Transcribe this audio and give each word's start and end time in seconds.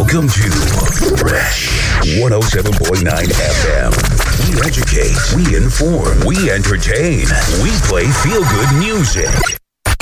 Welcome 0.00 0.28
to 0.28 0.50
Fresh 1.20 1.68
107.9 2.24 3.04
FM. 3.04 3.92
We 4.48 4.56
educate, 4.66 5.20
we 5.36 5.54
inform, 5.54 6.24
we 6.24 6.50
entertain, 6.50 7.28
we 7.62 7.68
play 7.84 8.08
feel 8.24 8.40
good 8.40 8.70
music. 8.80 9.28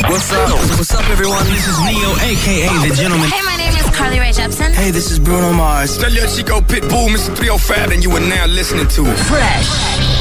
What's 0.07 0.33
up? 0.33 0.51
What's 0.79 0.95
up, 0.95 1.11
everyone? 1.11 1.45
This 1.47 1.67
is 1.67 1.77
Neo, 1.81 2.15
aka 2.15 2.89
The 2.89 2.95
Gentleman. 2.95 3.29
Hey, 3.29 3.43
my 3.43 3.57
name 3.57 3.75
is 3.75 3.91
Carly 3.91 4.21
Rae 4.21 4.31
Jepsen. 4.31 4.73
Hey, 4.73 4.93
this 4.93 5.11
is 5.11 5.19
Bruno 5.19 5.53
Mars. 5.53 5.99
Tell 5.99 6.13
your 6.13 6.29
Chico 6.29 6.61
Pitbull, 6.61 7.09
Mr. 7.09 7.37
305, 7.37 7.91
and 7.91 8.05
you 8.05 8.13
are 8.13 8.21
now 8.21 8.47
listening 8.47 8.87
to 8.87 9.05
Fresh. 9.27 9.67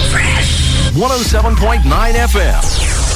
Fresh 0.10 0.92
107.9 0.96 1.84
FM. 1.84 3.07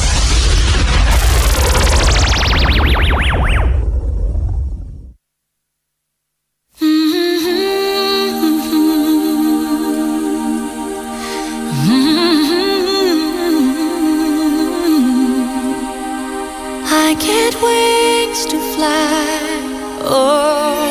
I 17.12 17.14
get 17.16 17.54
wings 17.62 18.46
to 18.46 18.58
fly. 18.74 20.00
Oh. 20.04 20.91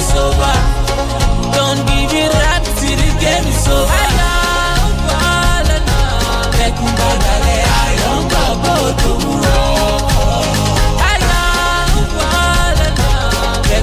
over. 3.71 4.01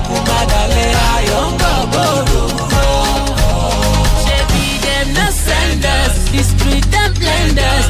Dalẹ̀ 0.08 0.44
dalẹ̀ 0.52 0.92
send 5.46 5.84
us, 5.84 6.14
blend 7.20 7.58
us. 7.58 7.86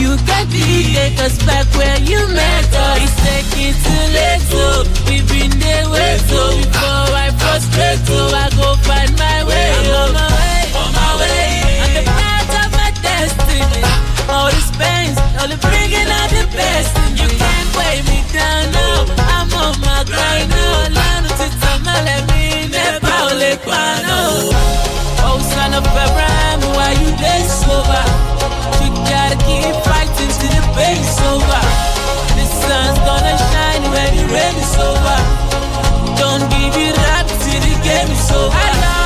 You 0.00 0.10
me, 0.52 0.94
take 0.94 1.18
us 1.26 1.36
back 1.46 1.66
where 1.78 2.00
you 2.10 2.20
met 2.38 2.72
us. 2.86 2.98
It's 3.04 3.16
taking 3.26 3.74
too 3.84 4.04
late, 4.16 4.42
so 4.52 4.64
we 5.08 5.16
been 5.30 5.52
dey 5.62 5.82
wait, 5.94 6.20
so 6.30 6.40
before 6.58 7.10
I 7.24 7.26
frustrate, 7.40 8.00
so 8.06 8.18
I. 8.42 8.55
only 15.46 15.58
bringing 15.62 16.10
out 16.10 16.30
the 16.30 16.44
best. 16.58 16.90
And 16.98 17.14
you 17.22 17.28
can't 17.30 17.70
weigh 17.78 18.02
me 18.10 18.18
down 18.34 18.64
now. 18.74 18.98
I'm 19.30 19.48
on 19.62 19.74
my 19.86 20.02
grind 20.10 20.50
now. 20.50 20.74
Lánàá 20.98 21.30
ti 21.38 21.46
tàn 21.62 21.78
má 21.86 21.94
lẹ́mí 22.06 22.42
nípa 22.74 23.14
ò 23.26 23.30
lè 23.40 23.52
pa 23.66 23.82
náà. 24.06 24.24
Oh, 25.26 25.38
son 25.50 25.72
of 25.78 25.86
Abraham, 26.04 26.60
why 26.74 26.90
you 27.00 27.10
dey 27.22 27.42
over? 27.76 28.04
You 28.82 28.90
gotta 29.10 29.36
keep 29.46 29.74
fighting 29.86 30.32
till 30.38 30.52
the 30.56 30.62
pain's 30.76 31.16
over. 31.30 31.62
The 32.36 32.44
sun's 32.60 32.98
gonna 33.06 33.34
shine 33.50 33.84
when 33.92 34.10
the 34.18 34.24
rain 34.34 34.56
is 34.64 34.74
over. 34.88 35.18
Don't 36.20 36.44
give 36.54 36.74
it 36.86 36.98
up 37.14 37.26
till 37.42 37.60
the 37.66 37.74
game 37.86 38.10
is 38.18 38.30
over. 38.40 39.05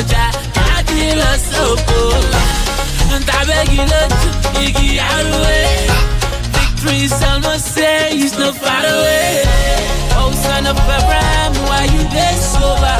Formula 0.00 0.30
soldier, 0.30 0.30
I 0.56 0.82
kill 0.86 1.20
a 1.20 1.38
soap. 1.38 1.80
And 3.12 3.24
I 3.28 3.44
beg 3.44 3.68
you, 3.68 3.84
look, 3.84 4.12
Iggy 4.56 4.98
out 4.98 5.26
of 5.26 5.40
way. 5.42 5.88
Victory's 6.52 7.12
almost 7.24 7.74
there, 7.74 8.08
he's 8.10 8.36
not 8.38 8.54
far 8.56 8.84
away. 8.84 9.42
Oh, 10.16 10.32
son 10.32 10.66
of 10.66 10.76
Abraham, 10.76 11.52
why 11.68 11.84
you 11.84 12.02
there 12.08 12.36
sober? 12.36 12.96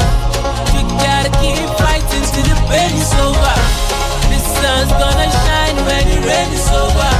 You 0.73 0.81
gotta 0.99 1.31
keep 1.41 1.67
fighting 1.79 2.25
till 2.33 2.45
the 2.45 2.57
pain 2.69 2.93
is 2.95 3.13
over. 3.25 3.55
The 4.29 4.39
sun's 4.39 4.91
gonna 4.91 5.29
shine 5.45 5.77
when 5.85 6.03
the 6.09 6.19
rain 6.27 6.51
is 6.53 6.69
over. 6.69 7.13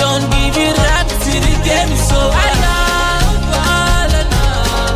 Don't 0.00 0.24
give 0.30 0.56
it 0.56 0.78
up 0.96 1.08
till 1.24 1.40
the 1.40 1.54
game 1.64 1.92
is 1.92 2.12
over. 2.12 2.48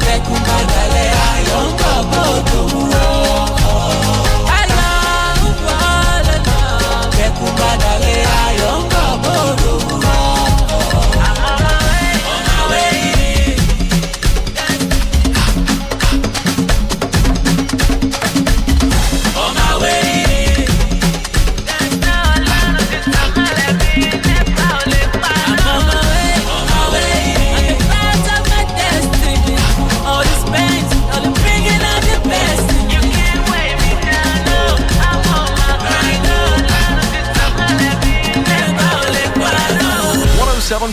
Bekumbadale 0.03 1.05
ayonka 1.33 1.93
bodo 2.13 2.61
Bekumbadale 2.69 2.92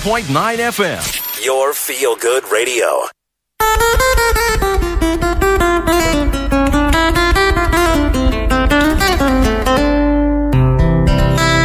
101.9 0.09 0.57
FM, 0.73 1.45
your 1.45 1.71
feel 1.71 2.15
good 2.15 2.43
radio. 2.51 2.87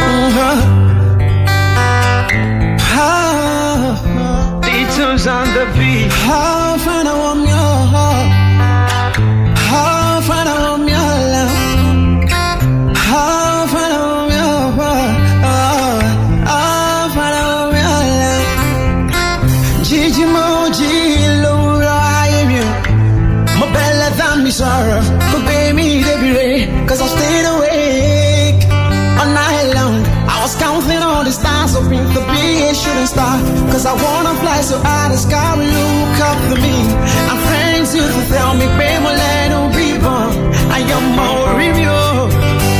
Uh-huh. 0.07 0.61
Uh-huh. 2.77 3.25
Uh-huh. 4.05 5.27
on 5.27 5.47
the 5.55 5.65
beat. 5.73 5.94
So 34.65 34.81
sky 35.17 35.53
will 35.57 35.69
look 35.77 36.17
up 36.25 36.39
to 36.49 36.55
me. 36.59 36.75
I'm 37.29 37.39
used 37.93 38.17
to 38.17 38.23
tell 38.33 38.53
me, 38.55 38.65
baby, 38.81 39.11
let 39.21 39.49
no 39.53 39.69
people. 39.77 40.25
I 40.77 40.79
am 40.95 41.05
more 41.21 41.53
review. 41.53 42.01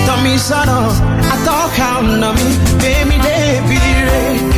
Tell 0.06 0.20
me, 0.26 0.36
up. 0.38 0.98
I 1.32 1.36
talk 1.46 1.78
out 1.90 2.06
on 2.28 2.36
me, 2.42 2.50
baby, 2.82 3.16
they 3.28 3.62
be. 3.70 3.82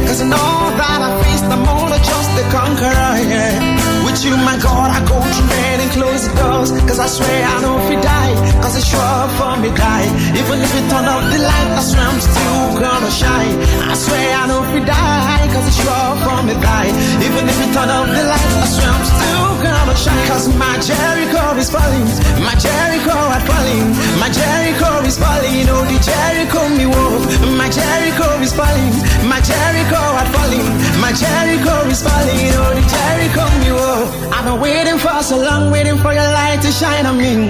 Cause 0.07 0.21
I 0.21 0.27
know 0.33 0.53
that 0.79 0.99
I 1.07 1.11
face 1.23 1.41
the 1.51 1.57
more 1.67 1.89
just 2.11 2.29
the 2.37 2.43
conqueror, 2.55 3.15
yeah. 3.31 3.76
You, 4.17 4.35
my 4.35 4.57
God, 4.57 4.89
I 4.89 4.99
go 5.05 5.13
to 5.21 5.41
bed 5.47 5.79
and 5.79 5.91
close 5.91 6.27
the 6.27 6.33
doors. 6.41 6.71
Cause 6.89 6.97
I 6.99 7.05
swear 7.05 7.45
I 7.45 7.61
know 7.61 7.77
if 7.77 7.87
we 7.87 7.95
die. 8.01 8.33
Cause 8.63 8.75
it's 8.75 8.89
sure 8.89 9.23
for 9.37 9.53
me 9.61 9.69
die. 9.69 10.09
Even 10.33 10.57
if 10.57 10.73
you 10.73 10.83
turn 10.89 11.05
off 11.05 11.21
the 11.31 11.37
light, 11.37 11.69
I 11.77 11.81
swear 11.85 12.01
I'm 12.01 12.19
still 12.19 12.81
gonna 12.81 13.11
shine. 13.11 13.55
I 13.87 13.93
swear 13.93 14.27
I 14.41 14.47
know 14.49 14.63
if 14.65 14.73
we 14.73 14.81
die. 14.81 15.45
Cause 15.53 15.67
it's 15.69 15.77
sure 15.77 16.11
for 16.25 16.39
me 16.49 16.53
die. 16.57 16.89
Even 17.23 17.43
if 17.45 17.57
you 17.61 17.69
turn 17.77 17.89
off 17.93 18.07
the 18.09 18.23
light, 18.25 18.51
I 18.57 18.67
swear 18.73 18.89
I'm 18.89 19.05
still 19.05 19.36
gonna 19.61 19.95
shine. 19.95 20.27
Cause 20.27 20.47
my 20.55 20.77
Jericho 20.79 21.57
is 21.57 21.69
falling. 21.69 22.07
My 22.41 22.55
Jericho 22.55 23.15
is 23.33 23.43
falling. 23.49 23.87
My 24.21 24.29
Jericho 24.29 24.89
is 25.05 25.17
falling. 25.17 25.65
Oh, 25.69 25.83
the 25.85 25.97
Jericho 26.01 26.61
me 26.77 26.85
wolf. 26.85 27.23
My 27.57 27.69
Jericho 27.69 28.27
is 28.41 28.53
falling. 28.53 28.95
My 29.25 29.39
Jericho 29.41 30.01
is 30.21 30.29
falling. 30.33 30.67
My 31.01 31.11
Jericho 31.13 31.75
is 31.89 32.01
falling. 32.01 32.51
Oh, 32.59 32.71
the 32.77 32.83
Jericho 32.85 33.43
me 33.61 33.71
wolf. 33.73 34.07
I've 34.33 34.45
been 34.45 34.59
waiting 34.61 34.97
for 34.97 35.21
so 35.23 35.37
long, 35.37 35.71
waiting 35.71 35.97
for 35.97 36.13
your 36.13 36.29
light 36.37 36.61
to 36.61 36.71
shine 36.71 37.05
on 37.05 37.17
me. 37.17 37.49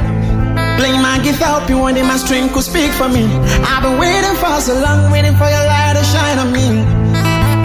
Playing 0.77 1.01
my 1.01 1.19
gift 1.23 1.39
help 1.41 1.69
you 1.69 1.77
one 1.77 1.95
day 1.95 2.03
my 2.03 2.17
string 2.17 2.49
could 2.49 2.63
speak 2.63 2.91
for 2.91 3.09
me. 3.09 3.25
I've 3.65 3.81
been 3.81 3.97
waiting 3.97 4.35
for 4.37 4.61
so 4.61 4.73
long, 4.79 5.11
waiting 5.11 5.35
for 5.35 5.49
your 5.49 5.65
light 5.65 5.95
to 5.97 6.03
shine 6.03 6.37
on 6.37 6.51
me. 6.53 6.96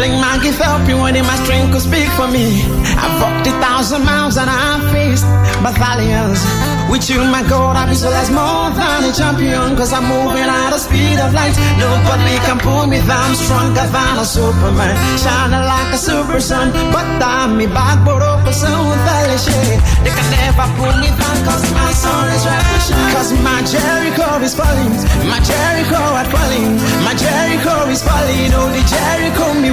Playing 0.02 0.18
my 0.18 0.34
gift 0.42 0.58
help 0.58 0.82
you 0.90 0.98
day 1.14 1.22
my 1.22 1.38
string 1.46 1.70
could 1.70 1.80
speak 1.80 2.10
for 2.18 2.26
me. 2.26 2.66
I've 2.98 3.22
walked 3.22 3.46
a 3.46 3.54
thousand 3.62 4.02
miles 4.02 4.34
and 4.36 4.50
I've 4.50 4.82
faced 4.90 5.22
battalions. 5.62 6.42
With 6.90 7.06
you, 7.06 7.22
my 7.22 7.46
God, 7.46 7.78
I 7.78 7.86
visualize 7.86 8.26
more 8.26 8.74
than 8.74 9.06
a 9.06 9.12
champion. 9.14 9.78
Cause 9.78 9.92
I'm 9.94 10.02
moving 10.10 10.42
at 10.42 10.70
the 10.74 10.78
speed 10.82 11.22
of 11.22 11.30
light. 11.30 11.54
Nobody 11.78 12.34
can 12.42 12.58
pull 12.58 12.90
me 12.90 12.98
down. 13.06 13.30
I'm 13.30 13.38
stronger 13.38 13.86
than 13.94 14.14
a 14.18 14.26
superman. 14.26 14.98
Shining 15.22 15.62
like 15.70 15.94
a 15.94 15.98
super 16.02 16.40
sun. 16.42 16.74
But 16.90 17.06
I'm 17.22 17.54
me 17.56 17.70
back, 17.70 18.02
but 18.02 18.26
open 18.26 18.50
so 18.50 18.74
They 20.02 20.10
can 20.18 20.28
never 20.34 20.66
pull 20.82 20.98
me 20.98 21.14
down. 21.14 21.36
Cause 21.46 21.62
my 21.78 21.92
sun 21.94 22.26
is 22.34 22.42
right 22.42 22.66
to 22.74 22.80
shine. 22.90 23.11
Cause 23.22 23.38
my 23.40 23.62
Jericho 23.62 24.42
is 24.42 24.52
falling. 24.52 24.90
My 25.30 25.38
Jericho 25.38 26.02
is 26.18 26.26
falling. 26.34 26.74
My 27.06 27.14
Jericho 27.14 27.88
is 27.88 28.02
falling. 28.02 28.50
The 28.50 28.82
Jericho 28.90 29.54
me. 29.62 29.70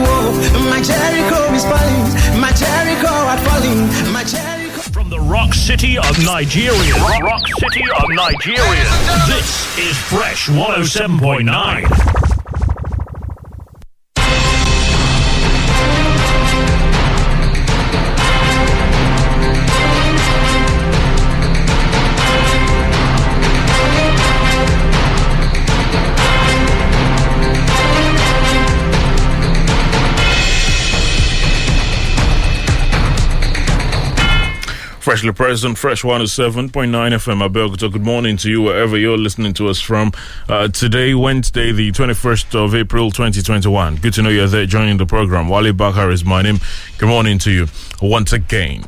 My 0.69 0.79
Jericho 0.83 1.51
is 1.55 1.65
falling. 1.65 2.05
My 2.39 2.51
Jericho 2.53 3.09
is 3.33 3.41
falling. 3.47 4.13
My 4.13 4.23
Jericho. 4.23 4.81
From 4.93 5.09
the 5.09 5.19
rock 5.19 5.55
city 5.55 5.97
of 5.97 6.23
Nigeria. 6.23 6.93
Rock 7.23 7.41
city 7.57 7.85
of 7.97 8.05
Nigeria. 8.09 8.85
This 9.25 9.79
is 9.79 9.97
Fresh 9.97 10.49
107.9. 10.49 12.38
Freshly 35.09 35.31
present, 35.31 35.75
Fresh 35.75 36.03
107.9 36.03 36.69
FM. 36.69 37.49
Abeokuta, 37.49 37.91
good 37.91 38.05
morning 38.05 38.37
to 38.37 38.47
you 38.47 38.61
wherever 38.61 38.95
you're 38.95 39.17
listening 39.17 39.53
to 39.53 39.67
us 39.67 39.81
from. 39.81 40.11
Uh, 40.47 40.67
today, 40.67 41.15
Wednesday, 41.15 41.71
the 41.71 41.91
21st 41.91 42.53
of 42.53 42.75
April 42.75 43.09
2021. 43.09 43.95
Good 43.95 44.13
to 44.13 44.21
know 44.21 44.29
you're 44.29 44.45
there 44.45 44.67
joining 44.67 44.97
the 44.97 45.07
program. 45.07 45.49
Wale 45.49 45.73
Bakar 45.73 46.11
is 46.11 46.23
my 46.23 46.43
name. 46.43 46.59
Good 46.99 47.09
morning 47.09 47.39
to 47.39 47.49
you 47.49 47.65
once 48.03 48.33
again. 48.33 48.85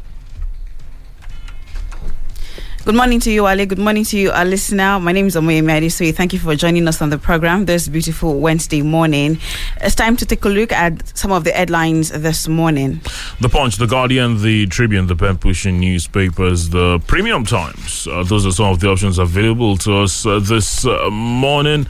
Good 2.84 2.96
morning 2.96 3.20
to 3.20 3.32
you, 3.32 3.46
Ali. 3.46 3.68
Good 3.68 3.78
morning 3.78 4.04
to 4.06 4.18
you, 4.18 4.32
our 4.32 4.44
listener. 4.44 5.00
My 5.00 5.12
name 5.12 5.28
is 5.28 5.36
Omoyemi 5.36 5.70
Adesoi. 5.80 6.16
Thank 6.16 6.34
you 6.34 6.40
for 6.40 6.56
joining 6.56 6.88
us 6.88 7.00
on 7.00 7.12
the 7.12 7.20
program 7.20 7.66
this 7.66 7.88
beautiful 7.88 8.40
Wednesday 8.40 8.82
morning. 8.82 9.38
It's 9.82 9.94
time 9.94 10.18
to 10.18 10.26
take 10.26 10.44
a 10.46 10.50
look 10.50 10.72
at 10.72 11.16
some 11.16 11.32
of 11.32 11.44
the 11.44 11.52
headlines 11.52 12.10
this 12.10 12.48
morning. 12.48 13.00
The 13.40 13.50
Punch, 13.50 13.78
The 13.78 13.86
Guardian, 13.86 14.42
The 14.42 14.66
Tribune, 14.66 15.06
The 15.06 15.16
Pen 15.16 15.38
Pushing 15.38 15.80
newspapers, 15.80 16.70
The 16.70 16.98
Premium 17.06 17.46
Times. 17.46 18.08
Uh, 18.08 18.24
those 18.24 18.48
are 18.48 18.52
some 18.52 18.66
of 18.66 18.80
the 18.80 18.90
options 18.90 19.20
available 19.20 19.78
to 19.78 19.98
us 19.98 20.26
uh, 20.26 20.40
this 20.40 20.84
uh, 20.84 21.08
morning. 21.12 21.86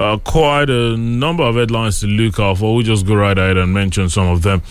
Uh, 0.00 0.16
quite 0.16 0.70
a 0.70 0.96
number 0.96 1.42
of 1.42 1.56
headlines 1.56 2.00
to 2.00 2.06
look 2.06 2.40
out 2.40 2.56
for. 2.56 2.74
We'll 2.74 2.82
just 2.82 3.06
go 3.06 3.14
right 3.16 3.36
ahead 3.36 3.58
and 3.58 3.74
mention 3.74 4.08
some 4.08 4.28
of 4.28 4.40
them 4.40 4.62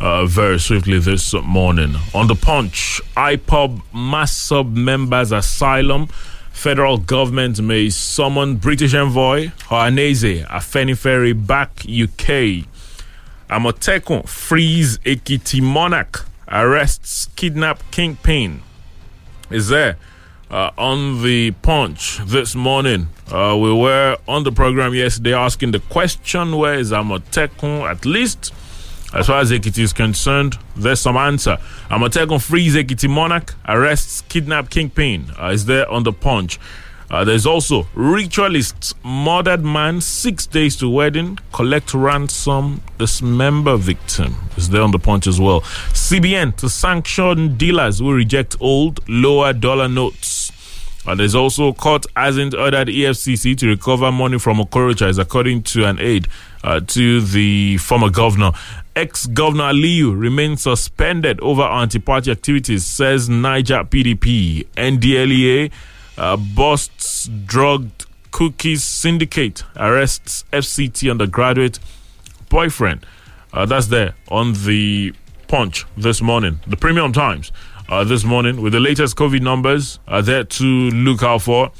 uh, 0.00 0.24
very 0.24 0.58
swiftly 0.58 0.98
this 0.98 1.34
morning. 1.34 1.94
On 2.14 2.26
the 2.26 2.34
punch, 2.34 2.98
IPOB 3.14 3.82
MASSOB 3.92 4.74
members 4.74 5.30
asylum. 5.30 6.06
Federal 6.52 6.96
government 6.96 7.60
may 7.60 7.90
summon 7.90 8.56
British 8.56 8.94
envoy 8.94 9.48
Ohanaeze 9.68 10.46
Afenifere 10.46 11.34
back 11.46 11.70
UK. 11.80 12.64
Amotekun 13.50 14.26
frees 14.26 14.96
Ekiti 15.00 15.60
monarch, 15.60 16.24
arrests 16.48 17.28
kidnap 17.36 17.82
kingpin. 17.90 18.62
Is 19.50 19.68
there? 19.68 19.98
Uh, 20.50 20.70
on 20.78 21.22
the 21.22 21.50
punch 21.60 22.20
this 22.24 22.54
morning. 22.54 23.06
Uh, 23.30 23.54
we 23.60 23.70
were 23.70 24.16
on 24.26 24.44
the 24.44 24.50
program 24.50 24.94
yesterday 24.94 25.34
asking 25.34 25.72
the 25.72 25.78
question 25.78 26.56
where 26.56 26.72
is 26.78 26.90
Amotekun 26.90 27.82
at 27.82 28.06
least 28.06 28.54
as 29.14 29.26
far 29.26 29.40
as 29.40 29.50
Ekiti 29.50 29.78
is 29.78 29.92
concerned, 29.94 30.58
there's 30.76 31.00
some 31.00 31.16
answer. 31.16 31.56
Amotekun 31.90 32.40
frees 32.42 32.76
Ekiti 32.76 33.08
monarch, 33.08 33.54
arrests 33.66 34.22
kidnap 34.22 34.68
kingpin. 34.70 35.26
Uh, 35.38 35.48
is 35.48 35.64
there 35.64 35.90
on 35.90 36.02
the 36.02 36.12
punch? 36.12 36.58
Uh, 37.10 37.24
there's 37.24 37.46
also 37.46 37.84
ritualists 37.94 38.92
murdered 39.02 39.64
man 39.64 39.98
six 39.98 40.46
days 40.46 40.76
to 40.76 40.90
wedding 40.90 41.38
collect 41.54 41.94
ransom 41.94 42.82
dismember 42.98 43.78
victim 43.78 44.36
is 44.58 44.68
there 44.68 44.82
on 44.82 44.90
the 44.90 44.98
punch 44.98 45.26
as 45.26 45.40
well 45.40 45.62
cbn 45.94 46.54
to 46.54 46.68
sanction 46.68 47.56
dealers 47.56 48.00
who 48.00 48.12
reject 48.12 48.56
old 48.60 49.00
lower 49.08 49.54
dollar 49.54 49.88
notes 49.88 50.37
uh, 51.08 51.14
there's 51.14 51.34
also 51.34 51.72
court 51.72 52.06
hasn't 52.14 52.54
ordered 52.54 52.88
efcc 52.88 53.56
to 53.56 53.66
recover 53.66 54.12
money 54.12 54.38
from 54.38 54.58
okorocha 54.58 55.18
according 55.18 55.62
to 55.62 55.84
an 55.84 55.98
aide 55.98 56.28
uh, 56.62 56.80
to 56.80 57.20
the 57.20 57.76
former 57.78 58.10
governor 58.10 58.52
ex-governor 58.94 59.64
aliyu 59.64 60.18
remains 60.18 60.62
suspended 60.62 61.40
over 61.40 61.62
anti-party 61.62 62.30
activities 62.30 62.84
says 62.86 63.28
niger 63.28 63.82
pdp 63.84 64.66
ndlea 64.76 65.70
uh, 66.16 66.36
busts 66.36 67.28
drugged 67.46 68.06
cookies 68.30 68.84
syndicate, 68.84 69.64
arrests 69.76 70.44
FCT 70.52 71.10
undergraduate 71.10 71.78
boyfriend. 72.48 73.06
Uh, 73.52 73.66
that's 73.66 73.86
there 73.86 74.14
on 74.30 74.52
the 74.64 75.12
punch 75.46 75.84
this 75.96 76.20
morning. 76.20 76.60
The 76.66 76.76
Premium 76.76 77.12
Times 77.12 77.52
uh, 77.88 78.04
this 78.04 78.24
morning 78.24 78.60
with 78.60 78.72
the 78.72 78.80
latest 78.80 79.16
COVID 79.16 79.40
numbers 79.40 79.98
are 80.06 80.22
there 80.22 80.44
to 80.44 80.64
look 80.64 81.22
out 81.22 81.42
for, 81.42 81.70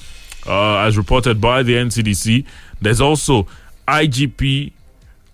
uh, 0.47 0.79
as 0.79 0.97
reported 0.97 1.41
by 1.41 1.63
the 1.63 1.75
NCDC. 1.75 2.45
There's 2.81 3.01
also 3.01 3.47
IGP 3.87 4.73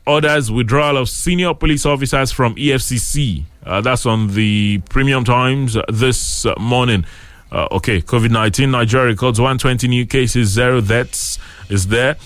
orders 0.07 0.51
withdrawal 0.51 0.97
of 0.97 1.09
senior 1.09 1.55
police 1.55 1.87
officers 1.87 2.33
from 2.33 2.55
EFCC. 2.57 3.45
Uh, 3.65 3.81
that's 3.81 4.05
on 4.05 4.35
the 4.35 4.79
Premium 4.91 5.25
Times 5.25 5.77
this 5.89 6.47
morning. 6.59 7.05
Uh, 7.51 7.69
okay, 7.71 8.01
COVID 8.03 8.31
19, 8.31 8.71
Nigeria 8.71 9.07
records 9.09 9.41
120 9.41 9.87
new 9.89 10.07
cases, 10.07 10.49
zero 10.51 10.81
deaths 10.81 11.39
is 11.69 11.87
there. 11.87 12.17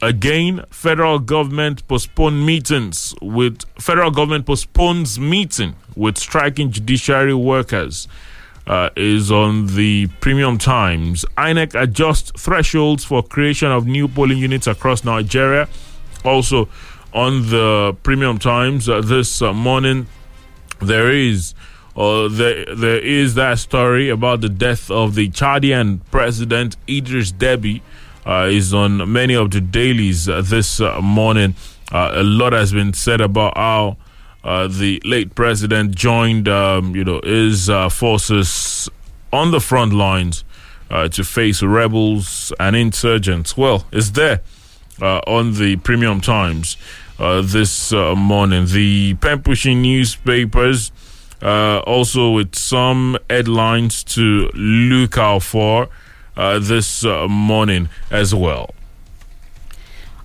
Again, 0.00 0.64
federal 0.70 1.18
government 1.18 1.86
postponed 1.88 2.46
meetings 2.46 3.14
with 3.20 3.64
federal 3.80 4.12
government 4.12 4.46
postpones 4.46 5.18
meeting 5.18 5.74
with 5.96 6.16
striking 6.16 6.70
judiciary 6.70 7.34
workers. 7.34 8.06
Uh, 8.66 8.90
is 8.96 9.32
on 9.32 9.66
the 9.76 10.06
Premium 10.20 10.58
Times. 10.58 11.24
INEC 11.38 11.74
adjusts 11.80 12.32
thresholds 12.38 13.02
for 13.02 13.22
creation 13.22 13.68
of 13.68 13.86
new 13.86 14.06
polling 14.06 14.36
units 14.36 14.66
across 14.66 15.04
Nigeria. 15.04 15.66
Also 16.22 16.68
on 17.14 17.48
the 17.48 17.96
Premium 18.02 18.38
Times 18.38 18.86
uh, 18.86 19.00
this 19.00 19.40
uh, 19.40 19.54
morning, 19.54 20.06
there 20.82 21.10
is 21.10 21.54
uh, 21.96 22.28
there, 22.28 22.66
there 22.74 22.98
is 22.98 23.34
that 23.36 23.58
story 23.58 24.10
about 24.10 24.42
the 24.42 24.50
death 24.50 24.90
of 24.90 25.14
the 25.14 25.30
Chadian 25.30 26.00
president 26.10 26.76
Idris 26.86 27.32
Deby. 27.32 27.80
Uh, 28.28 28.46
is 28.50 28.74
on 28.74 29.10
many 29.10 29.34
of 29.34 29.50
the 29.52 29.60
dailies 29.60 30.28
uh, 30.28 30.42
this 30.42 30.82
uh, 30.82 31.00
morning. 31.00 31.54
Uh, 31.90 32.10
a 32.12 32.22
lot 32.22 32.52
has 32.52 32.74
been 32.74 32.92
said 32.92 33.22
about 33.22 33.56
how 33.56 33.96
uh, 34.44 34.68
the 34.68 35.00
late 35.02 35.34
president 35.34 35.94
joined, 35.94 36.46
um, 36.46 36.94
you 36.94 37.02
know, 37.02 37.22
his 37.24 37.70
forces 37.90 38.86
on 39.32 39.50
the 39.50 39.60
front 39.60 39.94
lines 39.94 40.44
to 41.10 41.24
face 41.24 41.62
rebels 41.62 42.52
and 42.60 42.76
insurgents. 42.76 43.56
Well, 43.56 43.86
it's 43.92 44.10
there 44.10 44.42
on 45.00 45.54
the 45.54 45.76
Premium 45.76 46.20
Times 46.20 46.76
this 47.18 47.92
morning. 47.92 48.66
The 48.66 49.14
pen 49.14 49.42
pushing 49.42 49.80
newspapers 49.80 50.92
uh, 51.42 51.78
also 51.86 52.32
with 52.32 52.54
some 52.54 53.16
headlines 53.30 54.04
to 54.04 54.50
look 54.54 55.16
out 55.16 55.42
for 55.42 55.88
uh, 56.38 56.58
this 56.58 57.04
uh, 57.04 57.28
morning 57.28 57.88
as 58.10 58.34
well. 58.34 58.70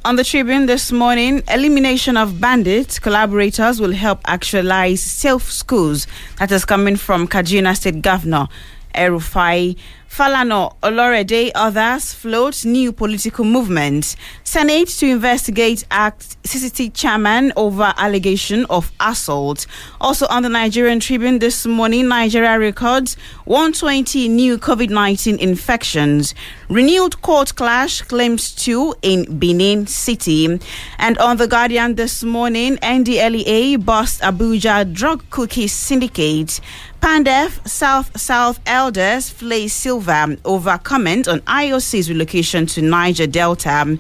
On 0.06 0.16
the 0.18 0.24
Tribune 0.24 0.66
this 0.66 0.92
morning, 0.92 1.42
elimination 1.48 2.18
of 2.18 2.40
bandits 2.40 3.00
collaborators 3.00 3.80
will 3.80 3.94
help 3.94 4.20
actualize 4.26 5.02
self 5.02 5.50
schools. 5.52 6.08
That 6.40 6.52
is 6.52 6.66
coming 6.66 6.98
from 6.98 7.28
Kaduna 7.28 7.76
State 7.76 8.02
Governor 8.02 8.48
Erufai 8.94 9.76
Falana 10.16 10.76
Olorede, 10.84 11.50
others 11.56 12.14
float 12.14 12.64
new 12.66 12.92
political 12.92 13.44
movement. 13.44 14.16
Senate 14.44 14.88
to 14.88 15.08
investigate 15.08 15.84
act 15.90 16.38
CCT 16.44 16.94
chairman 16.94 17.52
over 17.58 17.96
allegation 17.98 18.66
of 18.70 18.92
assault. 19.00 19.66
Also 20.00 20.28
on 20.28 20.44
the 20.44 20.50
Nigerian 20.50 21.00
Tribune 21.00 21.40
this 21.40 21.66
morning, 21.66 22.10
Nigeria 22.10 22.60
records 22.60 23.16
120 23.46 24.30
new 24.30 24.60
COVID-19 24.60 25.40
infections. 25.40 26.36
Renewed 26.70 27.20
court 27.24 27.56
clash 27.56 28.04
claims 28.04 28.52
two 28.54 28.94
in 29.02 29.40
Benin 29.40 29.88
City. 29.88 30.60
And 31.00 31.18
on 31.18 31.38
the 31.38 31.48
Guardian 31.48 31.96
this 31.96 32.24
morning, 32.24 32.78
NDLEA 32.78 33.84
bust 33.84 34.22
Abuja 34.22 34.94
drug 34.94 35.24
cookie 35.32 35.68
syndicate. 35.68 36.60
Pandef 37.04 37.68
South 37.68 38.18
South 38.18 38.62
elders 38.66 39.30
flay 39.30 39.68
Sylva 39.68 40.38
over 40.46 40.78
comment 40.78 41.28
on 41.28 41.42
IOC's 41.42 42.10
relocation 42.10 42.66
to 42.66 42.82
Niger 42.82 43.28
Delta. 43.28 43.98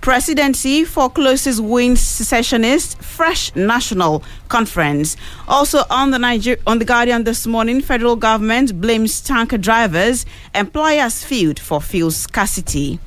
Presidency 0.00 0.82
forecloses 0.82 1.60
wins 1.60 2.00
secessionist 2.00 2.98
fresh 3.02 3.54
national 3.54 4.24
conference. 4.48 5.18
Also 5.46 5.82
on 5.90 6.12
the 6.12 6.18
Niger- 6.18 6.56
on 6.66 6.78
the 6.78 6.86
Guardian 6.86 7.24
this 7.24 7.46
morning, 7.46 7.82
federal 7.82 8.16
government 8.16 8.80
blames 8.80 9.20
tanker 9.20 9.58
drivers, 9.58 10.24
employers 10.54 11.22
field 11.22 11.60
for 11.60 11.82
fuel 11.82 12.10
scarcity. 12.10 12.98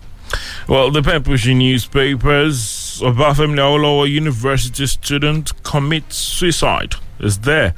Well, 0.67 0.91
the 0.91 1.01
pen 1.01 1.23
pushing 1.23 1.57
newspapers 1.57 3.01
Obafemi 3.01 3.57
Awolowo 3.57 4.07
University 4.07 4.85
student 4.85 5.63
commits 5.63 6.17
suicide 6.17 6.93
is 7.19 7.39
there 7.39 7.73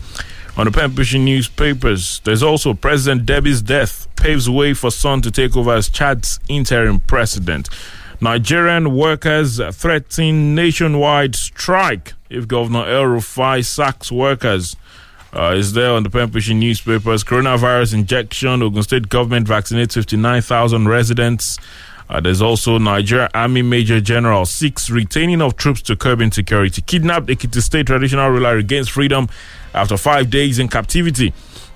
on 0.61 0.71
the 0.71 0.93
pushing 0.95 1.25
newspapers. 1.25 2.21
There's 2.23 2.43
also 2.43 2.75
President 2.75 3.25
Deby's 3.25 3.63
death 3.63 4.07
paves 4.15 4.47
way 4.47 4.75
for 4.75 4.91
Son 4.91 5.19
to 5.23 5.31
take 5.31 5.57
over 5.57 5.73
as 5.73 5.89
Chad's 5.89 6.39
interim 6.47 6.99
president. 6.99 7.67
Nigerian 8.21 8.95
workers 8.95 9.59
threaten 9.71 10.53
nationwide 10.53 11.35
strike 11.35 12.13
if 12.29 12.47
Governor 12.47 12.85
El 12.85 13.05
Rufai 13.05 13.65
sacks 13.65 14.11
workers. 14.11 14.75
Uh, 15.33 15.55
is 15.55 15.73
there 15.73 15.93
on 15.93 16.03
the 16.03 16.09
pushing 16.27 16.59
newspapers. 16.59 17.23
Coronavirus 17.23 17.95
injection. 17.95 18.61
Ogun 18.61 18.83
State 18.83 19.09
government 19.09 19.47
vaccinates 19.47 19.93
59,000 19.93 20.87
residents. 20.87 21.57
Uh, 22.11 22.19
there's 22.19 22.41
also 22.41 22.77
Nigeria 22.77 23.29
Army 23.33 23.61
Major 23.61 24.01
General 24.01 24.45
seeks 24.45 24.89
retaining 24.89 25.41
of 25.41 25.55
troops 25.55 25.81
to 25.83 25.95
curb 25.95 26.21
insecurity. 26.21 26.81
Kidnapped 26.81 27.27
Ekiti 27.27 27.61
State 27.61 27.87
traditional 27.87 28.29
ruler 28.29 28.57
regains 28.57 28.89
freedom 28.89 29.29
after 29.73 29.95
five 29.95 30.29
days 30.29 30.59
in 30.59 30.67
captivity. 30.67 31.33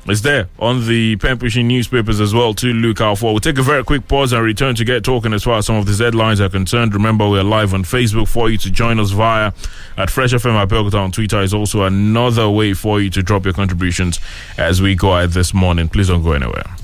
It's 0.08 0.22
there 0.22 0.50
on 0.60 0.88
the 0.88 1.16
pen 1.16 1.40
pushing 1.40 1.68
newspapers 1.68 2.20
as 2.20 2.34
well 2.34 2.54
to 2.56 2.68
look 2.68 3.00
out 3.02 3.18
for. 3.18 3.32
We'll 3.32 3.40
take 3.40 3.58
a 3.58 3.64
very 3.64 3.84
quick 3.84 4.08
pause 4.08 4.34
and 4.34 4.44
return 4.44 4.76
to 4.76 4.84
get 4.84 5.04
talking 5.04 5.34
as 5.34 5.44
far 5.44 5.58
as 5.58 5.66
some 5.66 5.78
of 5.78 5.88
these 5.88 6.00
headlines 6.00 6.40
are 6.42 6.50
concerned. 6.50 6.94
Remember, 6.94 7.28
we're 7.28 7.42
live 7.42 7.74
on 7.74 7.84
Facebook 7.84 8.28
for 8.28 8.50
you 8.50 8.58
to 8.60 8.70
join 8.70 9.00
us 9.00 9.12
via 9.12 9.52
at 9.98 10.12
Fresh 10.12 10.34
FM 10.34 10.64
Abeokuta 10.64 11.00
on 11.00 11.12
Twitter 11.12 11.42
is 11.42 11.54
also 11.54 11.84
another 11.84 12.50
way 12.50 12.74
for 12.74 13.02
you 13.02 13.10
to 13.10 13.24
drop 13.24 13.46
your 13.46 13.54
contributions 13.54 14.20
as 14.58 14.82
we 14.82 14.96
go 14.96 15.14
out 15.14 15.30
this 15.32 15.54
morning. 15.54 15.88
Please 15.88 16.10
don't 16.10 16.22
go 16.22 16.34
anywhere. 16.34 16.76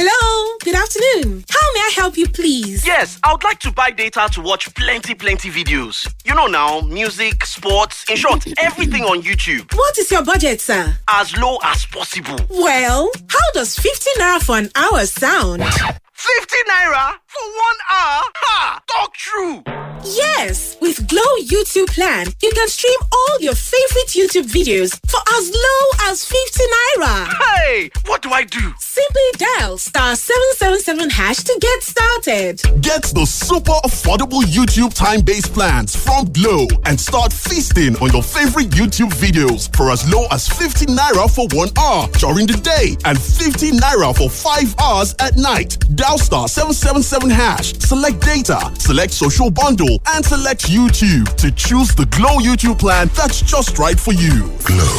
Hello, 0.00 0.56
good 0.62 0.76
afternoon. 0.76 1.44
How 1.50 1.66
may 1.74 1.80
I 1.80 1.92
help 1.96 2.16
you, 2.16 2.28
please? 2.28 2.86
Yes, 2.86 3.18
I 3.24 3.32
would 3.32 3.42
like 3.42 3.58
to 3.58 3.72
buy 3.72 3.90
data 3.90 4.28
to 4.34 4.40
watch 4.40 4.72
plenty, 4.76 5.12
plenty 5.12 5.50
videos. 5.50 6.06
You 6.24 6.36
know 6.36 6.46
now, 6.46 6.82
music, 6.82 7.44
sports, 7.44 8.04
in 8.08 8.14
short, 8.16 8.46
everything 8.62 9.02
on 9.02 9.22
YouTube. 9.22 9.74
What 9.74 9.98
is 9.98 10.08
your 10.12 10.24
budget, 10.24 10.60
sir? 10.60 10.96
As 11.08 11.36
low 11.36 11.58
as 11.64 11.84
possible. 11.86 12.36
Well, 12.48 13.10
how 13.28 13.50
does 13.54 13.76
50 13.76 14.10
naira 14.20 14.40
for 14.40 14.56
an 14.58 14.70
hour 14.76 15.04
sound? 15.04 15.64
50 15.64 16.56
naira 16.70 17.14
for 17.28 17.42
one 17.42 17.78
hour? 17.90 18.22
Ha! 18.36 18.80
Talk 18.86 19.14
true! 19.14 19.62
Yes, 20.04 20.76
with 20.80 21.06
Glo 21.08 21.22
YouTube 21.42 21.88
plan, 21.88 22.28
you 22.40 22.50
can 22.54 22.68
stream 22.68 22.98
all 23.12 23.40
your 23.40 23.54
favorite 23.54 24.08
YouTube 24.14 24.46
videos 24.46 24.94
for 25.10 25.20
as 25.36 25.50
low 25.50 26.10
as 26.10 26.24
50 26.24 26.64
naira. 26.64 27.26
Hey, 27.34 27.90
what 28.06 28.22
do 28.22 28.30
I 28.30 28.44
do? 28.44 28.72
Simply 28.78 29.28
dial 29.36 29.76
star 29.76 30.14
777 30.16 31.10
hash 31.10 31.38
to 31.38 31.58
get 31.60 31.82
started. 31.82 32.62
Get 32.80 33.02
the 33.12 33.26
super 33.26 33.76
affordable 33.84 34.42
YouTube 34.42 34.94
time 34.94 35.20
based 35.20 35.52
plans 35.52 35.96
from 35.96 36.30
Glo 36.32 36.66
and 36.86 36.98
start 36.98 37.32
feasting 37.32 37.96
on 37.96 38.10
your 38.12 38.22
favorite 38.22 38.70
YouTube 38.70 39.12
videos 39.12 39.68
for 39.76 39.90
as 39.90 40.08
low 40.10 40.26
as 40.30 40.48
50 40.48 40.86
naira 40.86 41.28
for 41.28 41.48
one 41.56 41.70
hour 41.76 42.08
during 42.18 42.46
the 42.46 42.56
day 42.62 42.96
and 43.04 43.20
50 43.20 43.72
naira 43.72 44.16
for 44.16 44.30
five 44.30 44.74
hours 44.78 45.14
at 45.18 45.36
night. 45.36 45.76
Dial 45.96 46.18
star 46.18 46.46
777 46.48 47.17
hash, 47.26 47.74
select 47.78 48.20
data, 48.20 48.58
select 48.78 49.12
social 49.12 49.50
bundle, 49.50 49.98
and 50.14 50.24
select 50.24 50.66
YouTube 50.68 51.26
to 51.36 51.50
choose 51.50 51.94
the 51.94 52.06
Glo 52.06 52.38
YouTube 52.38 52.78
plan 52.78 53.08
that's 53.14 53.42
just 53.42 53.78
right 53.78 53.98
for 53.98 54.12
you. 54.12 54.50
Glo 54.64 54.92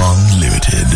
Unlimited. 0.00 0.88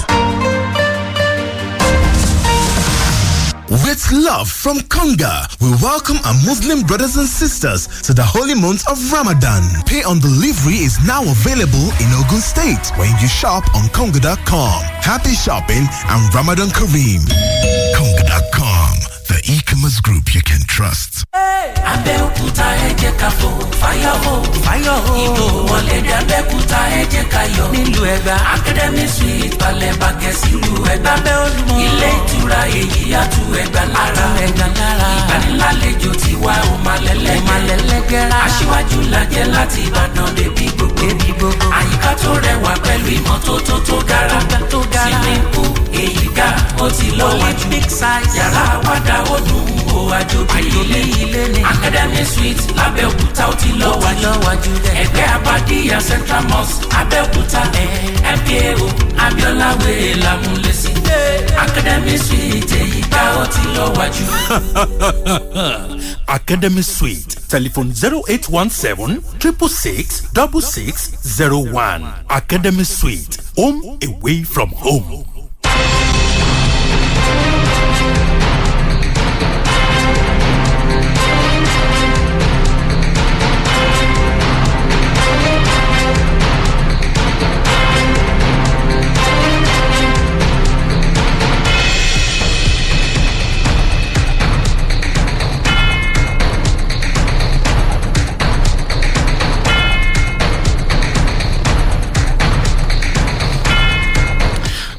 With 3.68 4.06
love 4.12 4.48
from 4.48 4.78
Konga, 4.86 5.50
we 5.60 5.70
welcome 5.82 6.16
our 6.24 6.34
Muslim 6.46 6.82
brothers 6.86 7.16
and 7.16 7.26
sisters 7.26 7.88
to 8.02 8.14
the 8.14 8.22
holy 8.22 8.54
month 8.54 8.86
of 8.88 8.96
Ramadan. 9.10 9.62
Pay 9.86 10.04
on 10.04 10.20
delivery 10.20 10.86
is 10.86 11.02
now 11.04 11.22
available 11.22 11.90
in 11.98 12.06
Ogun 12.14 12.38
State 12.40 12.94
when 12.96 13.10
you 13.20 13.26
shop 13.26 13.64
on 13.74 13.88
Konga.com. 13.90 14.82
Happy 15.02 15.34
shopping 15.34 15.82
and 15.82 16.34
Ramadan 16.34 16.68
Kareem. 16.68 17.26
Konga.com, 17.98 18.94
the 19.26 19.42
e-commerce 19.86 20.00
group 20.00 20.34
you 20.34 20.42
can 20.42 20.60
trust. 20.66 21.24
Abẹ́òkúta 21.92 22.66
ẹ 22.86 22.90
jẹ́ 23.00 23.12
ká 23.20 23.28
fò. 23.38 23.48
Fáyọ̀ 23.80 24.14
hó 24.24 24.32
fáyọ̀ 24.64 24.96
hó 25.06 25.12
ìbò 25.24 25.44
wọlé 25.68 25.96
dé 26.06 26.12
Abẹ́òkúta 26.20 26.78
ẹ 27.00 27.02
jẹ́ 27.12 27.24
ká 27.32 27.42
yọ̀. 27.56 27.66
Nílùú 27.74 28.02
Ẹ̀gbá. 28.14 28.34
Academy 28.54 29.06
Suite 29.16 29.56
balẹ̀ 29.60 29.92
bàgẹ́ 30.00 30.32
sílùú 30.40 30.74
Ẹ̀gbá. 30.92 31.12
Lábẹ́ 31.16 31.34
Olúmọ 31.44 31.74
ilé 31.86 32.08
ìtura 32.18 32.60
èyí 32.80 33.02
àtú 33.22 33.40
Ẹ̀gbá 33.62 33.82
lára. 33.94 34.26
Ẹ̀gbá 34.46 34.66
lára. 34.78 35.08
Ìgbanilálejò 35.18 36.10
ti 36.22 36.32
wá 36.44 36.54
òmàlẹ́lẹ́gẹ́rẹ́ 36.72 38.40
aṣíwájú 38.46 38.98
lajẹ́ 39.12 39.44
láti 39.54 39.80
Ìbàdàn 39.88 40.28
débi 40.36 40.66
gbogbo. 40.76 41.48
Àyíká 41.78 42.10
tó 42.22 42.30
rẹwà 42.44 42.72
pẹ̀lú 42.84 43.08
ìmọ́tótó 43.18 43.74
tó 43.86 43.96
gara. 44.08 44.38
Pool 45.52 45.72
èyí 46.02 46.26
ga 46.36 46.48
ó 46.84 46.86
ti 46.96 47.06
lọ́wọ́jú 47.18 47.66
yàrá 48.36 48.62
àwàdà 48.76 49.16
ó 49.34 49.36
dùn 49.46 49.75
ó 49.94 49.98
àjòbí 50.18 50.60
ilé 50.80 51.00
ilé 51.22 51.42
ní. 51.54 51.60
Academy 51.72 52.24
suite 52.32 52.62
lábẹ́òkúta 52.78 53.42
ó 53.50 53.52
ti 53.60 53.68
lọ́wọ́jú 53.80 54.30
ẹgbẹ́ 55.02 55.26
abadíyà 55.36 55.98
central 56.08 56.44
mosque 56.50 56.86
abẹ́òkúta. 57.00 57.62
Mko 58.36 58.86
abiola 59.24 59.68
wèrè 59.80 60.10
lámúlẹ́sí 60.24 60.90
academy 61.64 62.18
suite 62.18 62.72
èyí 62.82 63.00
ó 63.40 63.46
ti 63.52 63.62
lọ́wọ́jú. 63.76 64.24
academy 66.38 66.82
suite 66.82 67.36
telephone 67.48 67.92
zero 67.92 68.22
eight 68.28 68.48
one 68.48 68.70
seven 68.70 69.22
triple 69.38 69.68
six 69.68 70.22
double 70.32 70.60
six 70.60 70.94
zero 71.24 71.58
one. 71.58 72.04
Academy 72.30 72.84
suite 72.84 73.38
home 73.56 73.98
away 74.02 74.42
from 74.42 74.70
home. 74.70 75.35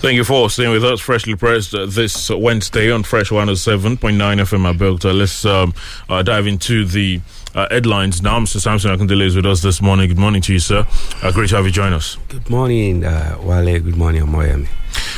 Thank 0.07 0.15
you 0.15 0.23
for 0.23 0.49
staying 0.49 0.71
with 0.71 0.85
us. 0.85 1.01
Freshly 1.01 1.35
pressed 1.35 1.75
uh, 1.75 1.85
this 1.85 2.29
Wednesday 2.29 2.89
on 2.89 3.03
Fresh 3.03 3.29
107.9 3.29 3.97
FM 3.97 4.73
Abuja. 4.73 5.13
Let's 5.13 5.43
um, 5.43 5.73
uh, 6.07 6.23
dive 6.23 6.47
into 6.47 6.85
the 6.85 7.19
uh, 7.53 7.67
headlines 7.69 8.21
now. 8.21 8.39
Mr. 8.39 8.61
Samson 8.61 8.97
Akindele 8.97 9.23
is 9.25 9.35
with 9.35 9.45
us 9.45 9.61
this 9.61 9.81
morning. 9.81 10.07
Good 10.07 10.17
morning 10.17 10.41
to 10.43 10.53
you, 10.53 10.59
sir. 10.59 10.87
Uh, 11.21 11.33
great 11.33 11.49
to 11.49 11.57
have 11.57 11.65
you 11.65 11.73
join 11.73 11.91
us. 11.91 12.17
Good 12.29 12.49
morning, 12.49 13.03
uh, 13.03 13.37
Wale. 13.41 13.81
Good 13.81 13.97
morning, 13.97 14.21
Moyami. 14.23 14.69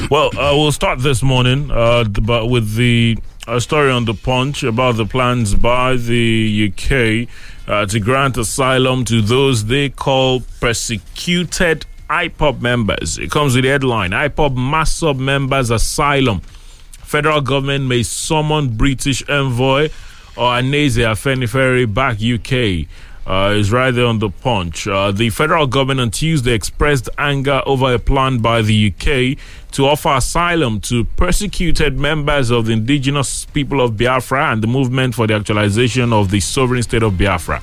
Well, 0.10 0.30
uh, 0.30 0.56
we'll 0.58 0.72
start 0.72 0.98
this 1.00 1.22
morning 1.22 1.70
uh, 1.70 2.06
but 2.06 2.48
with 2.48 2.74
the 2.74 3.20
uh, 3.48 3.60
story 3.60 3.92
on 3.92 4.06
the 4.06 4.14
punch 4.16 4.64
about 4.64 4.96
the 4.98 5.06
plans 5.06 5.54
by 5.56 5.98
the 5.98 6.72
UK 6.72 7.28
uh, 7.68 7.86
to 7.86 8.00
grant 8.00 8.38
asylum 8.38 9.06
to 9.06 9.22
those 9.22 9.66
they 9.66 9.90
call 9.90 10.42
persecuted 10.60 11.86
IPOB 12.10 12.62
members. 12.62 13.18
It 13.18 13.30
comes 13.30 13.56
with 13.56 13.64
the 13.64 13.70
headline 13.70 14.12
IPOB 14.12 14.56
MASSOB 14.56 15.20
members 15.20 15.70
asylum. 15.70 16.42
Federal 16.42 17.42
government 17.42 17.86
may 17.86 18.04
summon 18.04 18.76
British 18.76 19.28
envoy 19.30 19.90
Ohanaeze 20.36 21.04
Afenifere 21.06 21.92
back 21.92 22.16
UK. 22.22 22.88
Uh, 23.30 23.54
is 23.56 23.72
right 23.72 23.92
there 23.92 24.08
on 24.08 24.18
the 24.18 24.30
punch. 24.32 24.88
Uh, 24.88 25.12
the 25.12 25.30
federal 25.30 25.68
government 25.68 26.00
on 26.00 26.10
Tuesday 26.10 26.52
expressed 26.52 27.08
anger 27.20 27.62
over 27.68 27.94
a 27.94 28.00
plan 28.00 28.40
by 28.40 28.60
the 28.64 28.88
UK 28.92 29.38
to 29.72 29.86
offer 29.86 30.10
asylum 30.16 30.82
to 30.82 31.06
persecuted 31.16 31.96
members 32.00 32.50
of 32.50 32.66
the 32.66 32.72
indigenous 32.74 33.46
people 33.46 33.82
of 33.82 33.96
Biafra 33.96 34.52
and 34.52 34.64
the 34.64 34.68
movement 34.68 35.14
for 35.14 35.28
the 35.28 35.36
actualization 35.36 36.12
of 36.12 36.32
the 36.32 36.40
sovereign 36.40 36.82
state 36.82 37.04
of 37.04 37.20
Biafra. 37.20 37.62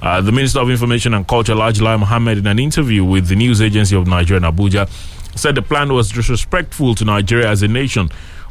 Uh, 0.00 0.20
the 0.20 0.30
Minister 0.30 0.60
of 0.60 0.70
Information 0.70 1.12
and 1.14 1.26
Culture, 1.26 1.54
Lajlai 1.56 1.98
Mohammed, 1.98 2.38
in 2.38 2.46
an 2.46 2.60
interview 2.60 3.04
with 3.04 3.26
the 3.26 3.34
news 3.34 3.60
agency 3.60 3.96
of 3.96 4.06
Nigeria 4.06 4.46
in 4.46 4.54
Abuja, 4.54 4.88
said 5.36 5.56
the 5.56 5.62
plan 5.62 5.92
was 5.92 6.12
disrespectful 6.12 6.94
to 6.94 7.04
Nigeria 7.04 7.48
as 7.50 7.64
a 7.64 7.68
nation. 7.68 8.08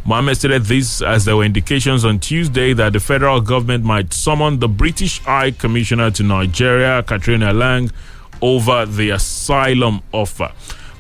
Mohammed 0.07 0.37
stated 0.37 0.63
this 0.63 1.01
as 1.01 1.25
there 1.25 1.35
were 1.35 1.43
indications 1.43 2.05
on 2.05 2.17
Tuesday 2.19 2.71
that 2.71 2.93
the 2.93 2.99
federal 3.01 3.41
government 3.41 3.83
might 3.83 4.13
summon 4.13 4.57
the 4.57 4.69
British 4.69 5.19
High 5.19 5.51
Commissioner 5.51 6.11
to 6.11 6.23
Nigeria, 6.23 7.03
Catriona 7.03 7.51
Laing, 7.51 7.91
over 8.41 8.85
the 8.85 9.09
asylum 9.09 10.01
offer. 10.13 10.49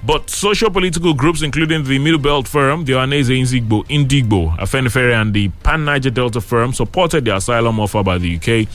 But 0.05 0.29
social 0.29 0.69
political 0.69 1.13
groups, 1.13 1.41
including 1.41 1.85
the 1.85 1.99
Middle 1.99 2.19
Belt 2.19 2.49
Forum, 2.49 2.83
the 2.83 2.93
Ohanaeze 2.93 3.29
Ndigbo, 3.29 3.85
Indigbo, 3.87 4.57
Afenifere, 4.57 5.13
and 5.21 5.33
the 5.33 5.47
Pan 5.63 5.85
Niger 5.85 6.09
Delta 6.09 6.41
Forum, 6.41 6.73
supported 6.73 7.23
the 7.23 7.33
asylum 7.33 7.79
offer 7.79 8.03
by 8.03 8.17
the 8.17 8.35
UK 8.35 8.67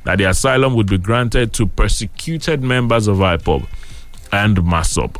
that 0.05 0.19
the 0.19 0.29
asylum 0.29 0.73
would 0.75 0.87
be 0.87 0.97
granted 0.97 1.51
to 1.55 1.67
persecuted 1.67 2.63
members 2.63 3.09
of 3.09 3.17
IPOB 3.17 3.67
and 4.31 4.55
MASSOB. 4.59 5.17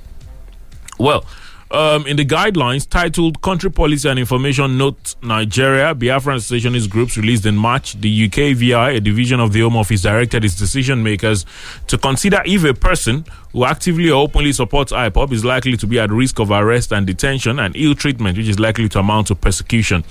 Well, 0.98 1.26
um, 1.72 2.06
in 2.06 2.18
the 2.18 2.26
guidelines 2.26 2.88
titled 2.88 3.42
Country 3.42 3.72
Policy 3.72 4.10
and 4.10 4.20
Information 4.20 4.78
Note 4.78 5.16
Nigeria, 5.22 5.96
Biafran 5.96 6.36
Associationist 6.38 6.90
Groups 6.90 7.18
released 7.18 7.46
in 7.46 7.56
March, 7.56 7.94
the 8.00 8.26
UK 8.26 8.56
VI, 8.56 8.92
a 8.92 9.00
division 9.00 9.40
of 9.40 9.54
the 9.54 9.62
Home 9.62 9.78
Office, 9.78 10.02
directed 10.02 10.44
its 10.44 10.56
decision 10.56 11.02
makers 11.02 11.46
to 11.88 11.98
consider 11.98 12.42
if 12.46 12.64
a 12.64 12.74
person 12.74 13.26
who 13.54 13.66
actively 13.66 14.10
or 14.10 14.24
openly 14.24 14.52
supports 14.52 14.92
IPOB 14.92 15.32
is 15.32 15.46
likely 15.46 15.78
to 15.78 15.88
be 15.88 16.00
at 16.00 16.10
risk 16.12 16.40
of 16.40 16.52
arrest 16.52 16.92
and 16.92 17.08
detention 17.08 17.60
and 17.60 17.76
ill 17.76 17.96
treatment, 17.96 18.38
which 18.38 18.48
is 18.48 18.60
likely 18.60 18.90
to 18.90 19.00
amount 19.00 19.28
to 19.28 19.36
persecution. 19.36 20.04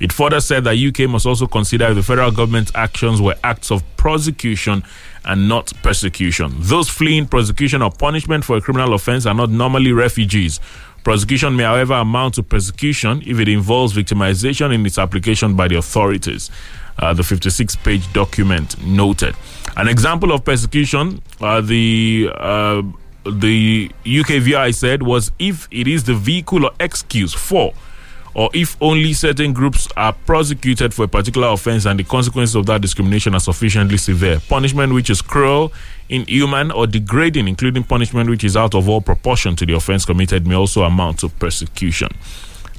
It 0.00 0.12
further 0.12 0.40
said 0.40 0.64
that 0.64 0.76
UK 0.76 1.08
must 1.08 1.24
also 1.24 1.46
consider 1.46 1.86
if 1.86 1.94
the 1.94 2.02
federal 2.02 2.30
government's 2.30 2.70
actions 2.74 3.22
were 3.22 3.34
acts 3.42 3.70
of 3.70 3.82
prosecution 3.96 4.82
and 5.24 5.48
not 5.48 5.72
persecution. 5.82 6.52
Those 6.58 6.88
fleeing 6.88 7.26
prosecution 7.26 7.82
or 7.82 7.90
punishment 7.90 8.44
for 8.44 8.56
a 8.56 8.60
criminal 8.60 8.94
offense 8.94 9.26
are 9.26 9.34
not 9.34 9.50
normally 9.50 9.92
refugees. 9.92 10.60
Prosecution 11.06 11.54
may, 11.54 11.62
however, 11.62 11.94
amount 11.94 12.34
to 12.34 12.42
persecution 12.42 13.22
if 13.24 13.38
it 13.38 13.46
involves 13.46 13.94
victimization 13.94 14.74
in 14.74 14.84
its 14.84 14.98
application 14.98 15.54
by 15.54 15.68
the 15.68 15.76
authorities. 15.76 16.50
Uh, 16.98 17.14
the 17.14 17.22
56 17.22 17.76
page 17.76 18.12
document 18.12 18.76
noted. 18.84 19.36
An 19.76 19.86
example 19.86 20.32
of 20.32 20.44
persecution, 20.44 21.22
uh, 21.40 21.60
the 21.60 22.28
uh, 22.34 22.82
the 23.24 23.88
UKVI 24.04 24.74
said, 24.74 25.00
was 25.04 25.30
if 25.38 25.68
it 25.70 25.86
is 25.86 26.02
the 26.02 26.14
vehicle 26.14 26.64
or 26.64 26.72
excuse 26.80 27.32
for 27.32 27.72
or 28.36 28.50
if 28.52 28.76
only 28.82 29.14
certain 29.14 29.54
groups 29.54 29.88
are 29.96 30.12
prosecuted 30.12 30.92
for 30.92 31.06
a 31.06 31.08
particular 31.08 31.48
offense 31.48 31.86
and 31.86 31.98
the 31.98 32.04
consequences 32.04 32.54
of 32.54 32.66
that 32.66 32.82
discrimination 32.82 33.34
are 33.34 33.40
sufficiently 33.40 33.96
severe. 33.96 34.38
Punishment 34.46 34.92
which 34.92 35.08
is 35.08 35.22
cruel, 35.22 35.72
inhuman, 36.10 36.70
or 36.70 36.86
degrading, 36.86 37.48
including 37.48 37.82
punishment 37.82 38.28
which 38.28 38.44
is 38.44 38.54
out 38.54 38.74
of 38.74 38.90
all 38.90 39.00
proportion 39.00 39.56
to 39.56 39.64
the 39.64 39.72
offense 39.74 40.04
committed, 40.04 40.46
may 40.46 40.54
also 40.54 40.82
amount 40.82 41.18
to 41.18 41.30
persecution. 41.30 42.08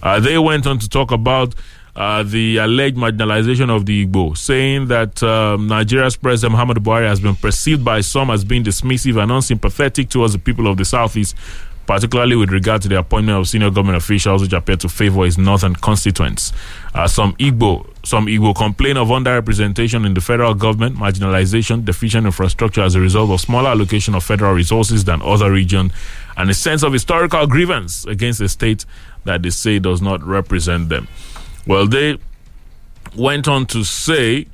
Uh, 0.03 0.19
they 0.19 0.37
went 0.37 0.67
on 0.67 0.77
to 0.77 0.87
talk 0.87 1.09
about 1.11 1.55
uh, 1.95 2.21
the 2.21 2.57
alleged 2.57 2.95
marginalization 2.95 3.75
of 3.75 3.87
the 3.87 4.05
Igbo, 4.05 4.37
saying 4.37 4.89
that 4.89 5.23
um, 5.23 5.65
Nigeria's 5.67 6.15
President 6.15 6.55
Muhammadu 6.55 6.83
Buhari 6.83 7.07
has 7.07 7.19
been 7.19 7.35
perceived 7.35 7.83
by 7.83 8.01
some 8.01 8.29
as 8.29 8.43
being 8.43 8.63
dismissive 8.63 9.19
and 9.19 9.31
unsympathetic 9.31 10.09
towards 10.09 10.33
the 10.33 10.39
people 10.39 10.67
of 10.67 10.77
the 10.77 10.85
Southeast, 10.85 11.35
particularly 11.87 12.35
with 12.35 12.51
regard 12.51 12.81
to 12.81 12.89
the 12.89 12.99
appointment 12.99 13.39
of 13.39 13.47
senior 13.47 13.69
government 13.71 13.97
officials 13.97 14.41
which 14.41 14.51
appear 14.53 14.75
to 14.75 14.89
favor 14.89 15.23
his 15.23 15.37
northern 15.37 15.73
constituents. 15.73 16.51
Uh, 16.93 17.07
some 17.07 17.33
Igbo, 17.37 17.89
some 18.03 18.27
Igbo 18.27 18.53
complain 18.53 18.97
of 18.97 19.07
underrepresentation 19.07 20.05
in 20.05 20.13
the 20.13 20.19
federal 20.21 20.53
government, 20.53 20.97
marginalization, 20.97 21.85
deficient 21.85 22.25
infrastructure 22.25 22.81
as 22.81 22.95
a 22.95 22.99
result 22.99 23.31
of 23.31 23.39
smaller 23.39 23.69
allocation 23.69 24.13
of 24.15 24.23
federal 24.23 24.53
resources 24.53 25.05
than 25.05 25.21
other 25.21 25.49
regions, 25.51 25.93
and 26.35 26.49
a 26.49 26.53
sense 26.53 26.83
of 26.83 26.91
historical 26.91 27.47
grievance 27.47 28.05
against 28.05 28.41
a 28.41 28.49
state 28.49 28.85
that 29.23 29.41
they 29.41 29.49
say 29.49 29.79
does 29.79 30.01
not 30.01 30.21
represent 30.23 30.89
them. 30.89 31.07
Well, 31.65 31.87
they 31.87 32.17
went 33.15 33.47
on 33.47 33.65
to 33.67 33.83
say 33.85 34.47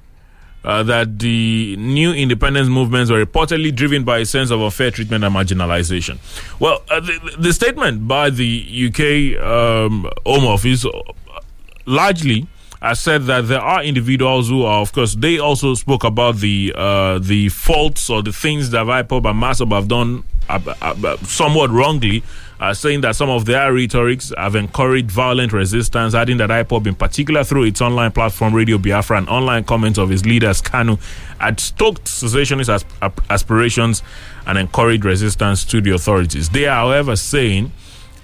uh, 0.64 0.84
that 0.84 1.20
the 1.20 1.76
new 1.78 2.12
independence 2.14 2.70
movements 2.70 3.12
were 3.12 3.24
reportedly 3.24 3.74
driven 3.74 4.04
by 4.04 4.20
a 4.20 4.26
sense 4.26 4.52
of 4.52 4.62
unfair 4.62 4.92
treatment 4.92 5.24
and 5.24 5.36
marginalization. 5.36 6.18
Well, 6.60 6.84
uh, 6.90 7.00
the, 7.00 7.36
the, 7.38 7.54
statement 7.54 8.08
by 8.08 8.30
the 8.30 8.88
UK 8.88 9.42
um, 9.44 10.10
Home 10.26 10.46
Office 10.46 10.86
largely 11.86 12.48
has 12.82 13.00
said 13.00 13.24
that 13.24 13.48
there 13.48 13.62
are 13.62 13.84
individuals 13.84 14.50
who 14.50 14.64
are, 14.64 14.82
of 14.82 14.92
course, 14.92 15.16
they 15.16 15.40
also 15.40 15.74
spoke 15.74 16.04
about 16.04 16.38
the 16.38 16.74
uh, 16.76 17.18
the 17.20 17.50
faults 17.50 18.10
or 18.10 18.22
the 18.22 18.34
things 18.34 18.72
that 18.72 18.86
IPOB 18.86 19.30
and 19.30 19.42
MASSOB 19.42 19.72
have 19.72 19.88
done 19.88 20.24
uh, 20.50 20.60
uh, 20.82 21.18
somewhat 21.24 21.70
wrongly 21.70 22.24
uh, 22.64 22.74
saying 22.74 23.02
that 23.02 23.14
some 23.14 23.30
of 23.30 23.44
their 23.44 23.74
rhetorics 23.74 24.32
have 24.38 24.56
encouraged 24.56 25.12
violent 25.12 25.52
resistance, 25.52 26.16
adding 26.16 26.38
that 26.38 26.50
IPOB, 26.50 26.88
in 26.88 26.96
particular 26.96 27.44
through 27.44 27.64
its 27.64 27.82
online 27.82 28.10
platform 28.10 28.54
Radio 28.56 28.78
Biafra 28.78 29.18
and 29.18 29.28
online 29.28 29.66
comments 29.66 30.00
of 30.00 30.08
his 30.08 30.26
leaders, 30.26 30.62
Kanu, 30.62 30.98
had 31.40 31.60
stoked 31.60 32.08
secessionist 32.08 32.70
asp- 32.70 33.20
aspirations 33.30 34.02
and 34.48 34.58
encouraged 34.58 35.04
resistance 35.04 35.66
to 35.66 35.82
the 35.82 35.92
authorities. 35.92 36.48
They 36.52 36.66
are, 36.66 36.86
however, 36.86 37.18
saying 37.18 37.74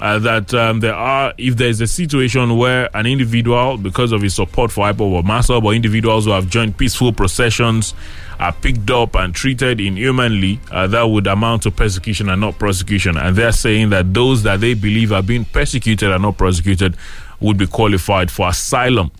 uh, 0.01 0.17
that 0.19 0.53
um, 0.53 0.79
there 0.79 0.95
are, 0.95 1.33
if 1.37 1.57
there's 1.57 1.81
a 1.81 1.87
situation 1.87 2.57
where 2.57 2.89
an 2.95 3.05
individual, 3.05 3.77
because 3.77 4.11
of 4.11 4.21
his 4.21 4.33
support 4.33 4.71
for 4.71 4.85
IPOB 4.85 5.01
or 5.01 5.23
MASSOB, 5.23 5.63
or 5.63 5.73
individuals 5.73 6.25
who 6.25 6.31
have 6.31 6.49
joined 6.49 6.77
peaceful 6.77 7.11
processions, 7.11 7.93
are 8.39 8.53
picked 8.53 8.89
up 8.89 9.15
and 9.15 9.35
treated 9.35 9.81
inhumanly, 9.81 10.59
uh, 10.71 10.87
that 10.87 11.03
would 11.03 11.27
amount 11.27 11.63
to 11.63 11.71
persecution 11.71 12.29
and 12.29 12.39
not 12.39 12.57
prosecution. 12.57 13.17
And 13.17 13.35
they're 13.35 13.51
saying 13.51 13.89
that 13.89 14.13
those 14.13 14.43
that 14.43 14.61
they 14.61 14.73
believe 14.73 15.11
are 15.11 15.23
being 15.23 15.43
persecuted 15.43 16.09
and 16.09 16.21
not 16.21 16.37
prosecuted 16.37 16.95
would 17.41 17.57
be 17.57 17.67
qualified 17.67 18.31
for 18.31 18.47
asylum, 18.47 19.11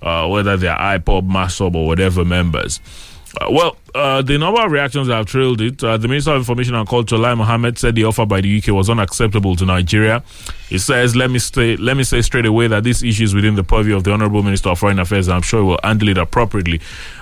uh, 0.00 0.28
whether 0.28 0.56
they're 0.56 0.76
IPOB, 0.76 1.28
MASSOB, 1.28 1.74
or 1.74 1.86
whatever 1.88 2.24
members. 2.24 2.80
Uh, 3.40 3.46
well, 3.50 3.76
uh, 3.94 4.20
the 4.20 4.36
number 4.36 4.60
of 4.60 4.70
reactions 4.70 5.08
have 5.08 5.24
trailed 5.24 5.60
it. 5.60 5.82
Uh, 5.82 5.96
the 5.96 6.06
Minister 6.06 6.32
of 6.32 6.38
Information 6.38 6.74
and 6.74 6.86
Culture, 6.86 7.16
Lai 7.16 7.34
Mohammed, 7.34 7.78
said 7.78 7.94
the 7.94 8.04
offer 8.04 8.26
by 8.26 8.42
the 8.42 8.58
UK 8.58 8.68
was 8.68 8.90
unacceptable 8.90 9.56
to 9.56 9.64
Nigeria. 9.64 10.22
He 10.68 10.76
says, 10.78 11.16
"Let 11.16 11.30
me 11.30 11.38
stay, 11.38 11.76
let 11.76 11.96
me 11.96 12.04
say 12.04 12.20
straight 12.20 12.44
away 12.44 12.66
that 12.66 12.84
this 12.84 13.02
issue 13.02 13.24
is 13.24 13.34
within 13.34 13.54
the 13.54 13.64
purview 13.64 13.96
of 13.96 14.04
the 14.04 14.12
Honourable 14.12 14.42
Minister 14.42 14.68
of 14.70 14.78
Foreign 14.78 14.98
Affairs. 14.98 15.28
And 15.28 15.36
I'm 15.36 15.42
sure 15.42 15.60
he 15.62 15.66
will 15.66 15.80
handle 15.82 16.08
it 16.08 16.18
appropriately. 16.18 16.80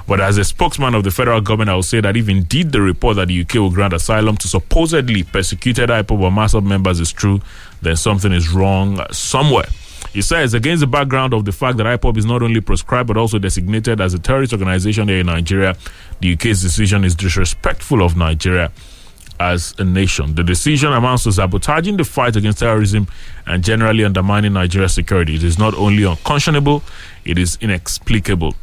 But 0.09 0.21
as 0.21 0.37
a 0.37 0.45
spokesman 0.45 0.95
of 0.95 1.05
the 1.05 1.13
federal 1.13 1.41
government, 1.41 1.71
I 1.71 1.75
will 1.75 1.83
say 1.85 2.01
that 2.01 2.17
if 2.17 2.29
indeed 2.29 2.73
the 2.73 2.81
report 2.81 3.17
that 3.17 3.29
the 3.29 3.41
UK 3.43 3.55
will 3.55 3.71
grant 3.71 3.93
asylum 3.93 4.37
to 4.39 4.49
supposedly 4.49 5.23
persecuted 5.23 5.91
IPOB 5.91 6.21
or 6.21 6.31
MASSOB 6.31 6.65
members 6.65 6.99
is 6.99 7.13
true, 7.13 7.41
then 7.83 7.95
something 7.95 8.33
is 8.33 8.53
wrong 8.53 9.01
somewhere." 9.13 9.69
He 10.13 10.23
says, 10.23 10.55
against 10.55 10.81
the 10.81 10.87
background 10.89 11.33
of 11.35 11.45
the 11.45 11.53
fact 11.53 11.77
that 11.79 11.87
IPOB 11.87 12.17
is 12.17 12.25
not 12.27 12.43
only 12.43 12.61
proscribed 12.61 13.07
but 13.07 13.17
also 13.17 13.39
designated 13.39 14.01
as 14.01 14.13
a 14.13 14.19
terrorist 14.19 14.53
organization 14.53 15.07
here 15.09 15.19
in 15.19 15.27
Nigeria, 15.27 15.77
the 16.21 16.33
UK's 16.33 16.61
decision 16.63 17.05
is 17.05 17.15
disrespectful 17.15 18.03
of 18.03 18.17
Nigeria 18.17 18.73
as 19.39 19.73
a 19.79 19.85
nation. 19.85 20.35
The 20.35 20.43
decision 20.43 20.93
amounts 20.93 21.25
to 21.25 21.33
sabotaging 21.33 21.97
the 21.97 22.05
fight 22.05 22.37
against 22.37 22.59
terrorism 22.59 23.07
and 23.47 23.65
generally 23.65 24.05
undermining 24.05 24.53
Nigeria's 24.53 24.93
security. 24.95 25.37
It 25.37 25.45
is 25.45 25.59
not 25.59 25.75
only 25.75 26.05
unconscionable, 26.05 26.83
it 27.25 27.39
is 27.39 27.57
inexplicable. 27.61 28.55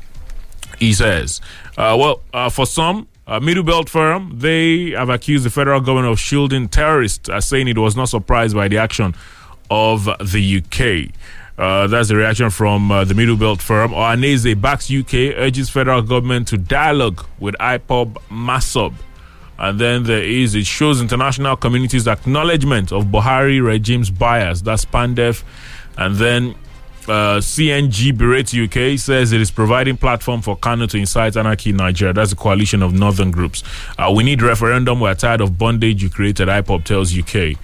He 0.78 0.94
says, 0.94 1.42
uh, 1.78 1.96
well, 2.00 2.22
uh, 2.34 2.50
for 2.50 2.66
some, 2.68 3.08
uh, 3.26 3.40
Middle 3.40 3.64
Belt 3.64 3.90
Forum, 3.90 4.34
they 4.36 4.92
have 4.92 5.10
accused 5.10 5.46
the 5.46 5.50
federal 5.50 5.80
government 5.82 6.12
of 6.12 6.20
shielding 6.20 6.70
terrorists, 6.70 7.28
uh, 7.28 7.42
saying 7.42 7.68
it 7.68 7.78
was 7.78 7.96
not 7.96 8.10
surprised 8.10 8.56
by 8.56 8.68
the 8.68 8.78
action 8.78 9.16
of 9.70 10.06
the 10.06 10.58
UK. 10.64 11.14
Uh, 11.58 11.88
that's 11.88 12.10
the 12.10 12.16
reaction 12.16 12.50
from 12.52 12.92
uh, 12.92 13.04
the 13.04 13.16
Middle 13.16 13.36
Belt 13.36 13.62
Forum. 13.62 13.92
Ohaneze 13.92 14.60
backs 14.62 14.92
UK, 14.92 15.36
urges 15.38 15.70
federal 15.70 16.02
government 16.04 16.48
to 16.50 16.58
dialogue 16.58 17.26
with 17.40 17.56
IPOB 17.60 18.18
MASSOB. 18.30 18.94
And 19.60 19.80
then 19.80 20.04
there 20.04 20.22
is, 20.22 20.54
it 20.54 20.68
shows 20.68 21.02
international 21.02 21.56
community's 21.56 22.08
acknowledgement 22.08 22.92
of 22.92 23.06
Buhari 23.06 23.64
regime's 23.64 24.12
bias. 24.12 24.62
That's 24.62 24.86
Pandef. 24.86 25.44
And 25.98 26.16
then 26.18 26.54
uh, 27.10 27.40
CNG 27.40 28.12
Berate 28.12 28.54
UK 28.54 29.00
says 29.00 29.32
it 29.32 29.42
is 29.42 29.52
providing 29.52 29.98
platform 29.98 30.42
for 30.42 30.58
Kanu 30.58 30.90
to 30.90 30.98
incite 30.98 31.38
anarchy 31.38 31.70
in 31.70 31.78
Nigeria. 31.78 32.14
That's 32.14 32.32
a 32.32 32.36
coalition 32.36 32.84
of 32.84 32.94
northern 32.94 33.32
groups. 33.32 33.64
Uh, 33.98 34.12
we 34.16 34.24
need 34.24 34.42
referendum. 34.42 35.00
We're 35.00 35.16
tired 35.16 35.42
of 35.42 35.58
bondage 35.58 36.04
you 36.04 36.10
created. 36.10 36.48
IPOB 36.48 36.84
tells 36.84 37.18
UK. 37.18 37.58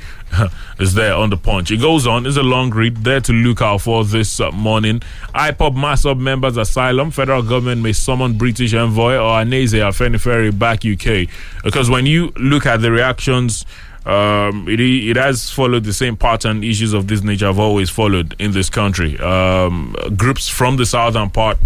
is 0.79 0.93
there 0.95 1.13
on 1.13 1.29
the 1.29 1.37
punch. 1.37 1.71
It 1.71 1.77
goes 1.77 2.07
on. 2.07 2.25
It's 2.25 2.37
a 2.37 2.43
long 2.43 2.71
read 2.71 2.97
there 2.97 3.21
to 3.21 3.33
look 3.33 3.61
out 3.61 3.81
for 3.81 4.03
this 4.03 4.39
uh, 4.39 4.51
morning. 4.51 5.01
MASSOB 5.33 6.17
members 6.19 6.57
asylum. 6.57 7.11
Federal 7.11 7.43
government 7.43 7.81
may 7.81 7.93
summon 7.93 8.37
British 8.37 8.73
envoy 8.73 9.13
Ohanaeze 9.13 9.79
Afenifere 9.79 10.57
back 10.57 10.85
UK. 10.85 11.29
Because 11.63 11.89
when 11.89 12.05
you 12.05 12.31
look 12.37 12.65
at 12.65 12.81
the 12.81 12.91
reactions 12.91 13.65
um, 14.05 14.67
it, 14.67 14.79
it 14.79 15.15
has 15.15 15.49
followed 15.49 15.85
the 15.85 15.93
same 15.93 16.17
pattern 16.17 16.63
issues 16.63 16.93
of 16.93 17.07
this 17.07 17.23
nature 17.23 17.45
have 17.45 17.59
always 17.59 17.89
followed 17.89 18.35
in 18.39 18.51
this 18.51 18.69
country. 18.69 19.17
Um, 19.19 19.95
groups 20.17 20.49
from 20.49 20.77
the 20.77 20.85
southern 20.85 21.29
part, 21.29 21.57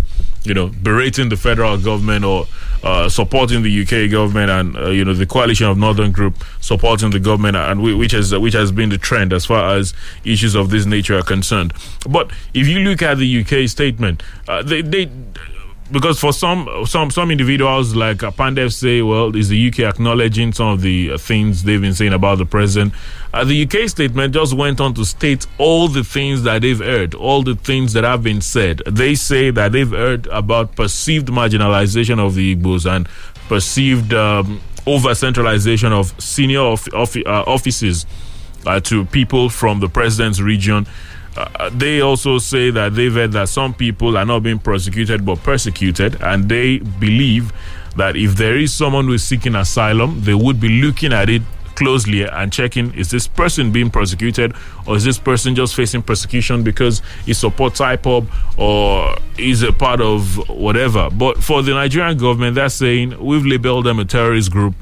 you 0.44 0.54
know, 0.54 0.68
berating 0.68 1.30
the 1.30 1.38
federal 1.38 1.78
government 1.78 2.24
or 2.24 2.46
uh, 2.84 3.10
supporting 3.10 3.64
the 3.64 3.82
UK 3.82 4.12
government, 4.12 4.52
and 4.52 4.78
uh, 4.78 4.90
you 4.90 5.04
know 5.04 5.14
the 5.14 5.26
coalition 5.26 5.66
of 5.66 5.78
northern 5.78 6.12
group 6.12 6.36
supporting 6.62 7.10
the 7.10 7.20
government, 7.20 7.58
and 7.58 7.82
we, 7.82 7.94
which 7.96 8.12
has 8.12 8.34
which 8.38 8.54
has 8.54 8.72
been 8.72 8.90
the 8.90 8.98
trend 8.98 9.34
as 9.34 9.46
far 9.46 9.76
as 9.76 9.94
issues 10.24 10.54
of 10.54 10.70
this 10.70 10.86
nature 10.86 11.18
are 11.18 11.24
concerned. 11.24 11.74
But 12.08 12.30
if 12.54 12.68
you 12.68 12.80
look 12.80 13.02
at 13.02 13.18
the 13.18 13.42
UK 13.42 13.68
statement, 13.68 14.22
uh, 14.48 14.62
they 14.62 14.82
they 14.84 15.10
because 15.92 16.20
for 16.20 16.34
some 16.34 16.68
some 16.86 17.10
some 17.12 17.32
individuals 17.32 17.96
like 17.96 18.18
Pandef 18.18 18.74
say, 18.74 19.02
well, 19.02 19.36
is 19.36 19.50
the 19.50 19.68
UK 19.68 19.80
acknowledging 19.80 20.52
some 20.54 20.68
of 20.70 20.82
the 20.82 21.14
uh, 21.14 21.18
things 21.18 21.64
they've 21.64 21.82
been 21.82 21.94
saying 21.94 22.14
about 22.14 22.38
the 22.38 22.46
president? 22.46 22.94
Uh, 23.34 23.44
the 23.44 23.64
UK 23.64 23.90
statement 23.90 24.34
just 24.34 24.54
went 24.54 24.82
on 24.82 24.94
to 24.94 25.06
state 25.06 25.46
all 25.58 25.88
the 25.88 26.04
things 26.04 26.44
that 26.44 26.62
they've 26.62 26.80
heard, 26.80 27.14
all 27.14 27.44
the 27.44 27.56
things 27.56 27.94
that 27.94 28.04
have 28.04 28.24
been 28.24 28.42
said. 28.42 28.82
They 28.86 29.16
say 29.16 29.50
that 29.52 29.72
they've 29.72 29.90
heard 29.90 30.28
about 30.28 30.76
perceived 30.76 31.28
marginalization 31.28 32.20
of 32.20 32.36
the 32.36 32.56
Igbos 32.56 32.90
and 32.90 33.08
perceived 33.48 34.14
um, 34.14 34.60
over 34.86 35.14
centralization 35.16 35.94
of 35.94 36.20
senior 36.22 36.62
of, 36.62 36.88
of, 36.90 37.16
uh, 37.26 37.44
offices 37.48 38.06
uh, 38.66 38.80
to 38.82 39.06
people 39.06 39.50
from 39.50 39.80
the 39.80 39.90
president's 39.90 40.40
region. 40.40 40.88
Uh, 41.38 41.70
they 41.74 42.02
also 42.02 42.40
say 42.40 42.72
that 42.72 42.96
they've 42.96 43.14
heard 43.14 43.32
that 43.34 43.50
some 43.50 43.74
people 43.74 44.18
are 44.18 44.26
not 44.26 44.44
being 44.44 44.60
prosecuted 44.60 45.26
but 45.26 45.38
persecuted, 45.44 46.22
and 46.22 46.50
they 46.50 46.80
believe 46.80 47.54
that 47.96 48.16
if 48.16 48.36
there 48.36 48.58
is 48.58 48.74
someone 48.74 49.06
who 49.06 49.14
is 49.14 49.24
seeking 49.24 49.56
asylum, 49.56 50.22
they 50.22 50.34
would 50.34 50.60
be 50.60 50.82
looking 50.82 51.14
at 51.14 51.30
it 51.30 51.42
closely 51.78 52.24
and 52.24 52.52
checking 52.52 52.92
is 52.96 53.12
this 53.12 53.28
person 53.28 53.72
being 53.72 53.92
prosecuted 53.92 54.52
or 54.88 54.96
is 54.96 55.04
this 55.04 55.20
person 55.20 55.54
just 55.54 55.76
facing 55.76 56.02
persecution 56.02 56.64
because 56.64 57.04
he 57.24 57.34
supports 57.34 57.80
IPOB 57.80 58.28
or 58.58 59.16
is 59.38 59.62
a 59.62 59.72
part 59.72 60.02
of 60.02 60.50
whatever. 60.50 61.08
But 61.12 61.44
for 61.44 61.62
the 61.62 61.72
Nigerian 61.74 62.18
government, 62.18 62.56
they're 62.56 62.70
saying 62.70 63.24
we've 63.24 63.46
labeled 63.46 63.86
them 63.86 64.00
a 64.00 64.06
terrorist 64.06 64.52
group. 64.52 64.74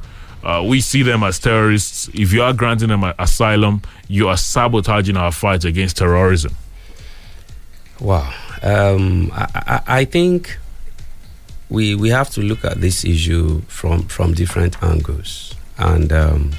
Uh, 0.46 0.64
we 0.64 0.80
see 0.80 1.02
them 1.02 1.24
as 1.24 1.40
terrorists. 1.40 2.08
If 2.14 2.32
you 2.32 2.44
are 2.44 2.54
granting 2.54 2.90
them 2.90 3.04
asylum, 3.18 3.82
you 4.08 4.28
are 4.28 4.38
sabotaging 4.38 5.18
our 5.18 5.32
fight 5.32 5.66
against 5.66 5.98
terrorism. 5.98 6.54
Wow. 8.00 8.32
Um, 8.62 9.32
I, 9.34 9.48
I, 9.56 9.82
I 10.00 10.06
think 10.06 10.58
we 11.70 11.96
we 11.96 12.10
have 12.10 12.30
to 12.32 12.42
look 12.42 12.64
at 12.64 12.80
this 12.80 13.04
issue 13.04 13.62
from 13.62 14.04
from 14.04 14.34
different 14.36 14.82
angles, 14.84 15.56
and 15.80 16.14
um, 16.14 16.52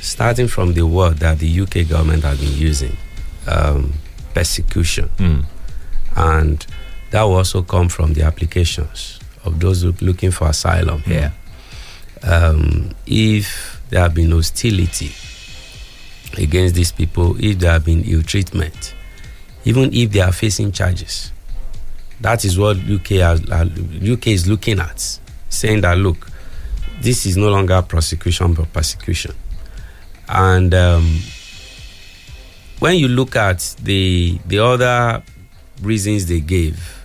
starting 0.00 0.46
from 0.48 0.74
the 0.74 0.86
word 0.86 1.18
that 1.18 1.38
the 1.38 1.60
UK 1.60 1.88
government 1.88 2.24
has 2.24 2.38
been 2.38 2.52
using, 2.52 2.96
um, 3.46 3.94
persecution, 4.34 5.10
and 6.14 6.66
that 7.10 7.22
will 7.22 7.36
also 7.36 7.62
come 7.62 7.88
from 7.88 8.12
the 8.12 8.22
applications 8.22 9.18
of 9.44 9.60
those 9.60 9.82
looking 10.02 10.30
for 10.30 10.48
asylum 10.48 11.00
here. 11.02 11.32
Um, 12.22 12.94
if 13.06 13.80
there 13.88 14.00
have 14.00 14.14
been 14.14 14.30
hostility 14.30 15.10
against 16.36 16.74
these 16.74 16.92
people, 16.92 17.36
if 17.42 17.58
there 17.58 17.72
have 17.72 17.84
been 17.84 18.04
ill 18.04 18.22
treatment, 18.22 18.94
even 19.64 19.92
if 19.92 20.10
they 20.12 20.20
are 20.20 20.32
facing 20.32 20.72
charges. 20.72 21.32
That 22.20 22.44
is 22.44 22.58
what 22.58 22.76
UK 22.76 23.08
has, 23.20 23.50
uh, 23.50 23.66
UK 24.02 24.28
is 24.28 24.46
looking 24.46 24.78
at, 24.78 25.18
saying 25.48 25.80
that 25.82 25.96
look, 25.98 26.28
this 27.00 27.24
is 27.24 27.36
no 27.36 27.48
longer 27.50 27.80
prosecution 27.82 28.52
but 28.54 28.72
persecution. 28.72 29.34
And 30.28 30.74
um, 30.74 31.18
when 32.78 32.96
you 32.96 33.08
look 33.08 33.36
at 33.36 33.74
the 33.82 34.38
the 34.46 34.58
other 34.58 35.22
reasons 35.82 36.26
they 36.26 36.40
gave, 36.40 37.04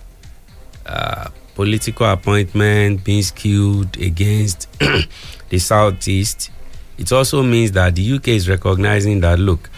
uh, 0.84 1.28
political 1.56 2.06
appointment 2.06 3.02
being 3.02 3.22
skewed 3.22 3.96
against 4.00 4.68
the 5.48 5.58
southeast, 5.58 6.50
it 6.98 7.10
also 7.10 7.42
means 7.42 7.72
that 7.72 7.94
the 7.96 8.12
UK 8.12 8.28
is 8.28 8.48
recognizing 8.48 9.20
that 9.20 9.38
look, 9.38 9.70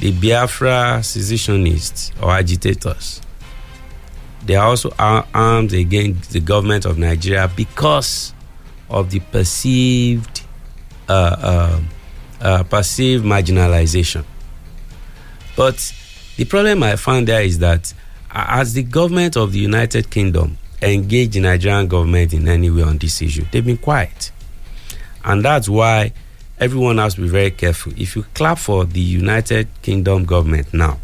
the 0.00 0.10
Biafra 0.12 1.00
secessionists 1.02 2.10
or 2.20 2.32
agitators, 2.32 3.22
they 4.44 4.56
are 4.56 4.66
also 4.66 4.90
ar- 4.98 5.26
armed 5.32 5.72
against 5.72 6.32
the 6.32 6.40
government 6.40 6.84
of 6.84 6.98
Nigeria 6.98 7.48
because 7.56 8.34
of 8.90 9.10
the 9.10 9.20
perceived 9.20 10.42
uh, 11.08 11.36
uh, 11.38 11.80
uh, 12.40 12.62
perceived 12.64 13.24
marginalization. 13.24 14.24
But 15.56 15.94
the 16.36 16.46
problem 16.46 16.82
I 16.82 16.96
found 16.96 17.28
there 17.28 17.42
is 17.42 17.60
that 17.60 17.94
as 18.32 18.74
the 18.74 18.82
government 18.82 19.36
of 19.36 19.52
the 19.52 19.60
United 19.60 20.10
Kingdom 20.10 20.58
engage 20.82 21.30
the 21.34 21.40
Nigerian 21.40 21.86
government 21.86 22.32
in 22.34 22.48
any 22.48 22.70
way 22.70 22.82
on 22.82 22.98
this 22.98 23.22
issue, 23.22 23.44
they've 23.50 23.64
been 23.64 23.76
quiet. 23.78 24.30
And 25.24 25.44
that's 25.44 25.68
why 25.68 26.12
everyone 26.58 26.98
has 26.98 27.14
to 27.14 27.20
be 27.22 27.28
very 27.28 27.50
careful. 27.50 27.92
If 27.96 28.16
you 28.16 28.24
clap 28.34 28.58
for 28.58 28.84
the 28.84 29.00
United 29.00 29.68
Kingdom 29.82 30.24
government 30.24 30.72
now, 30.74 30.98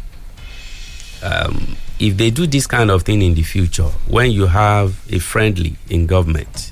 um, 1.23 1.75
if 1.99 2.15
they 2.17 2.29
do 2.29 2.47
this 2.47 2.65
kind 2.67 2.89
of 2.91 3.03
thing 3.03 3.21
in 3.21 3.33
the 3.33 3.43
future, 3.43 3.89
when 4.07 4.31
you 4.31 4.45
have 4.47 5.01
a 5.11 5.19
friendly 5.19 5.75
in 5.89 6.07
government, 6.07 6.71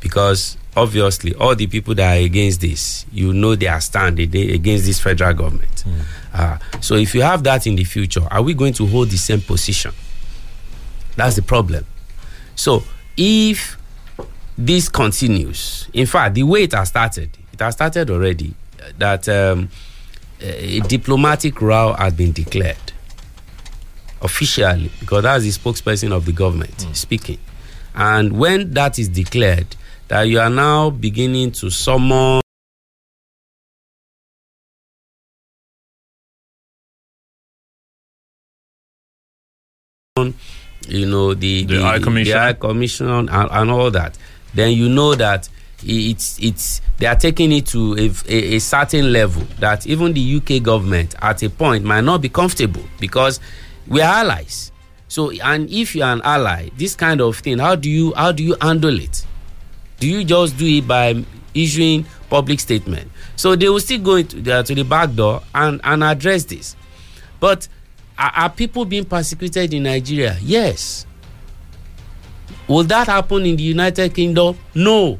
because 0.00 0.56
obviously 0.76 1.34
all 1.34 1.54
the 1.54 1.66
people 1.68 1.94
that 1.94 2.16
are 2.16 2.20
against 2.24 2.60
this, 2.60 3.06
you 3.12 3.32
know 3.32 3.54
they 3.54 3.68
are 3.68 3.80
standing 3.80 4.28
against 4.50 4.84
this 4.86 5.00
federal 5.00 5.32
government. 5.34 5.84
Uh, 6.32 6.58
so 6.80 6.94
if 6.96 7.14
you 7.14 7.22
have 7.22 7.44
that 7.44 7.66
in 7.66 7.76
the 7.76 7.84
future, 7.84 8.26
are 8.30 8.42
we 8.42 8.54
going 8.54 8.72
to 8.72 8.86
hold 8.86 9.08
the 9.10 9.16
same 9.16 9.40
position? 9.40 9.92
That's 11.16 11.36
the 11.36 11.42
problem. 11.42 11.86
So 12.54 12.82
if 13.16 13.76
this 14.56 14.88
continues, 14.88 15.88
in 15.92 16.06
fact, 16.06 16.34
the 16.34 16.42
way 16.42 16.64
it 16.64 16.72
has 16.72 16.88
started, 16.88 17.30
it 17.52 17.60
has 17.60 17.74
started 17.74 18.10
already, 18.10 18.54
that 18.98 19.28
um, 19.28 19.68
a 20.40 20.80
diplomatic 20.80 21.60
row 21.60 21.94
has 21.94 22.12
been 22.12 22.32
declared 22.32 22.76
officially 24.22 24.90
because 25.00 25.22
that's 25.22 25.44
the 25.44 25.50
spokesperson 25.50 26.12
of 26.12 26.24
the 26.24 26.32
government 26.32 26.86
speaking. 26.92 27.38
And 27.94 28.38
when 28.38 28.72
that 28.74 28.98
is 28.98 29.08
declared, 29.08 29.76
that 30.08 30.22
you 30.22 30.40
are 30.40 30.50
now 30.50 30.90
beginning 30.90 31.52
to 31.52 31.70
summon 31.70 32.40
you 40.88 41.06
know 41.06 41.34
the 41.34 41.64
The 41.64 41.82
High 41.82 41.98
Commission. 41.98 42.32
the 42.34 42.38
High 42.40 42.52
Commission 42.54 43.08
and, 43.10 43.30
and 43.30 43.70
all 43.70 43.90
that, 43.90 44.18
then 44.54 44.72
you 44.72 44.88
know 44.88 45.14
that 45.14 45.48
it's 45.86 46.38
it's 46.42 46.80
they 46.98 47.06
are 47.06 47.16
taking 47.16 47.52
it 47.52 47.66
to 47.66 47.94
a, 47.98 48.10
a, 48.32 48.56
a 48.56 48.58
certain 48.58 49.12
level 49.12 49.42
that 49.58 49.86
even 49.86 50.12
the 50.12 50.36
UK 50.36 50.62
government 50.62 51.14
at 51.20 51.42
a 51.42 51.50
point 51.50 51.84
might 51.84 52.02
not 52.04 52.20
be 52.22 52.28
comfortable 52.28 52.82
because 53.00 53.40
we 53.86 54.00
are 54.00 54.20
allies. 54.20 54.72
So 55.08 55.30
and 55.30 55.68
if 55.70 55.94
you 55.94 56.02
are 56.02 56.12
an 56.12 56.22
ally, 56.24 56.70
this 56.76 56.94
kind 56.96 57.20
of 57.20 57.36
thing, 57.38 57.58
how 57.58 57.74
do 57.76 57.90
you 57.90 58.14
how 58.14 58.32
do 58.32 58.42
you 58.42 58.56
handle 58.60 58.98
it? 58.98 59.26
Do 60.00 60.08
you 60.08 60.24
just 60.24 60.56
do 60.56 60.66
it 60.66 60.88
by 60.88 61.24
issuing 61.54 62.06
public 62.30 62.60
statement? 62.60 63.10
So 63.36 63.54
they 63.56 63.68
will 63.68 63.80
still 63.80 64.00
go 64.00 64.16
into 64.16 64.40
the, 64.40 64.62
to 64.62 64.74
the 64.74 64.82
back 64.84 65.14
door 65.14 65.42
and, 65.54 65.80
and 65.84 66.02
address 66.04 66.44
this. 66.44 66.76
But 67.40 67.68
are, 68.18 68.32
are 68.34 68.50
people 68.50 68.84
being 68.84 69.04
persecuted 69.04 69.72
in 69.74 69.82
Nigeria? 69.84 70.38
Yes. 70.42 71.06
Will 72.68 72.84
that 72.84 73.06
happen 73.08 73.44
in 73.44 73.56
the 73.56 73.62
United 73.62 74.14
Kingdom? 74.14 74.56
No. 74.74 75.18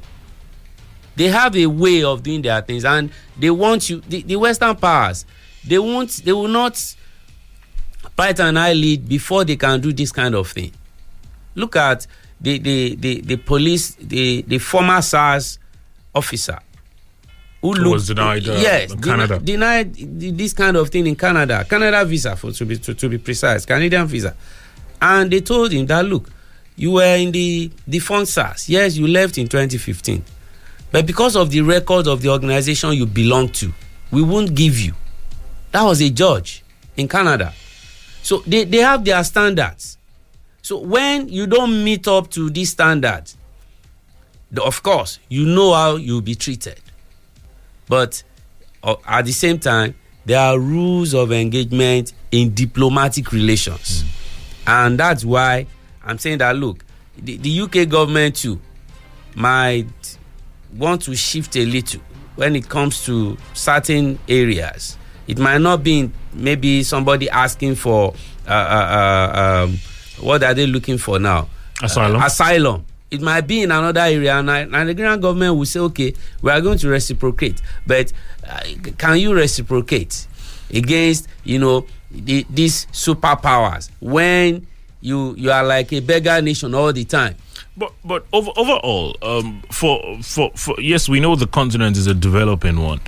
They 1.16 1.28
have 1.28 1.56
a 1.56 1.66
way 1.66 2.02
of 2.02 2.22
doing 2.22 2.42
their 2.42 2.60
things, 2.62 2.84
and 2.84 3.10
they 3.38 3.50
want 3.50 3.88
you. 3.88 4.00
The, 4.00 4.22
the 4.22 4.36
Western 4.36 4.74
powers, 4.76 5.24
they 5.64 5.78
won't. 5.78 6.10
They 6.24 6.32
will 6.32 6.48
not 6.48 6.96
bite 8.16 8.40
an 8.40 8.56
eyelid 8.56 9.08
before 9.08 9.44
they 9.44 9.56
can 9.56 9.80
do 9.80 9.92
this 9.92 10.10
kind 10.10 10.34
of 10.34 10.48
thing. 10.50 10.72
Look 11.54 11.76
at 11.76 12.06
the 12.40 12.58
the 12.58 12.96
the, 12.96 13.20
the 13.20 13.36
police, 13.36 13.94
the 13.94 14.42
the 14.42 14.58
former 14.58 15.00
SARS 15.02 15.58
officer 16.14 16.58
who 17.64 17.72
looked- 17.72 17.92
was 17.94 18.06
denied, 18.08 18.46
uh, 18.48 18.52
yes, 18.60 18.94
Canada. 19.02 19.38
denied 19.38 19.94
this 20.38 20.52
kind 20.52 20.76
of 20.76 20.90
thing 20.90 21.06
in 21.06 21.16
Canada, 21.16 21.64
Canada 21.68 22.04
visa 22.04 22.36
for 22.36 22.52
to 22.52 22.64
be 22.66 22.76
to, 22.76 22.92
to 22.94 23.08
be 23.08 23.16
precise, 23.18 23.64
Canadian 23.64 24.06
visa, 24.06 24.34
and 25.00 25.30
they 25.30 25.40
told 25.40 25.72
him 25.72 25.86
that 25.86 26.04
look, 26.04 26.28
you 26.76 26.90
were 26.92 27.16
in 27.16 27.32
the 27.32 27.70
SARS. 28.26 28.68
Yes, 28.68 28.96
you 28.96 29.06
left 29.06 29.38
in 29.38 29.48
2015, 29.48 30.22
but 30.92 31.06
because 31.06 31.36
of 31.36 31.50
the 31.50 31.62
record 31.62 32.06
of 32.06 32.20
the 32.20 32.28
organization 32.28 32.92
you 32.92 33.06
belong 33.06 33.48
to, 33.48 33.72
we 34.10 34.20
won't 34.22 34.54
give 34.54 34.78
you. 34.78 34.92
That 35.72 35.82
was 35.84 36.02
a 36.02 36.10
judge 36.10 36.62
in 36.98 37.08
Canada. 37.08 37.52
So 38.22 38.42
they, 38.46 38.64
they 38.64 38.78
have 38.78 39.04
their 39.04 39.24
standards. 39.24 39.96
So 40.62 40.78
when 40.80 41.28
you 41.28 41.46
don't 41.46 41.82
meet 41.84 42.06
up 42.08 42.30
to 42.32 42.50
these 42.50 42.70
standards, 42.70 43.36
of 44.62 44.82
course, 44.82 45.18
you 45.28 45.46
know 45.46 45.72
how 45.74 45.96
you'll 45.96 46.20
be 46.20 46.34
treated. 46.34 46.80
But 47.88 48.22
uh, 48.82 48.96
at 49.06 49.24
the 49.26 49.32
same 49.32 49.58
time, 49.58 49.94
there 50.24 50.40
are 50.40 50.58
rules 50.58 51.14
of 51.14 51.32
engagement 51.32 52.12
in 52.32 52.54
diplomatic 52.54 53.32
relations. 53.32 54.04
And 54.66 54.98
that's 54.98 55.24
why 55.24 55.66
I'm 56.02 56.18
saying 56.18 56.38
that 56.38 56.56
look, 56.56 56.84
the, 57.16 57.36
the 57.36 57.60
UK 57.60 57.88
government 57.88 58.36
too 58.36 58.60
might 59.34 60.18
want 60.76 61.02
to 61.02 61.14
shift 61.14 61.56
a 61.56 61.64
little 61.64 62.00
when 62.36 62.56
it 62.56 62.68
comes 62.68 63.04
to 63.06 63.36
certain 63.52 64.18
areas. 64.28 64.98
It 65.26 65.38
might 65.38 65.58
not 65.60 65.82
be 65.82 66.10
maybe 66.32 66.82
somebody 66.82 67.30
asking 67.30 67.76
for 67.76 68.14
uh, 68.46 68.50
uh, 68.50 68.54
uh, 68.54 69.64
um, 69.64 69.78
what 70.20 70.42
are 70.42 70.54
they 70.54 70.66
looking 70.66 70.98
for 70.98 71.18
now? 71.18 71.48
Asylum. 71.82 72.20
Uh, 72.22 72.26
asylum. 72.26 72.86
It 73.14 73.20
might 73.22 73.42
be 73.46 73.62
in 73.62 73.70
another 73.70 74.00
area, 74.00 74.34
and, 74.36 74.50
and 74.50 74.72
the 74.72 74.78
Nigerian 74.84 75.20
government 75.20 75.56
will 75.56 75.66
say, 75.66 75.80
okay, 75.80 76.12
we 76.42 76.50
are 76.50 76.60
going 76.60 76.78
to 76.78 76.88
reciprocate, 76.88 77.62
but 77.86 78.12
uh, 78.48 78.60
can 78.98 79.18
you 79.18 79.32
reciprocate 79.34 80.26
against 80.72 81.28
you 81.44 81.58
know 81.60 81.86
the, 82.10 82.44
these 82.50 82.86
superpowers 82.86 83.90
when 84.00 84.66
you 85.00 85.34
you 85.36 85.50
are 85.52 85.62
like 85.64 85.92
a 85.92 86.00
beggar 86.00 86.42
nation 86.42 86.74
all 86.74 86.92
the 86.92 87.04
time? 87.04 87.36
But 87.76 87.92
but 88.04 88.26
over, 88.32 88.50
overall, 88.56 89.16
um, 89.22 89.62
for, 89.70 90.00
for 90.22 90.50
for 90.56 90.74
yes, 90.80 91.08
we 91.08 91.18
know 91.20 91.34
the 91.36 91.46
continent 91.46 91.96
is 91.96 92.06
a 92.06 92.14
developing 92.14 92.80
one. 92.80 93.00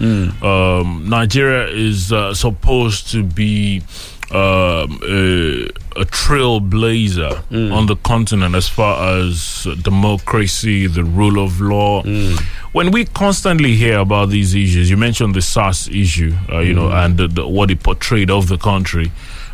Um, 0.42 1.08
Nigeria 1.08 1.68
is 1.68 2.12
uh, 2.12 2.34
supposed 2.34 3.10
to 3.12 3.22
be 3.22 3.82
um, 4.30 4.98
a, 5.04 5.66
a 5.96 6.04
trailblazer 6.04 7.42
Mm. 7.50 7.72
on 7.72 7.86
the 7.86 7.96
continent 7.96 8.54
as 8.54 8.68
far 8.68 9.18
as 9.18 9.66
democracy, 9.82 10.86
the 10.86 11.04
rule 11.04 11.38
of 11.42 11.60
law. 11.60 12.02
Mm. 12.02 12.38
When 12.72 12.90
we 12.90 13.04
constantly 13.04 13.76
hear 13.76 13.98
about 13.98 14.30
these 14.30 14.54
issues, 14.54 14.90
you 14.90 14.96
mentioned 14.96 15.34
the 15.34 15.42
SARS 15.42 15.88
issue, 15.88 16.34
uh, 16.50 16.58
you 16.60 16.74
know, 16.74 16.88
Mm. 16.88 17.04
and 17.04 17.16
the, 17.18 17.28
the, 17.28 17.46
what 17.46 17.70
it 17.70 17.82
portrayed 17.82 18.30
of 18.30 18.48
the 18.48 18.58
country. 18.58 19.10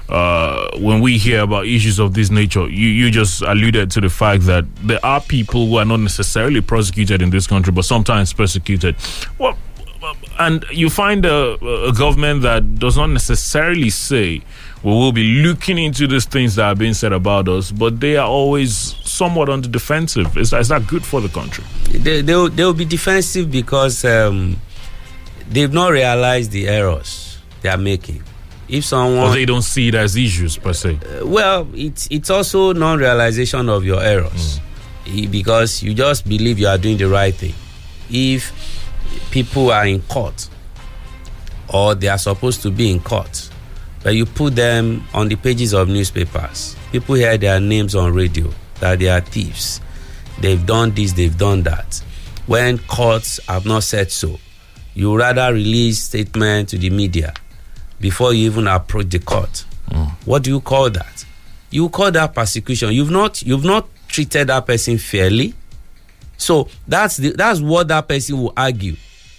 Uh, 0.09 0.69
when 0.79 1.01
we 1.01 1.17
hear 1.17 1.41
about 1.41 1.67
issues 1.67 1.99
of 1.99 2.13
this 2.13 2.31
nature, 2.31 2.69
you, 2.69 2.89
you 2.89 3.11
just 3.11 3.41
alluded 3.43 3.91
to 3.91 4.01
the 4.01 4.11
fact 4.11 4.45
that 4.45 4.65
there 4.83 4.99
are 5.05 5.21
people 5.21 5.69
who 5.69 5.77
are 5.77 5.85
not 5.87 6.01
necessarily 6.01 6.61
prosecuted 6.61 7.23
in 7.23 7.31
this 7.31 7.47
country, 7.47 7.73
but 7.73 7.85
sometimes 7.85 8.33
persecuted. 8.33 8.95
Well, 9.39 9.57
and 10.39 10.65
you 10.71 10.91
find 10.91 11.25
a, 11.25 11.55
a 11.87 11.93
government 11.93 12.43
that 12.43 12.77
does 12.77 12.97
not 12.97 13.09
necessarily 13.09 13.91
say 13.91 14.43
we 14.83 14.91
will 14.91 15.13
be 15.13 15.43
looking 15.43 15.79
into 15.79 16.07
these 16.07 16.25
things 16.25 16.57
that 16.57 16.65
are 16.65 16.75
being 16.75 16.95
said 16.95 17.13
about 17.13 17.49
us, 17.49 17.71
but 17.71 18.01
they 18.01 18.17
are 18.17 18.27
always 18.27 18.97
somewhat 19.05 19.49
on 19.49 19.63
the 19.63 19.69
defensive. 19.69 20.37
Is, 20.37 20.53
is 20.53 20.69
that 20.69 20.87
good 20.89 21.05
for 21.05 21.21
the 21.21 21.29
country? 21.29 21.65
They, 21.91 22.21
they'll, 22.23 22.49
they'll 22.49 22.75
be 22.75 22.85
defensive 22.85 23.51
because 23.51 24.05
um, 24.05 24.57
they've 25.49 25.73
not 25.73 25.93
realized 25.93 26.51
the 26.51 26.69
errors 26.69 27.39
they 27.61 27.69
are 27.69 27.79
making. 27.79 28.23
If 28.69 28.85
someone. 28.85 29.29
Or 29.29 29.35
they 29.35 29.45
don't 29.45 29.63
see 29.63 29.89
it 29.89 29.95
as 29.95 30.17
issues 30.17 30.57
per 30.57 30.73
se. 30.73 30.99
Uh, 31.21 31.27
well, 31.27 31.69
it's 31.75 32.09
it's 32.11 32.31
also 32.31 32.73
non-realization 32.73 33.69
of 33.69 33.85
your 33.85 34.03
errors 34.03 34.61
Eh, 35.07 35.27
because 35.27 35.83
you 35.83 35.95
just 35.95 36.29
believe 36.29 36.59
you 36.59 36.69
are 36.69 36.79
doing 36.79 36.97
the 36.97 37.09
right 37.09 37.35
thing. 37.35 37.55
If 38.09 38.53
people 39.31 39.71
are 39.71 39.87
in 39.87 40.01
court 40.03 40.49
or 41.73 41.95
they 41.95 42.09
are 42.09 42.19
supposed 42.19 42.63
to 42.63 42.71
be 42.71 42.91
in 42.91 43.01
court, 43.01 43.51
but 44.03 44.15
you 44.15 44.27
put 44.27 44.55
them 44.57 45.05
on 45.15 45.29
the 45.29 45.37
pages 45.37 45.73
of 45.73 45.89
newspapers, 45.89 46.77
people 46.91 47.15
hear 47.15 47.37
their 47.39 47.61
names 47.61 47.95
on 47.95 48.13
radio 48.13 48.51
that 48.81 48.99
they 48.99 49.09
are 49.09 49.21
thieves. 49.21 49.81
They've 50.41 50.65
done 50.65 50.91
this, 50.93 51.13
they've 51.13 51.37
done 51.37 51.63
that. 51.63 52.03
When 52.47 52.79
courts 52.79 53.39
have 53.47 53.65
not 53.65 53.85
said 53.85 54.11
so, 54.11 54.39
you 54.95 55.17
rather 55.17 55.53
release 55.55 56.01
statement 56.01 56.71
to 56.71 56.79
the 56.79 56.91
media 56.91 57.33
before 58.01 58.35
you 58.35 58.47
even 58.51 58.67
approach 58.67 59.09
the 59.09 59.21
court. 59.21 59.65
Hmm. 59.91 60.05
What 60.25 60.43
do 60.43 60.51
you 60.51 60.61
call 60.61 60.91
that? 60.91 61.25
You 61.71 61.89
call 61.89 62.11
that 62.11 62.35
persecution. 62.35 62.93
You've 62.93 63.11
not 63.11 63.43
you've 63.43 63.65
not 63.65 63.89
treated 64.09 64.49
that 64.49 64.67
person 64.67 64.99
fairly. 64.99 65.55
So 66.43 66.69
that's 66.87 67.17
the 67.17 67.31
that's 67.31 67.61
what 67.61 67.89
that 67.89 68.09
person 68.09 68.39
will 68.41 68.53
argue. 68.57 68.97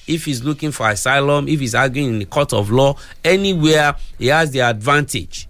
If 0.07 0.25
he's 0.25 0.43
looking 0.43 0.71
for 0.71 0.89
asylum, 0.89 1.47
if 1.47 1.59
he's 1.59 1.75
arguing 1.75 2.09
in 2.09 2.19
the 2.19 2.25
court 2.25 2.53
of 2.53 2.71
law, 2.71 2.95
anywhere 3.23 3.95
he 4.17 4.27
has 4.27 4.51
the 4.51 4.59
advantage, 4.59 5.47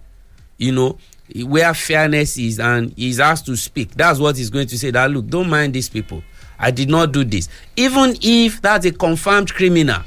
you 0.58 0.72
know, 0.72 0.98
where 1.44 1.74
fairness 1.74 2.36
is 2.38 2.60
and 2.60 2.92
he's 2.96 3.18
asked 3.18 3.46
to 3.46 3.56
speak, 3.56 3.90
that's 3.92 4.20
what 4.20 4.36
he's 4.36 4.50
going 4.50 4.68
to 4.68 4.78
say. 4.78 4.90
That 4.90 5.10
look, 5.10 5.26
don't 5.26 5.48
mind 5.50 5.74
these 5.74 5.88
people. 5.88 6.22
I 6.58 6.70
did 6.70 6.88
not 6.88 7.10
do 7.12 7.24
this. 7.24 7.48
Even 7.76 8.16
if 8.20 8.62
that's 8.62 8.86
a 8.86 8.92
confirmed 8.92 9.52
criminal, 9.52 10.02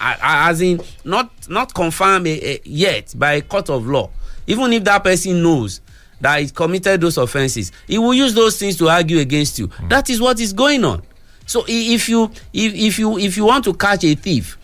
as 0.00 0.60
in 0.60 0.80
not 1.04 1.30
not 1.48 1.74
confirmed 1.74 2.26
eh, 2.26 2.38
eh, 2.42 2.58
yet 2.64 3.14
by 3.16 3.32
a 3.34 3.42
court 3.42 3.70
of 3.70 3.86
law 3.86 4.10
even 4.46 4.72
if 4.72 4.84
that 4.84 5.04
person 5.04 5.42
knows 5.42 5.80
that 6.20 6.40
he 6.40 6.48
committed 6.48 7.00
those 7.00 7.16
offences 7.18 7.72
he 7.86 7.98
will 7.98 8.14
use 8.14 8.34
those 8.34 8.58
things 8.58 8.76
to 8.76 8.88
argue 8.88 9.18
against 9.18 9.58
you. 9.58 9.66
Hmm. 9.68 9.88
That 9.88 10.10
is 10.10 10.20
what 10.20 10.40
is 10.40 10.52
going 10.52 10.84
on. 10.84 11.02
So 11.46 11.64
if 11.66 12.08
you 12.08 12.24
if, 12.52 12.74
if 12.74 12.98
you 12.98 13.18
if 13.18 13.36
you 13.36 13.44
want 13.44 13.64
to 13.64 13.74
catch 13.74 14.04
a 14.04 14.14
thief 14.14 14.58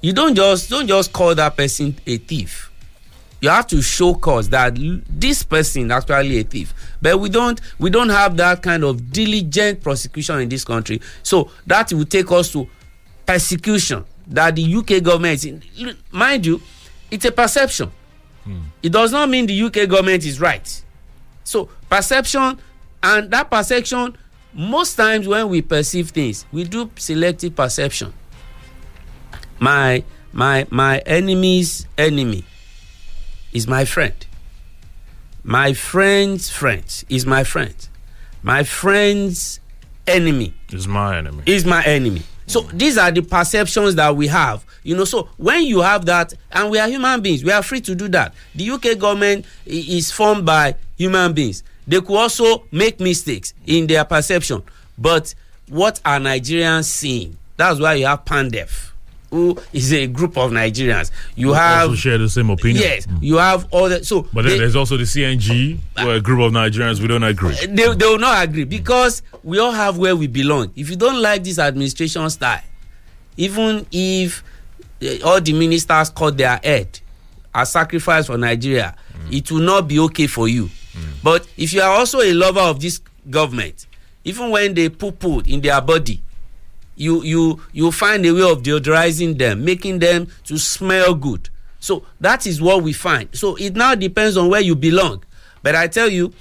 you 0.00 0.12
don't 0.12 0.34
just 0.34 0.70
don't 0.70 0.86
just 0.86 1.12
call 1.12 1.34
that 1.34 1.56
person 1.56 1.96
a 2.06 2.16
thief. 2.18 2.70
You 3.40 3.50
have 3.50 3.66
to 3.68 3.80
show 3.82 4.14
cause 4.14 4.48
that 4.48 4.76
this 5.08 5.44
person 5.44 5.90
actually 5.92 6.38
a 6.38 6.42
thief. 6.42 6.74
But 7.00 7.18
we 7.20 7.28
don't 7.28 7.60
we 7.78 7.90
don't 7.90 8.08
have 8.08 8.36
that 8.36 8.62
kind 8.62 8.84
of 8.84 9.12
diligent 9.12 9.80
prosecution 9.82 10.40
in 10.40 10.48
this 10.48 10.64
country. 10.64 11.00
So 11.22 11.50
that 11.66 11.92
will 11.92 12.04
take 12.04 12.30
us 12.32 12.52
to 12.52 12.68
persecution 13.26 14.04
that 14.28 14.56
the 14.56 14.74
uk 14.76 15.02
government 15.02 15.34
is 15.34 15.44
in 15.44 15.96
mind 16.10 16.46
you 16.46 16.60
it's 17.10 17.24
a 17.24 17.32
perception. 17.32 17.90
Hmm. 18.44 18.60
It 18.82 18.92
does 18.92 19.12
not 19.12 19.28
mean 19.28 19.46
the 19.46 19.62
uk 19.62 19.72
government 19.88 20.24
is 20.24 20.40
right 20.40 20.84
so 21.48 21.68
perception 21.88 22.58
and 23.02 23.30
that 23.30 23.50
perception 23.50 24.16
most 24.52 24.96
times 24.96 25.26
when 25.26 25.48
we 25.48 25.62
perceive 25.62 26.10
things 26.10 26.44
we 26.52 26.64
do 26.64 26.90
selective 26.96 27.56
perception 27.56 28.12
my 29.58 30.04
my 30.32 30.66
my 30.70 30.98
enemy's 30.98 31.86
enemy 31.96 32.44
is 33.52 33.66
my 33.66 33.84
friend 33.84 34.26
my 35.42 35.72
friend's 35.72 36.50
friend 36.50 37.04
is 37.08 37.24
my 37.24 37.42
friend 37.42 37.88
my 38.42 38.62
friend's 38.62 39.60
enemy 40.06 40.54
Is 40.70 40.86
my 40.86 41.18
enemy. 41.18 41.42
is 41.46 41.64
my 41.64 41.82
enemy. 41.84 42.22
So 42.48 42.62
these 42.72 42.96
are 42.96 43.10
the 43.10 43.20
perceptions 43.22 43.94
that 43.96 44.16
we 44.16 44.26
have. 44.26 44.64
You 44.82 44.96
know, 44.96 45.04
so 45.04 45.28
when 45.36 45.64
you 45.64 45.80
have 45.82 46.06
that, 46.06 46.32
and 46.50 46.70
we 46.70 46.78
are 46.78 46.88
human 46.88 47.20
beings, 47.20 47.44
we 47.44 47.52
are 47.52 47.62
free 47.62 47.82
to 47.82 47.94
do 47.94 48.08
that. 48.08 48.32
The 48.54 48.70
UK 48.70 48.98
government 48.98 49.44
is 49.66 50.10
formed 50.10 50.46
by 50.46 50.74
human 50.96 51.34
beings. 51.34 51.62
They 51.86 52.00
could 52.00 52.16
also 52.16 52.64
make 52.72 53.00
mistakes 53.00 53.52
in 53.66 53.86
their 53.86 54.04
perception. 54.04 54.62
But 54.96 55.34
what 55.68 56.00
are 56.06 56.18
Nigerians 56.18 56.84
seeing? 56.84 57.36
That's 57.58 57.80
why 57.80 57.94
you 57.94 58.06
have 58.06 58.24
Pandef, 58.24 58.87
who 59.30 59.56
is 59.72 59.92
a 59.92 60.06
group 60.06 60.36
of 60.38 60.50
Nigerians. 60.52 61.10
You 61.36 61.52
have 61.52 61.82
also 61.90 61.94
share 61.96 62.18
the 62.18 62.28
same 62.28 62.50
opinion. 62.50 62.82
yes, 62.82 63.06
you 63.20 63.36
have 63.36 63.66
all 63.70 63.88
the 63.88 64.04
so 64.04 64.22
But 64.32 64.42
then 64.42 64.52
they- 64.52 64.58
there's 64.58 64.76
also 64.76 64.96
the 64.96 65.04
CNG, 65.04 65.78
ah. 65.96 66.06
where 66.06 66.16
a 66.16 66.20
group 66.20 66.40
of 66.40 66.52
Nigerians 66.52 67.00
we 67.00 67.08
don't 67.08 67.22
agree. 67.22 67.52
Uh, 67.54 67.66
they, 67.68 67.94
they 67.94 68.06
will 68.06 68.18
not 68.18 68.42
agree 68.44 68.64
because 68.64 69.22
we 69.42 69.58
all 69.58 69.72
have 69.72 69.98
where 69.98 70.16
we 70.16 70.26
belong 70.26 70.72
if 70.76 70.88
you 70.90 70.96
don't 70.96 71.20
like 71.20 71.44
this 71.44 71.58
administration 71.58 72.28
style 72.30 72.62
even 73.36 73.86
if 73.92 74.42
uh, 75.02 75.06
all 75.24 75.40
the 75.40 75.52
ministers 75.52 76.10
cut 76.10 76.36
their 76.36 76.58
head 76.62 77.00
as 77.54 77.70
sacrifice 77.72 78.26
for 78.26 78.36
nigeria 78.36 78.94
mm. 79.16 79.32
it 79.36 79.50
will 79.50 79.60
not 79.60 79.86
be 79.88 79.98
okay 79.98 80.26
for 80.26 80.48
you 80.48 80.64
mm. 80.66 81.02
but 81.22 81.46
if 81.56 81.72
you 81.72 81.80
are 81.80 81.90
also 81.98 82.20
a 82.20 82.32
lover 82.34 82.60
of 82.60 82.80
this 82.80 83.00
government 83.30 83.86
even 84.24 84.50
when 84.50 84.74
they 84.74 84.88
poo 84.88 85.12
poo 85.12 85.40
in 85.46 85.60
their 85.60 85.80
body 85.80 86.20
you 86.98 87.22
you 87.22 87.60
you 87.72 87.90
find 87.92 88.24
a 88.26 88.32
way 88.32 88.42
of 88.50 88.62
deodorizing 88.62 89.38
them 89.38 89.64
making 89.64 89.98
them 90.00 90.28
to 90.44 90.58
smell 90.58 91.14
good. 91.14 91.48
So 91.80 92.04
that 92.20 92.46
is 92.46 92.60
what 92.60 92.82
we 92.82 92.92
find. 92.92 93.28
So 93.34 93.54
it 93.56 93.76
now 93.76 93.94
depends 93.94 94.36
on 94.36 94.48
where 94.48 94.60
you 94.60 94.74
belong. 94.74 95.22
But 95.62 95.74
i 95.74 95.86
tell 95.86 96.08
you 96.08 96.32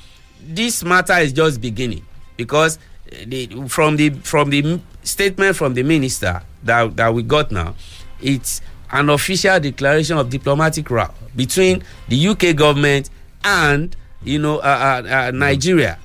this 0.42 0.84
matter 0.84 1.14
is 1.14 1.34
just 1.34 1.62
beginning. 1.62 2.06
Because 2.36 2.80
eh, 3.12 3.26
the, 3.28 3.68
from 3.68 3.98
the 3.98 4.10
from 4.12 4.50
the 4.50 4.80
statement 5.04 5.56
from 5.56 5.74
the 5.74 5.84
minister 5.84 6.42
that 6.64 6.96
that 6.98 7.14
we 7.14 7.24
got 7.24 7.52
now 7.52 7.74
it's 8.22 8.62
an 8.92 9.10
official 9.10 9.60
declaration 9.60 10.18
of 10.18 10.30
diplomatic 10.30 10.90
row 10.90 11.10
between 11.36 11.82
the 12.10 12.28
uk 12.28 12.56
government 12.56 13.10
and 13.44 13.96
you 14.24 14.38
know 14.38 14.58
uh, 14.58 15.02
uh, 15.06 15.10
uh, 15.10 15.32
nigeria 15.32 15.98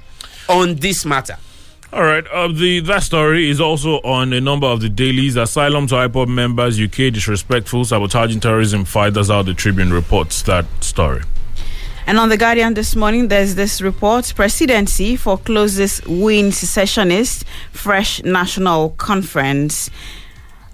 on 0.48 0.74
this 0.76 1.04
matter 1.04 1.36
All 1.92 2.04
right. 2.04 2.26
Uh, 2.28 2.48
the 2.48 2.80
that 2.80 3.02
story 3.02 3.50
is 3.50 3.60
also 3.60 4.00
on 4.00 4.32
a 4.32 4.40
number 4.40 4.66
of 4.66 4.80
the 4.80 4.88
dailies. 4.88 5.36
Asylum 5.36 5.86
to 5.88 5.96
IPOB 5.96 6.26
members, 6.26 6.80
UK 6.80 7.12
disrespectful, 7.12 7.84
sabotaging 7.84 8.40
terrorism 8.40 8.86
fight. 8.86 9.12
That's 9.12 9.28
how 9.28 9.42
the 9.42 9.52
Tribune 9.52 9.92
reports 9.92 10.40
that 10.42 10.64
story. 10.80 11.20
And 12.06 12.18
on 12.18 12.30
The 12.30 12.38
Guardian 12.38 12.72
this 12.72 12.96
morning, 12.96 13.28
there's 13.28 13.56
this 13.56 13.82
report 13.82 14.32
Presidency 14.34 15.16
forecloses 15.16 16.00
win 16.06 16.50
secessionist, 16.50 17.44
fresh 17.72 18.22
national 18.24 18.90
conference. 18.90 19.90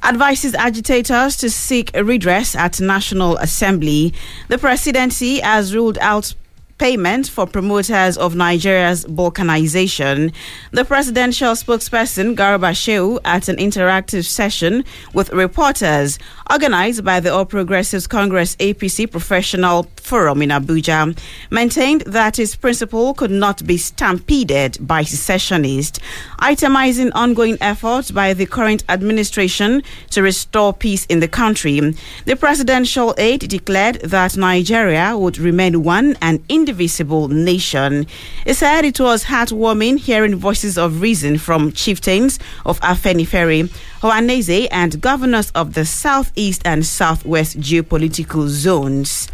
Advises 0.04 0.54
agitators 0.54 1.36
to 1.38 1.50
seek 1.50 1.90
redress 1.94 2.54
at 2.54 2.80
National 2.80 3.36
Assembly. 3.38 4.14
The 4.46 4.56
presidency 4.56 5.40
has 5.40 5.74
ruled 5.74 5.98
out 6.00 6.34
payment 6.78 7.28
for 7.28 7.46
promoters 7.46 8.16
of 8.16 8.34
Nigeria's 8.34 9.04
balkanization. 9.04 10.32
The 10.70 10.84
presidential 10.84 11.52
spokesperson, 11.52 12.34
Garba 12.36 12.72
Shehu, 12.72 13.18
at 13.24 13.48
an 13.48 13.56
interactive 13.56 14.24
session 14.24 14.84
with 15.12 15.30
reporters 15.30 16.18
organized 16.50 17.04
by 17.04 17.20
the 17.20 17.32
All 17.32 17.44
Progressives 17.44 18.06
Congress 18.06 18.56
APC 18.56 19.10
Professional 19.10 19.86
Forum 19.96 20.40
in 20.40 20.48
Abuja, 20.50 21.18
maintained 21.50 22.02
that 22.02 22.36
his 22.36 22.56
principal 22.56 23.12
could 23.12 23.30
not 23.30 23.66
be 23.66 23.76
stampeded 23.76 24.78
by 24.80 25.02
secessionists, 25.02 25.98
itemizing 26.38 27.10
ongoing 27.14 27.58
efforts 27.60 28.10
by 28.10 28.32
the 28.32 28.46
current 28.46 28.84
administration 28.88 29.82
to 30.10 30.22
restore 30.22 30.72
peace 30.72 31.04
in 31.06 31.20
the 31.20 31.28
country. 31.28 31.80
The 32.24 32.36
presidential 32.36 33.14
aide 33.18 33.48
declared 33.48 33.96
that 33.96 34.36
Nigeria 34.36 35.16
would 35.18 35.38
remain 35.38 35.82
one 35.82 36.16
and 36.22 36.42
indivisible 36.68 37.28
nation. 37.28 38.06
He 38.44 38.52
said 38.52 38.84
it 38.84 39.00
was 39.00 39.24
heartwarming 39.24 39.98
hearing 39.98 40.36
voices 40.36 40.76
of 40.76 41.00
reason 41.00 41.38
from 41.38 41.72
chieftains 41.72 42.38
of 42.66 42.78
Afenifere, 42.80 43.68
Ohanaeze, 44.02 44.68
and 44.70 45.00
governors 45.00 45.50
of 45.52 45.72
the 45.72 45.86
southeast 45.86 46.60
and 46.66 46.84
southwest 46.84 47.58
geopolitical 47.58 48.46
zones. 48.48 49.28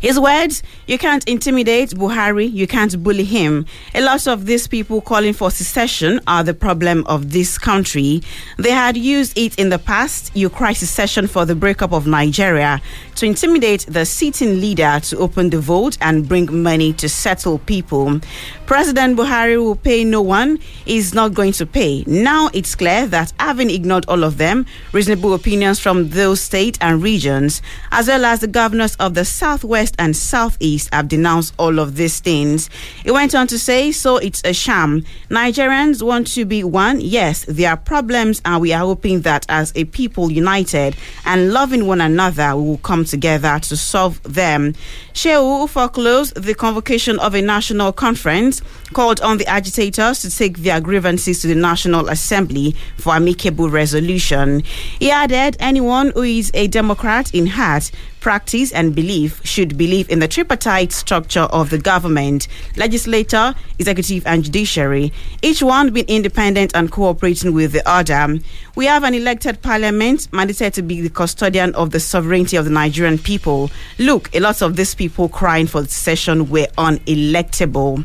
His 0.00 0.18
words, 0.18 0.62
you 0.86 0.96
can't 0.96 1.22
intimidate 1.28 1.90
Buhari, 1.90 2.50
you 2.50 2.66
can't 2.66 3.02
bully 3.02 3.24
him. 3.24 3.66
A 3.94 4.00
lot 4.00 4.26
of 4.26 4.46
these 4.46 4.66
people 4.66 5.02
calling 5.02 5.34
for 5.34 5.50
secession 5.50 6.20
are 6.26 6.42
the 6.42 6.54
problem 6.54 7.04
of 7.06 7.32
this 7.32 7.58
country. 7.58 8.22
They 8.56 8.70
had 8.70 8.96
used 8.96 9.36
it 9.36 9.58
in 9.58 9.68
the 9.68 9.78
past. 9.78 10.30
You 10.34 10.48
cry 10.48 10.72
secession 10.72 11.26
for 11.26 11.44
the 11.44 11.54
breakup 11.54 11.92
of 11.92 12.06
Nigeria 12.06 12.80
to 13.20 13.26
intimidate 13.26 13.84
the 13.86 14.06
sitting 14.06 14.62
leader 14.62 14.98
to 15.02 15.18
open 15.18 15.50
the 15.50 15.60
vote 15.60 15.98
and 16.00 16.26
bring 16.26 16.62
money 16.62 16.90
to 16.94 17.06
settle 17.06 17.58
people. 17.58 18.18
President 18.64 19.14
Buhari 19.18 19.62
will 19.62 19.76
pay 19.76 20.04
no 20.04 20.22
one, 20.22 20.58
is 20.86 21.12
not 21.12 21.34
going 21.34 21.52
to 21.52 21.66
pay. 21.66 22.02
Now 22.06 22.48
it's 22.54 22.74
clear 22.74 23.06
that 23.08 23.30
having 23.38 23.68
ignored 23.68 24.06
all 24.08 24.24
of 24.24 24.38
them, 24.38 24.64
reasonable 24.92 25.34
opinions 25.34 25.78
from 25.78 26.08
those 26.08 26.40
states 26.40 26.78
and 26.80 27.02
regions, 27.02 27.60
as 27.92 28.08
well 28.08 28.24
as 28.24 28.40
the 28.40 28.46
governors 28.46 28.96
of 28.96 29.12
the 29.12 29.26
Southwest 29.26 29.96
and 29.98 30.16
Southeast 30.16 30.88
have 30.94 31.08
denounced 31.08 31.52
all 31.58 31.78
of 31.78 31.96
these 31.96 32.20
things. 32.20 32.70
He 33.04 33.10
went 33.10 33.34
on 33.34 33.48
to 33.48 33.58
say, 33.58 33.92
so 33.92 34.16
it's 34.16 34.40
a 34.46 34.54
sham. 34.54 35.04
Nigerians 35.28 36.00
want 36.02 36.26
to 36.28 36.46
be 36.46 36.64
one. 36.64 37.02
Yes, 37.02 37.44
there 37.46 37.68
are 37.70 37.76
problems, 37.76 38.40
and 38.46 38.62
we 38.62 38.72
are 38.72 38.80
hoping 38.86 39.20
that 39.22 39.44
as 39.50 39.72
a 39.76 39.84
people 39.84 40.30
united 40.30 40.96
and 41.26 41.52
loving 41.52 41.86
one 41.86 42.00
another, 42.00 42.56
we 42.56 42.62
will 42.62 42.78
come 42.78 43.04
together 43.10 43.58
to 43.60 43.76
solve 43.76 44.22
them. 44.22 44.74
Shehu 45.12 45.68
foreclosed 45.68 46.34
the 46.40 46.54
convocation 46.54 47.18
of 47.18 47.34
a 47.34 47.42
national 47.42 47.92
conference, 47.92 48.62
called 48.92 49.20
on 49.20 49.38
the 49.38 49.46
agitators 49.46 50.20
to 50.22 50.30
take 50.30 50.58
their 50.58 50.80
grievances 50.80 51.42
to 51.42 51.46
the 51.48 51.54
National 51.54 52.08
Assembly 52.08 52.74
for 52.96 53.14
amicable 53.14 53.68
resolution. 53.70 54.62
He 54.98 55.10
added, 55.10 55.56
anyone 55.60 56.12
who 56.14 56.22
is 56.22 56.50
a 56.54 56.66
Democrat 56.66 57.34
in 57.34 57.46
heart, 57.46 57.90
practice, 58.20 58.72
and 58.72 58.94
belief 58.94 59.40
should 59.44 59.76
believe 59.76 60.08
in 60.10 60.18
the 60.18 60.28
tripartite 60.28 60.92
structure 60.92 61.42
of 61.52 61.70
the 61.70 61.78
government, 61.78 62.48
legislature, 62.76 63.54
executive, 63.78 64.26
and 64.26 64.44
judiciary, 64.44 65.12
each 65.42 65.62
one 65.62 65.92
being 65.92 66.06
independent 66.06 66.72
and 66.74 66.90
cooperating 66.92 67.52
with 67.52 67.72
the 67.72 67.88
other. 67.88 68.38
We 68.76 68.86
have 68.86 69.04
an 69.04 69.14
elected 69.14 69.62
parliament 69.62 70.28
mandated 70.32 70.72
to 70.74 70.82
be 70.82 71.00
the 71.00 71.10
custodian 71.10 71.74
of 71.74 71.90
the 71.90 72.00
sovereignty 72.00 72.56
of 72.56 72.64
the 72.64 72.70
Nigerian 72.70 73.18
people. 73.18 73.70
Look, 73.98 74.34
a 74.34 74.40
lot 74.40 74.62
of 74.62 74.76
these 74.76 74.94
people 74.94 75.28
crying 75.28 75.66
for 75.66 75.82
the 75.82 75.88
session 75.88 76.48
were 76.50 76.66
unelectable. 76.78 78.04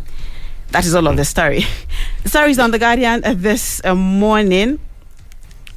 That 0.71 0.85
is 0.85 0.95
all 0.95 1.07
of 1.07 1.17
the 1.17 1.25
story. 1.25 1.63
The 2.23 2.29
story 2.29 2.51
is 2.51 2.59
on 2.59 2.71
The 2.71 2.79
Guardian 2.79 3.21
this 3.23 3.81
uh, 3.85 3.93
morning. 3.93 4.79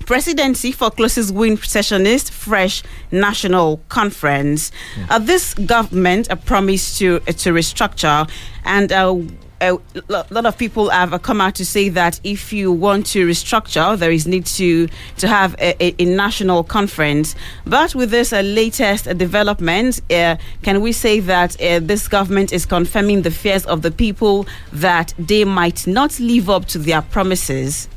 Presidency 0.08 0.72
for 0.72 0.90
closest 0.90 1.34
win 1.34 1.58
sessionist 1.58 2.30
fresh 2.30 2.82
national 3.12 3.76
conference. 3.90 4.72
Uh, 5.10 5.18
this 5.18 5.52
government 5.52 6.30
uh, 6.30 6.36
promised 6.36 6.98
to 7.00 7.16
uh, 7.28 7.32
to 7.32 7.52
restructure 7.52 8.26
and. 8.64 8.90
Uh, 8.90 9.18
a 9.60 9.76
lot 10.08 10.46
of 10.46 10.56
people 10.56 10.88
have 10.88 11.20
come 11.22 11.40
out 11.40 11.56
to 11.56 11.66
say 11.66 11.88
that 11.88 12.20
if 12.22 12.52
you 12.52 12.70
want 12.70 13.04
to 13.06 13.26
restructure, 13.26 13.98
there 13.98 14.12
is 14.12 14.24
need 14.24 14.46
to 14.46 14.86
to 15.16 15.26
have 15.26 15.56
a, 15.58 15.74
a, 15.82 15.94
a 15.98 16.04
national 16.04 16.62
conference. 16.62 17.34
But 17.66 17.94
with 17.96 18.10
this 18.10 18.32
uh, 18.32 18.40
latest 18.42 19.06
development, 19.18 20.00
uh, 20.12 20.36
can 20.62 20.80
we 20.80 20.92
say 20.92 21.18
that 21.20 21.60
uh, 21.60 21.80
this 21.80 22.06
government 22.06 22.52
is 22.52 22.64
confirming 22.66 23.22
the 23.22 23.32
fears 23.32 23.66
of 23.66 23.82
the 23.82 23.90
people 23.90 24.46
that 24.72 25.12
they 25.18 25.44
might 25.44 25.88
not 25.88 26.20
live 26.20 26.48
up 26.48 26.66
to 26.66 26.78
their 26.78 27.02
promises? 27.02 27.88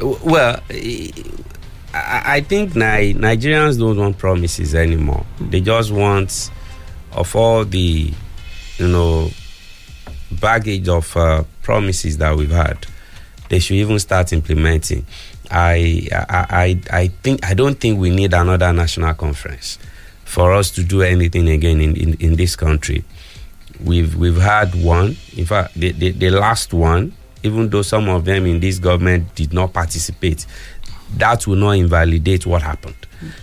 Well, 0.00 0.60
I 1.94 2.40
think 2.40 2.72
Nigerians 2.72 3.78
don't 3.78 3.96
want 3.96 4.18
promises 4.18 4.74
anymore. 4.74 5.24
They 5.40 5.60
just 5.60 5.92
want, 5.92 6.50
of 7.12 7.34
all 7.36 7.64
the, 7.64 8.12
you 8.78 8.88
know, 8.88 9.30
baggage 10.32 10.88
of 10.88 11.16
uh, 11.16 11.44
promises 11.62 12.18
that 12.18 12.36
we've 12.36 12.50
had, 12.50 12.86
they 13.48 13.60
should 13.60 13.76
even 13.76 13.98
start 14.00 14.32
implementing. 14.32 15.06
I, 15.50 16.08
I, 16.12 16.80
I, 16.90 17.08
think 17.22 17.44
I 17.46 17.54
don't 17.54 17.78
think 17.78 18.00
we 18.00 18.10
need 18.10 18.34
another 18.34 18.72
national 18.72 19.14
conference 19.14 19.78
for 20.24 20.52
us 20.52 20.70
to 20.72 20.82
do 20.82 21.02
anything 21.02 21.48
again 21.48 21.80
in, 21.80 21.96
in, 21.96 22.14
in 22.14 22.36
this 22.36 22.56
country. 22.56 23.04
We've 23.82 24.14
we've 24.16 24.40
had 24.40 24.74
one. 24.74 25.16
In 25.36 25.44
fact, 25.44 25.74
the, 25.74 25.92
the, 25.92 26.10
the 26.10 26.30
last 26.30 26.72
one, 26.72 27.12
even 27.44 27.68
though 27.68 27.82
some 27.82 28.08
of 28.08 28.24
them 28.24 28.46
in 28.46 28.58
this 28.58 28.78
government 28.78 29.32
did 29.34 29.52
not 29.52 29.72
participate, 29.72 30.46
that 31.18 31.46
will 31.46 31.56
not 31.56 31.72
invalidate 31.72 32.46
what 32.46 32.62
happened. 32.62 32.96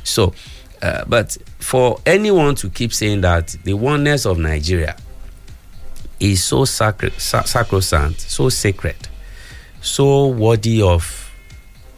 So, 0.04 0.34
uh, 0.82 1.06
but 1.08 1.38
for 1.60 1.99
anyone 2.06 2.56
to 2.56 2.70
keep 2.70 2.91
saying 2.91 3.22
that 3.22 3.56
the 3.64 3.74
oneness 3.76 4.26
of 4.26 4.39
Nigeria 4.39 4.97
is 6.20 6.43
so 6.43 6.66
sacred, 6.66 7.14
sa- 7.14 7.43
sacrosanct, 7.43 8.20
so 8.22 8.49
sacred, 8.49 8.97
so 9.82 10.28
worthy 10.28 10.82
of 10.82 11.32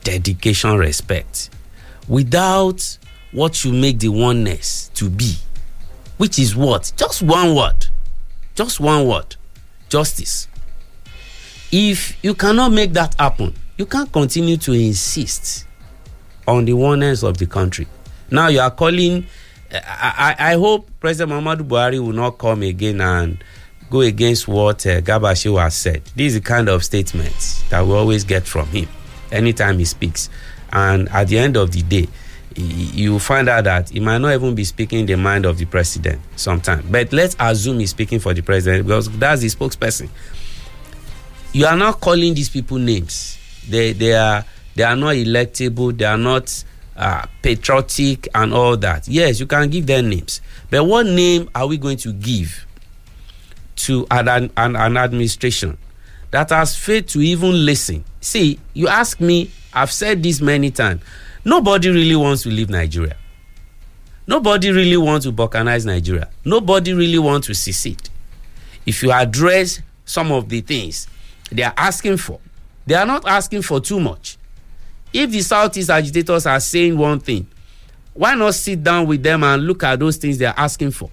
dedication, 0.04 0.78
respect, 0.78 1.50
without 2.10 2.98
what 3.32 3.64
you 3.64 3.72
make 3.72 4.00
the 4.00 4.10
oneness 4.10 4.92
to 4.96 5.10
be, 5.10 5.36
which 6.18 6.38
is 6.38 6.54
what? 6.56 6.92
Just 6.98 7.22
one 7.24 7.56
word. 7.56 7.88
Just 8.56 8.80
one 8.82 9.08
word. 9.08 9.36
Justice. 9.90 10.48
If 11.76 12.24
you 12.24 12.36
cannot 12.36 12.72
make 12.72 12.94
that 12.94 13.16
happen, 13.18 13.52
you 13.80 13.88
can't 13.88 14.12
continue 14.12 14.58
to 14.58 14.74
insist 14.74 15.66
on 16.48 16.66
the 16.66 16.74
oneness 16.74 17.24
of 17.24 17.40
the 17.40 17.48
country. 17.48 17.88
Now 18.30 18.50
you 18.50 18.60
are 18.60 18.70
calling. 18.70 19.26
I, 19.74 20.36
I, 20.38 20.52
I 20.52 20.54
hope 20.54 20.88
President 21.00 21.32
Muhammadu 21.32 21.68
Buhari 21.68 22.00
will 22.00 22.14
not 22.14 22.38
come 22.38 22.62
again 22.62 23.02
and 23.02 23.44
go 23.90 24.02
against 24.02 24.48
what 24.48 24.86
uh, 24.86 25.02
Garba 25.02 25.32
Shehu 25.34 25.60
has 25.60 25.74
said. 25.76 26.04
This 26.16 26.28
is 26.28 26.36
the 26.36 26.42
kind 26.42 26.70
of 26.70 26.84
statements 26.84 27.64
that 27.70 27.84
we 27.84 27.94
always 27.94 28.24
get 28.24 28.44
from 28.44 28.68
him 28.68 28.88
anytime 29.32 29.80
he 29.80 29.86
speaks. 29.86 30.30
And 30.72 31.10
at 31.10 31.30
the 31.30 31.40
end 31.40 31.58
of 31.58 31.72
the 31.72 31.82
day, 31.82 32.08
you 32.56 33.18
find 33.18 33.50
out 33.50 33.64
that 33.64 33.90
he 33.90 34.00
might 34.00 34.20
not 34.20 34.34
even 34.36 34.54
be 34.54 34.64
speaking 34.64 35.08
the 35.08 35.16
mind 35.18 35.48
of 35.48 35.58
the 35.58 35.66
president 35.66 36.22
sometimes. 36.36 36.86
But 36.86 37.12
let's 37.12 37.36
assume 37.40 37.80
he's 37.80 37.90
speaking 37.90 38.20
for 38.20 38.36
the 38.36 38.42
president 38.42 38.86
because 38.86 39.10
that's 39.18 39.42
the 39.42 39.48
spokesperson. 39.48 40.10
You 41.54 41.68
are 41.68 41.76
not 41.78 42.02
calling 42.02 42.34
these 42.34 42.50
people 42.50 42.78
names. 42.80 43.38
They 43.70 43.94
they 43.94 44.14
are 44.14 44.44
they 44.76 44.84
are 44.84 44.96
not 44.96 45.16
electable. 45.16 45.96
They 45.96 46.06
are 46.06 46.18
not 46.18 46.64
uh, 46.98 47.26
patriotic 47.42 48.28
and 48.34 48.54
all 48.54 48.76
that. 48.78 49.08
Yes, 49.08 49.40
you 49.40 49.46
can 49.46 49.70
give 49.70 49.86
them 49.86 50.10
names, 50.10 50.42
but 50.70 50.84
what 50.84 51.06
name 51.06 51.50
are 51.54 51.68
we 51.68 51.78
going 51.78 51.98
to 51.98 52.12
give 52.14 52.66
to 53.76 54.06
an, 54.12 54.28
an, 54.58 54.76
an 54.76 54.98
administration 54.98 55.78
that 56.32 56.50
has 56.50 56.76
failed 56.76 57.08
to 57.10 57.22
even 57.22 57.66
listen? 57.66 58.04
See, 58.20 58.60
you 58.74 58.88
ask 58.88 59.20
me. 59.22 59.52
I've 59.76 59.92
said 59.92 60.22
this 60.22 60.40
many 60.42 60.70
times. 60.72 61.02
Nobody 61.46 61.90
really 61.90 62.16
wants 62.16 62.44
to 62.44 62.50
leave 62.50 62.70
Nigeria. 62.70 63.16
Nobody 64.28 64.72
really 64.72 64.98
wants 64.98 65.26
to 65.26 65.32
balkanize 65.32 65.86
Nigeria. 65.86 66.30
Nobody 66.46 66.94
really 66.94 67.18
wants 67.18 67.48
to 67.48 67.56
secede. 67.56 68.10
If 68.86 69.02
you 69.04 69.12
address 69.12 69.82
some 70.06 70.32
of 70.32 70.48
the 70.50 70.62
things 70.62 71.08
they 71.56 71.64
are 71.64 71.74
asking 71.78 72.18
for, 72.18 72.40
they 72.86 72.96
are 72.96 73.06
not 73.06 73.28
asking 73.28 73.62
for 73.62 73.80
too 73.80 74.00
much. 74.00 74.38
If 75.12 75.32
the 75.32 75.42
Southeast 75.42 75.90
agitators 75.90 76.46
are 76.46 76.60
saying 76.60 76.98
one 76.98 77.20
thing, 77.20 77.48
why 78.14 78.36
not 78.36 78.56
sit 78.56 78.84
down 78.84 79.08
with 79.08 79.24
them 79.24 79.44
and 79.44 79.64
look 79.66 79.84
at 79.84 80.00
those 80.00 80.18
things 80.18 80.38
they 80.38 80.46
are 80.46 80.56
asking 80.58 80.92
for? 80.92 81.10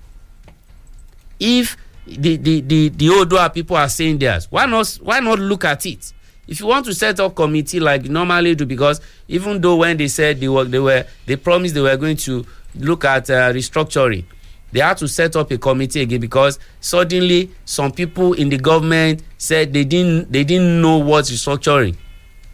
If 1.38 1.76
the 2.06 2.36
the 2.36 2.60
the, 2.60 2.88
the 2.88 3.06
Odua 3.08 3.52
people 3.52 3.76
are 3.76 3.88
saying 3.88 4.18
theirs, 4.18 4.46
why 4.50 4.66
not 4.66 4.88
why 5.02 5.20
not 5.20 5.38
look 5.38 5.64
at 5.64 5.84
it? 5.86 6.12
If 6.48 6.60
you 6.60 6.66
want 6.66 6.84
to 6.86 6.94
set 6.94 7.20
up 7.20 7.36
committee 7.36 7.78
like 7.78 8.04
normally 8.04 8.54
do, 8.54 8.66
because 8.66 9.00
even 9.28 9.60
though 9.60 9.76
when 9.76 9.96
they 9.96 10.08
said 10.08 10.40
they 10.40 10.48
were 10.48 10.64
they 10.64 10.80
were 10.80 11.04
they 11.26 11.36
promised 11.36 11.74
they 11.74 11.80
were 11.80 11.96
going 11.96 12.16
to 12.18 12.44
look 12.74 13.04
at 13.04 13.30
uh, 13.30 13.52
restructuring, 13.52 14.24
they 14.72 14.80
had 14.80 14.96
to 14.98 15.08
set 15.08 15.36
up 15.36 15.50
a 15.50 15.58
committee 15.58 16.00
again 16.00 16.20
because 16.20 16.58
suddenly 16.80 17.50
some 17.64 17.92
people 17.92 18.32
in 18.34 18.48
the 18.48 18.56
government 18.58 19.22
said 19.38 19.72
they 19.72 19.84
didn't 19.84 20.30
they 20.32 20.44
didn't 20.44 20.80
know 20.80 20.98
what 20.98 21.24
restructuring 21.24 21.96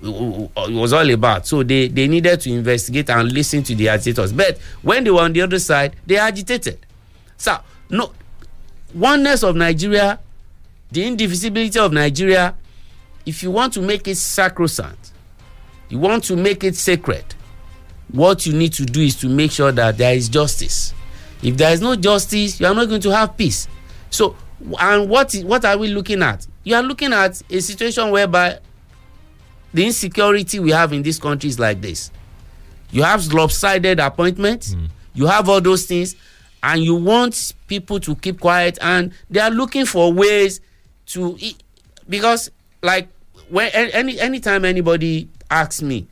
uh, 0.03 0.49
was 0.71 0.93
all 0.93 1.11
about. 1.11 1.47
So 1.47 1.62
they 1.62 1.89
they 1.89 2.09
needed 2.09 2.41
to 2.43 2.53
investigate 2.53 3.11
and 3.11 3.31
listen 3.33 3.62
to 3.64 3.75
the 3.75 3.89
agitators. 3.89 4.33
But 4.33 4.59
when 4.83 5.05
they 5.05 5.11
were 5.11 5.23
on 5.23 5.33
the 5.33 5.43
other 5.43 5.59
side 5.59 5.97
they 6.07 6.17
agitated. 6.17 6.79
So 7.37 7.59
no 7.91 8.12
oneness 8.95 9.43
of 9.43 9.57
nigeria 9.57 10.19
the 10.91 11.05
indivisibility 11.07 11.79
of 11.79 11.93
nigeria 11.93 12.55
if 13.27 13.43
you 13.43 13.51
want 13.51 13.73
to 13.73 13.83
make 13.83 14.07
it 14.09 14.17
sacrosanct 14.17 15.12
you 15.89 15.99
want 15.99 16.25
to 16.25 16.37
make 16.37 16.64
it 16.64 16.75
sacred 16.75 17.25
what 18.11 18.47
you 18.47 18.53
need 18.53 18.73
to 18.73 18.85
do 18.85 19.01
is 19.01 19.17
to 19.17 19.29
make 19.29 19.51
sure 19.51 19.73
that 19.73 19.99
there 19.99 20.14
is 20.14 20.29
justice 20.29 20.95
if 21.43 21.57
there 21.57 21.72
is 21.72 21.80
no 21.80 21.97
justice 21.97 22.61
you 22.61 22.66
are 22.66 22.74
not 22.74 22.89
going 22.89 23.01
to 23.01 23.11
have 23.11 23.37
peace. 23.37 23.68
So 24.11 24.37
and 24.80 25.09
what 25.09 25.34
is 25.34 25.45
what 25.45 25.64
are 25.64 25.76
we 25.76 25.89
looking 25.89 26.22
at? 26.22 26.47
You 26.64 26.74
are 26.76 26.82
looking 26.82 27.12
at 27.12 27.41
a 27.51 27.61
situation 27.61 28.11
whereby 28.11 28.59
the 29.72 29.84
insecurity 29.84 30.59
we 30.59 30.70
have 30.70 30.93
in 30.93 31.03
this 31.03 31.18
country 31.18 31.49
is 31.49 31.59
like 31.59 31.80
this. 31.80 32.11
You 32.91 33.03
have 33.03 33.32
lopsided 33.32 34.01
appointments 34.01 34.74
mm. 34.74 34.89
you 35.14 35.26
have 35.26 35.49
all 35.49 35.61
those 35.61 35.84
things 35.87 36.14
and 36.62 36.82
you 36.82 36.95
want 36.95 37.53
people 37.66 38.01
to 38.01 38.14
keep 38.16 38.41
quiet 38.41 38.78
and 38.80 39.12
they 39.30 39.41
are 39.41 39.51
looking 39.51 39.84
for 39.87 40.12
ways 40.12 40.61
to 41.07 41.37
because 42.09 42.51
like 42.82 43.09
when 43.49 43.70
any 43.72 44.18
anytime 44.20 44.64
anybody 44.64 45.28
asks 45.51 45.82
me 45.82 46.07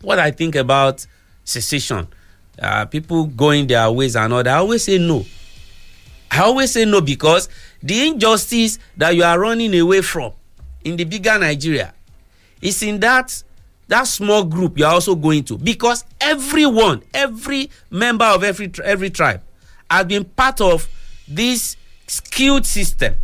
what 0.00 0.18
i 0.18 0.30
think 0.30 0.54
about 0.54 1.06
secession 1.44 2.06
uh, 2.60 2.84
people 2.86 3.24
going 3.26 3.66
their 3.66 3.90
ways 3.90 4.16
and 4.16 4.32
all 4.32 4.42
that 4.42 4.54
i 4.54 4.58
always 4.58 4.84
say 4.84 4.98
no. 4.98 5.24
I 6.30 6.40
always 6.42 6.72
say 6.72 6.84
no 6.84 7.00
because 7.00 7.48
the 7.80 8.08
injustice 8.08 8.78
that 8.96 9.14
you 9.14 9.22
are 9.22 9.38
running 9.38 9.78
away 9.78 10.00
from 10.02 10.32
in 10.84 10.96
the 10.96 11.04
bigger 11.04 11.38
nigeria 11.38 11.94
is 12.60 12.82
in 12.82 12.98
that 13.00 13.42
that 13.88 14.04
small 14.04 14.44
group 14.44 14.78
you 14.78 14.84
are 14.84 14.94
also 14.94 15.14
going 15.14 15.44
to 15.44 15.58
because 15.58 16.04
everyone 16.20 17.02
every 17.12 17.70
member 17.90 18.24
of 18.24 18.42
every 18.42 18.72
every 18.82 19.10
tribe 19.10 19.42
has 19.90 20.06
been 20.06 20.24
part 20.24 20.60
of 20.60 20.88
this 21.28 21.76
skewed 22.06 22.66
system. 22.66 23.14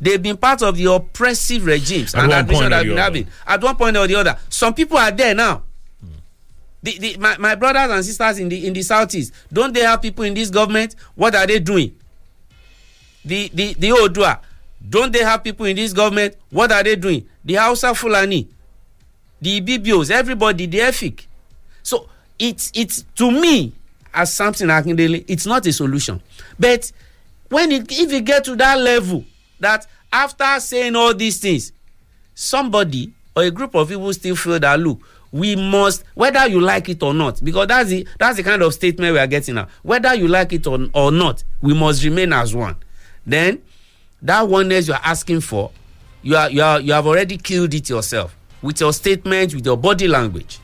They've 0.00 0.22
been 0.22 0.36
part 0.36 0.62
of 0.62 0.76
the 0.76 0.84
oppressive 0.92 1.66
regimes 1.66 2.14
At 2.14 2.24
and 2.24 2.32
administration 2.32 2.70
that 2.70 2.82
the 2.82 2.88
been. 2.88 2.98
Having 2.98 3.26
at 3.46 3.62
one 3.62 3.76
point 3.76 3.96
or 3.96 4.06
the 4.06 4.14
other. 4.14 4.38
Some 4.48 4.74
people 4.74 4.96
are 4.96 5.10
there 5.10 5.34
now 5.34 5.62
the, 6.82 6.98
the, 6.98 7.16
my, 7.18 7.36
my 7.38 7.54
brothers 7.54 7.90
and 7.90 8.04
sisters 8.04 8.38
in 8.38 8.48
the 8.48 8.66
in 8.66 8.72
the 8.72 8.82
southeast 8.82 9.32
don't 9.52 9.72
they 9.72 9.80
have 9.80 10.00
people 10.02 10.24
in 10.24 10.34
this 10.34 10.50
government? 10.50 10.94
What 11.14 11.34
are 11.34 11.46
they 11.46 11.58
doing? 11.58 11.94
The 13.24 13.50
the 13.52 13.74
the 13.74 13.88
odua 13.88 14.40
don't 14.88 15.12
they 15.12 15.24
have 15.24 15.42
people 15.42 15.66
in 15.66 15.76
this 15.76 15.92
government? 15.92 16.36
What 16.50 16.70
are 16.72 16.82
they 16.82 16.96
doing? 16.96 17.26
The 17.44 17.54
hausa 17.54 17.94
fulani 17.94 18.48
the 19.40 19.60
ibibios 19.60 20.10
everybody 20.10 20.66
the 20.66 20.78
efik. 20.78 21.26
So 21.82 22.08
it's 22.38 22.70
it's 22.74 23.04
to 23.16 23.30
me 23.30 23.72
as 24.14 24.32
something 24.32 24.68
akindele 24.68 25.24
it's 25.28 25.46
not 25.46 25.66
a 25.66 25.72
solution. 25.72 26.20
But 26.58 26.90
when 27.48 27.72
it 27.72 27.90
if 27.90 28.12
you 28.12 28.20
get 28.20 28.44
to 28.44 28.56
that 28.56 28.78
level 28.78 29.24
that 29.60 29.86
after 30.12 30.60
saying 30.60 30.94
all 30.96 31.14
these 31.14 31.38
things 31.38 31.72
somebody 32.34 33.12
or 33.36 33.42
a 33.42 33.50
group 33.50 33.74
of 33.74 33.88
people 33.88 34.12
still 34.12 34.36
feel 34.36 34.58
that 34.60 34.78
look 34.78 35.00
we 35.32 35.56
must 35.56 36.04
whether 36.14 36.46
you 36.48 36.60
like 36.60 36.88
it 36.88 37.02
or 37.02 37.12
not 37.12 37.42
because 37.44 37.66
that's 37.66 37.90
the 37.90 38.06
that's 38.18 38.36
the 38.36 38.42
kind 38.42 38.62
of 38.62 38.72
statement 38.72 39.12
we 39.12 39.18
are 39.18 39.26
getting 39.26 39.56
now. 39.56 39.68
Whether 39.82 40.14
you 40.14 40.28
like 40.28 40.52
it 40.52 40.66
or, 40.66 40.78
or 40.94 41.10
not 41.12 41.44
we 41.60 41.74
must 41.74 42.02
remain 42.04 42.32
as 42.32 42.54
one. 42.54 42.76
Then 43.26 43.60
that 44.22 44.48
oneness 44.48 44.88
you 44.88 44.94
are 44.94 45.00
asking 45.04 45.40
for 45.42 45.70
you 46.22 46.36
are 46.36 46.50
you 46.50 46.62
are 46.62 46.80
you 46.80 46.92
have 46.92 47.06
already 47.06 47.36
killed 47.36 47.74
it 47.74 47.88
yourself 47.88 48.36
with 48.62 48.80
your 48.80 48.92
statement 48.92 49.54
with 49.54 49.64
your 49.66 49.76
body 49.76 50.08
language. 50.08 50.58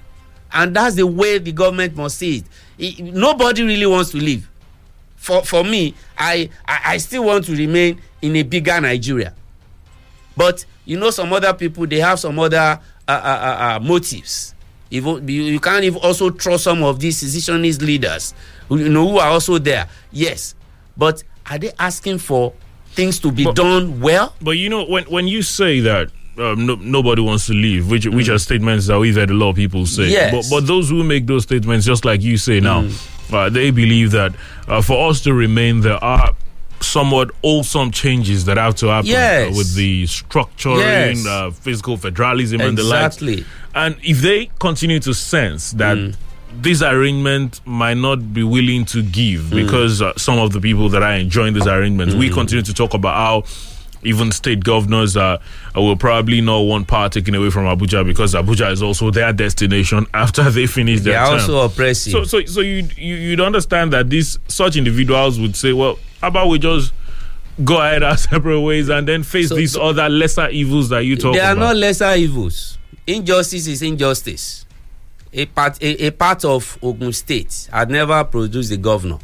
And 0.53 0.75
that's 0.75 0.95
the 0.95 1.07
way 1.07 1.39
the 1.39 1.53
government 1.53 1.97
must 1.97 2.19
see 2.19 2.39
it, 2.39 2.45
it 2.79 3.05
nobody 3.15 3.63
really 3.65 3.87
wants 3.87 4.11
to 4.13 4.17
leave. 4.19 4.49
For 5.17 5.43
for 5.43 5.63
me 5.65 5.95
I, 6.17 6.49
I 6.67 6.81
i 6.87 6.97
still 6.99 7.25
want 7.25 7.45
to 7.47 7.53
remain 7.53 8.01
in 8.23 8.37
a 8.37 8.43
bigger 8.43 8.81
nigeria. 8.81 9.35
But 10.37 10.65
you 10.87 10.99
know 10.99 11.11
some 11.11 11.33
other 11.35 11.53
people 11.53 11.87
they 11.87 12.01
have 12.01 12.19
some 12.19 12.39
other 12.39 12.81
uh, 13.07 13.11
uh, 13.11 13.13
uh, 13.13 13.77
uh, 13.77 13.81
motives 13.81 14.54
even 14.95 15.27
you, 15.29 15.43
you 15.43 15.61
can't 15.61 15.85
even 15.85 16.01
also 16.03 16.31
trust 16.31 16.65
some 16.65 16.83
of 16.83 17.01
these 17.01 17.19
secessionist 17.19 17.83
leaders 17.83 18.33
who, 18.69 18.79
you 18.79 18.89
know 18.89 19.09
who 19.09 19.19
are 19.19 19.29
also 19.31 19.59
there 19.59 19.89
yes 20.13 20.55
but 20.97 21.23
are 21.51 21.59
they 21.59 21.73
asking 21.79 22.19
for 22.19 22.53
things 22.95 23.19
to 23.19 23.33
be 23.33 23.45
done 23.53 24.01
well 24.01 24.35
But 24.41 24.53
you 24.53 24.69
know, 24.69 24.85
when 24.85 25.05
when 25.05 25.27
you 25.27 25.43
say 25.43 25.81
that 25.81 26.11
um, 26.39 26.67
no, 26.67 26.75
nobody 26.77 27.23
wants 27.23 27.47
to 27.47 27.53
leave, 27.53 27.89
which 27.91 28.07
which 28.07 28.29
are 28.29 28.39
statements 28.39 28.87
that 28.89 28.99
we've 28.99 29.15
had 29.17 29.31
a 29.31 29.35
lot 29.35 29.51
of 29.51 29.57
people 29.57 29.87
say. 29.87 30.09
Yes. 30.11 30.33
But 30.35 30.45
but 30.51 30.67
those 30.67 30.91
who 30.91 31.05
make 31.05 31.27
those 31.27 31.45
statements, 31.45 31.87
just 31.87 32.05
like 32.05 32.23
you 32.23 32.37
say 32.39 32.59
now, 32.61 32.89
uh, 33.33 33.49
they 33.51 33.71
believe 33.71 34.11
that 34.13 34.35
uh, 34.67 34.83
for 34.83 35.11
us 35.11 35.21
to 35.23 35.33
remain, 35.35 35.81
there 35.83 36.03
are 36.03 36.31
somewhat 36.81 37.31
wholesome 37.45 37.91
changes 37.93 38.45
that 38.47 38.57
have 38.57 38.75
to 38.77 38.87
happen 38.89 39.11
Yes. 39.11 39.53
uh, 39.53 39.57
with 39.57 39.75
the 39.77 40.05
structuring, 40.05 41.15
Yes. 41.17 41.27
uh, 41.27 41.51
fiscal 41.53 41.97
federalism, 41.97 42.61
and 42.61 42.77
the 42.77 42.83
like. 42.83 43.45
And 43.75 43.97
if 44.03 44.19
they 44.21 44.51
continue 44.59 45.01
to 45.01 45.15
sense 45.15 45.73
that. 45.73 46.17
This 46.57 46.83
arrangement 46.83 47.61
might 47.67 47.97
not 47.97 48.33
be 48.33 48.45
willing 48.45 48.85
to 48.85 49.03
give 49.03 49.51
because 49.51 50.01
uh, 50.01 50.13
some 50.17 50.39
of 50.39 50.53
the 50.53 50.61
people 50.61 50.89
that 50.91 51.03
are 51.03 51.15
enjoying 51.15 51.53
this 51.53 51.67
arrangement, 51.67 52.15
we 52.15 52.31
continue 52.31 52.63
to 52.63 52.73
talk 52.73 52.95
about 52.95 53.15
how 53.17 53.43
even 54.05 54.31
state 54.31 54.63
governors 54.63 55.17
uh, 55.17 55.39
will 55.75 55.97
probably 55.97 56.41
not 56.41 56.61
want 56.61 56.87
power 56.87 57.09
taken 57.09 57.35
away 57.35 57.51
from 57.51 57.65
Abuja 57.65 58.07
because 58.07 58.35
Abuja 58.35 58.71
is 58.71 58.85
also 58.85 59.11
their 59.11 59.33
destination 59.33 60.07
after 60.15 60.49
they 60.49 60.67
finish 60.69 61.01
their 61.01 61.05
they 61.05 61.11
their 61.11 61.21
are 61.23 61.31
term. 61.41 61.41
also 61.41 61.61
oppressive 61.63 62.13
So, 62.13 62.23
so, 62.23 62.45
so 62.45 62.61
you, 62.61 62.87
you 62.97 63.17
you'd 63.17 63.41
understand 63.41 63.93
that 63.93 64.09
these 64.09 64.39
such 64.47 64.77
individuals 64.77 65.41
would 65.41 65.57
say, 65.57 65.73
well, 65.73 65.99
how 66.21 66.29
about 66.29 66.49
we 66.51 66.61
just 66.61 66.93
go 67.65 67.81
ahead 67.81 68.03
our 68.05 68.17
separate 68.17 68.61
ways 68.61 68.91
and 68.91 69.09
then 69.09 69.25
face 69.25 69.49
So- 69.49 69.57
these 69.57 69.73
so- 69.73 69.83
other 69.83 70.09
lesser 70.09 70.49
evils 70.51 70.89
that 70.91 71.01
you 71.05 71.17
talk 71.17 71.35
about? 71.35 71.35
they 71.35 71.41
are 71.41 71.53
about. 71.53 71.61
not 71.67 71.77
lesser 71.79 72.15
evils 72.15 72.79
injustice 73.07 73.67
is 73.67 73.83
injustice. 73.83 74.65
A 75.33 75.47
part 75.47 75.83
a, 75.83 76.07
a 76.07 76.11
part 76.11 76.45
of 76.45 76.79
ogun 76.83 77.13
state 77.13 77.69
had 77.73 77.91
never 77.91 78.23
produced 78.25 78.73
a 78.73 78.77
governor. 78.77 79.19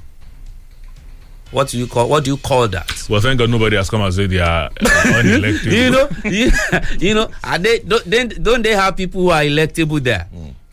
What 1.53 1.68
do 1.68 1.78
you 1.78 1.87
call 1.87 2.09
what 2.09 2.24
do 2.24 2.31
you 2.33 2.37
call 2.37 2.68
that? 2.68 3.07
Well, 3.09 3.20
thank 3.20 3.39
God 3.39 3.51
nobody 3.51 3.76
has 3.76 3.91
come 3.91 4.03
and 4.03 4.14
said 4.14 4.31
they 4.31 4.39
are 4.39 4.66
uh, 4.66 4.70
unelected. 4.81 5.72
you 5.72 5.91
know 5.91 6.09
you, 6.24 6.51
you 7.09 7.14
know 7.14 7.28
are 7.43 7.59
they 7.59 7.81
don't, 7.81 8.05
then 8.05 8.28
don't 8.43 8.62
they 8.62 8.74
have 8.74 8.97
people 8.97 9.22
who 9.22 9.31
are 9.31 9.43
electable 9.43 10.01
there? 10.03 10.28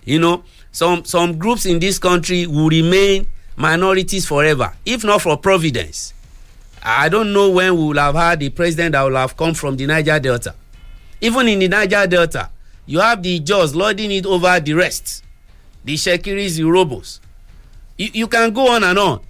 You 0.06 0.20
know 0.20 0.44
some 0.72 1.04
some 1.06 1.38
groups 1.38 1.66
in 1.66 1.80
this 1.80 1.98
country 2.00 2.46
will 2.48 2.70
remain 2.70 3.28
minorities 3.56 4.26
forever 4.28 4.74
if 4.86 5.04
not 5.04 5.22
for 5.22 5.38
providence. 5.38 6.14
I 6.82 7.10
don't 7.10 7.34
know 7.34 7.50
when 7.52 7.76
we 7.76 7.84
will 7.84 7.98
have 7.98 8.16
had 8.16 8.42
a 8.44 8.50
president 8.50 8.94
that 8.94 9.02
will 9.04 9.16
have 9.18 9.36
come 9.36 9.54
from 9.54 9.78
the 9.78 9.86
niger 9.88 10.20
delta. 10.20 10.56
Even 11.22 11.48
in 11.48 11.60
the 11.60 11.68
niger 11.68 12.06
delta 12.08 12.50
you 12.88 13.00
have 13.00 13.22
the 13.22 13.40
Ijaws 13.40 13.76
lording 13.76 14.12
it 14.12 14.26
over 14.26 14.60
the 14.60 14.74
rest 14.74 15.24
the 15.86 15.94
Itsekiris 15.94 16.56
the 16.58 16.64
Urhobos 16.64 17.20
you, 17.98 18.10
you 18.14 18.28
can 18.28 18.52
go 18.52 18.72
on 18.72 18.84
and 18.84 18.98
on 18.98 19.22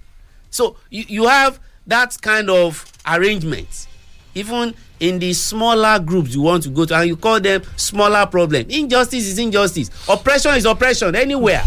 so 0.50 0.76
you, 0.90 1.04
you 1.08 1.26
have 1.26 1.60
that 1.86 2.16
kind 2.22 2.48
of 2.48 2.90
arrangement 3.06 3.86
even 4.34 4.74
in 5.00 5.18
the 5.18 5.32
smaller 5.32 5.98
groups 5.98 6.34
you 6.34 6.40
want 6.42 6.62
to 6.62 6.70
go 6.70 6.84
to 6.84 6.94
and 6.94 7.08
you 7.08 7.16
call 7.16 7.40
them 7.40 7.62
smaller 7.76 8.24
problem 8.26 8.64
injustice 8.70 9.26
is 9.26 9.38
injustice 9.38 9.90
oppression 10.08 10.54
is 10.54 10.64
oppression 10.64 11.14
anywhere 11.14 11.62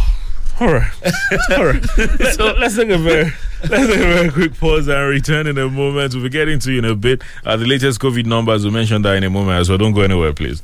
All 0.60 0.68
right. 0.74 0.92
All 1.58 1.66
right. 1.66 1.84
so 2.36 2.54
let's 2.60 2.76
take 2.76 2.90
a 2.90 2.98
very 2.98 3.32
let's 3.68 3.88
take 3.88 4.00
a 4.00 4.14
very 4.14 4.30
quick 4.30 4.54
pause 4.60 4.88
and 4.90 5.10
return 5.10 5.48
in 5.48 5.58
a 5.58 5.68
moment. 5.68 6.14
We'll 6.14 6.24
be 6.24 6.30
getting 6.30 6.60
to 6.60 6.72
you 6.72 6.80
in 6.80 6.86
a 6.86 6.94
bit. 6.94 7.24
Uh, 7.44 7.58
the 7.58 7.66
latest 7.66 8.00
COVID 8.00 8.26
numbers, 8.28 8.64
we'll 8.64 8.74
mention 8.74 9.02
that 9.02 9.16
in 9.16 9.24
a 9.24 9.30
moment 9.30 9.60
as 9.60 9.70
well. 9.70 9.80
Don't 9.80 9.94
go 9.94 10.02
anywhere, 10.02 10.34
please. 10.34 10.62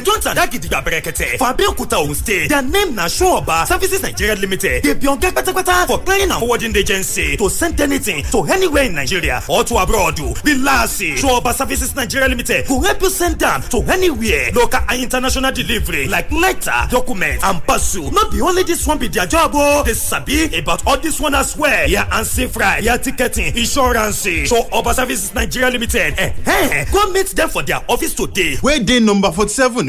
Dem 0.00 0.04
don 0.04 0.20
tanda 0.20 0.46
gidigba 0.46 0.80
bẹ̀rẹ̀kẹ̀tẹ̀ 0.84 1.38
for 1.38 1.46
abeokuta 1.48 1.98
ogun 1.98 2.14
state 2.14 2.48
their 2.48 2.62
name 2.62 2.94
na 2.94 3.08
sunoba 3.08 3.66
services 3.66 4.02
nigeria 4.02 4.34
limited 4.34 4.82
dey 4.82 4.94
be 4.94 5.06
oga 5.08 5.30
kpatakpata 5.30 5.86
for 5.86 5.98
clearing 6.04 6.30
and 6.30 6.40
forwarding 6.40 6.76
agency 6.76 7.36
to 7.36 7.48
send 7.50 7.80
anything 7.80 8.22
to 8.30 8.42
anywhere 8.44 8.84
in 8.84 8.94
nigeria 8.94 9.42
or 9.48 9.64
to 9.64 9.76
abroad 9.76 10.18
relax 10.44 10.98
sunoba 11.00 11.52
services 11.52 11.94
nigeria 11.96 12.28
limited 12.28 12.66
go 12.66 12.80
help 12.80 13.00
you 13.02 13.10
send 13.10 13.42
am 13.42 13.62
to 13.62 13.78
anywhere 13.92 14.50
local 14.54 14.80
and 14.88 15.02
international 15.02 15.52
delivery 15.52 16.06
like 16.08 16.30
letter 16.32 16.72
document 16.90 17.42
and 17.44 17.62
parcel. 17.66 18.10
No 18.10 18.28
be 18.30 18.40
only 18.40 18.62
this 18.62 18.86
one 18.86 18.98
be 18.98 19.08
their 19.08 19.26
job 19.26 19.52
o 19.54 19.82
dey 19.84 19.92
sabi 19.94 20.58
about 20.58 20.86
all 20.86 20.98
this 20.98 21.20
one 21.20 21.34
as 21.34 21.56
well. 21.56 21.88
Ya 21.88 22.04
ansi 22.10 22.48
fry 22.48 22.78
ya 22.78 22.96
ticketing 22.96 23.54
insurance. 23.56 24.24
Sunoba 24.48 24.94
services 24.94 25.34
nigeria 25.34 25.70
limited 25.70 26.14
eh, 26.18 26.84
go 26.92 27.10
meet 27.12 27.34
dem 27.34 27.48
for 27.48 27.62
their 27.62 27.80
office 27.88 28.14
today. 28.14 28.56
wey 28.62 28.78
dey 28.80 29.00
number 29.00 29.30
forty-seven 29.32 29.88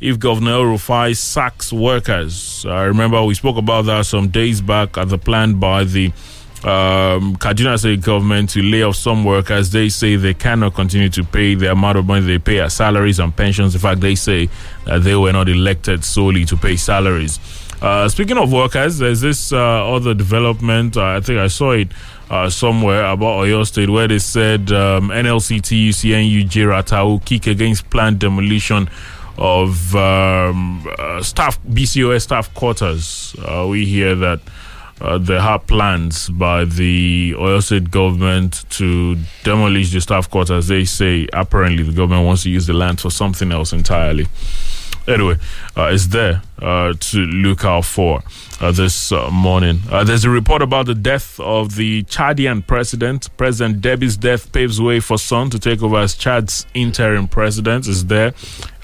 if 0.00 0.18
Governor 0.18 0.64
Rufai 0.64 1.14
sacks 1.14 1.72
workers. 1.72 2.64
I 2.66 2.84
remember 2.84 3.22
we 3.22 3.34
spoke 3.34 3.58
about 3.58 3.84
that 3.84 4.06
some 4.06 4.28
days 4.28 4.62
back 4.62 4.96
at 4.96 5.10
the 5.10 5.18
plan 5.18 5.60
by 5.60 5.84
the 5.84 6.10
um, 6.64 7.36
Kaduna 7.36 7.78
State 7.78 8.02
government 8.02 8.50
to 8.50 8.62
lay 8.62 8.82
off 8.82 8.96
some 8.96 9.24
workers. 9.24 9.70
They 9.70 9.88
say 9.88 10.16
they 10.16 10.34
cannot 10.34 10.74
continue 10.74 11.08
to 11.10 11.24
pay 11.24 11.54
the 11.54 11.72
amount 11.72 11.98
of 11.98 12.06
money 12.06 12.26
they 12.26 12.38
pay 12.38 12.60
as 12.60 12.74
salaries 12.74 13.18
and 13.18 13.34
pensions. 13.34 13.74
In 13.74 13.80
fact, 13.80 14.00
they 14.00 14.14
say 14.14 14.50
that 14.84 15.02
they 15.02 15.16
were 15.16 15.32
not 15.32 15.48
elected 15.48 16.04
solely 16.04 16.44
to 16.44 16.56
pay 16.56 16.76
salaries. 16.76 17.38
Uh, 17.80 18.08
speaking 18.10 18.36
of 18.36 18.52
workers, 18.52 18.98
there's 18.98 19.22
this 19.22 19.52
uh, 19.54 19.56
other 19.94 20.12
development. 20.12 20.98
Uh, 20.98 21.04
I 21.16 21.20
think 21.20 21.38
I 21.38 21.46
saw 21.46 21.70
it 21.70 21.88
uh, 22.28 22.50
somewhere 22.50 23.06
about 23.06 23.44
Oyo 23.44 23.66
State 23.66 23.88
where 23.88 24.06
they 24.06 24.18
said 24.18 24.70
um, 24.70 25.08
NLCT, 25.08 25.88
UCNU, 25.88 26.44
JRATA 26.44 27.24
kick 27.24 27.46
against 27.46 27.88
planned 27.88 28.18
demolition 28.20 28.90
of 29.38 29.96
um, 29.96 30.86
uh, 30.98 31.22
staff 31.22 31.58
BCOS 31.64 32.22
staff 32.22 32.52
quarters. 32.52 33.34
Uh, 33.38 33.66
we 33.66 33.86
hear 33.86 34.14
that 34.14 34.40
uh, 35.00 35.18
there 35.18 35.40
are 35.40 35.58
plans 35.58 36.28
by 36.28 36.64
the 36.64 37.34
Oyo 37.38 37.62
State 37.62 37.90
government 37.90 38.64
to 38.70 39.16
demolish 39.44 39.92
the 39.92 40.00
staff 40.00 40.30
quarters. 40.30 40.68
They 40.68 40.84
say 40.84 41.26
apparently 41.32 41.82
the 41.82 41.92
government 41.92 42.26
wants 42.26 42.42
to 42.44 42.50
use 42.50 42.66
the 42.66 42.74
land 42.74 43.00
for 43.00 43.10
something 43.10 43.50
else 43.52 43.72
entirely. 43.72 44.26
Anyway, 45.06 45.36
uh, 45.76 45.90
it's 45.92 46.08
there 46.08 46.42
uh, 46.60 46.92
to 47.00 47.18
look 47.18 47.64
out 47.64 47.84
for 47.84 48.22
uh, 48.60 48.70
this 48.70 49.10
uh, 49.10 49.30
morning. 49.30 49.80
Uh, 49.90 50.04
there's 50.04 50.24
a 50.24 50.30
report 50.30 50.62
about 50.62 50.86
the 50.86 50.94
death 50.94 51.40
of 51.40 51.76
the 51.76 52.02
Chadian 52.04 52.64
president. 52.66 53.34
President 53.36 53.80
Deby's 53.80 54.16
death 54.16 54.52
paves 54.52 54.80
way 54.80 55.00
for 55.00 55.18
Son 55.18 55.48
to 55.50 55.58
take 55.58 55.82
over 55.82 55.96
as 55.96 56.14
Chad's 56.14 56.66
interim 56.74 57.26
president. 57.26 57.86
Is 57.86 58.06
there 58.06 58.34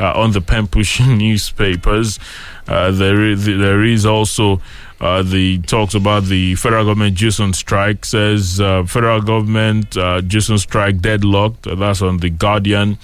on 0.01 0.33
the 0.33 0.41
Pempush 0.41 1.01
newspapers? 1.19 2.19
there 2.67 3.23
is 3.23 3.45
there 3.45 3.85
is 3.85 4.07
also. 4.07 4.61
Uh, 5.01 5.23
the 5.23 5.59
talks 5.63 5.95
about 5.95 6.25
the 6.25 6.55
federal 6.55 6.85
government 6.85 7.17
JUSUN 7.17 7.55
strike 7.55 8.05
says 8.05 8.61
uh, 8.61 8.85
federal 8.85 9.21
government 9.21 9.97
uh, 9.97 10.23
JUSUN 10.23 10.59
strike 10.59 11.01
deadlocked. 11.01 11.67
That's 11.79 12.01
on 12.01 12.19
the 12.19 12.31
Guardian. 12.31 12.97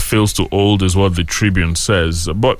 fails 0.00 0.32
to 0.34 0.44
hold 0.44 0.82
is 0.82 0.96
what 0.96 1.16
the 1.16 1.24
Tribune 1.24 1.76
says, 1.76 2.28
but 2.34 2.58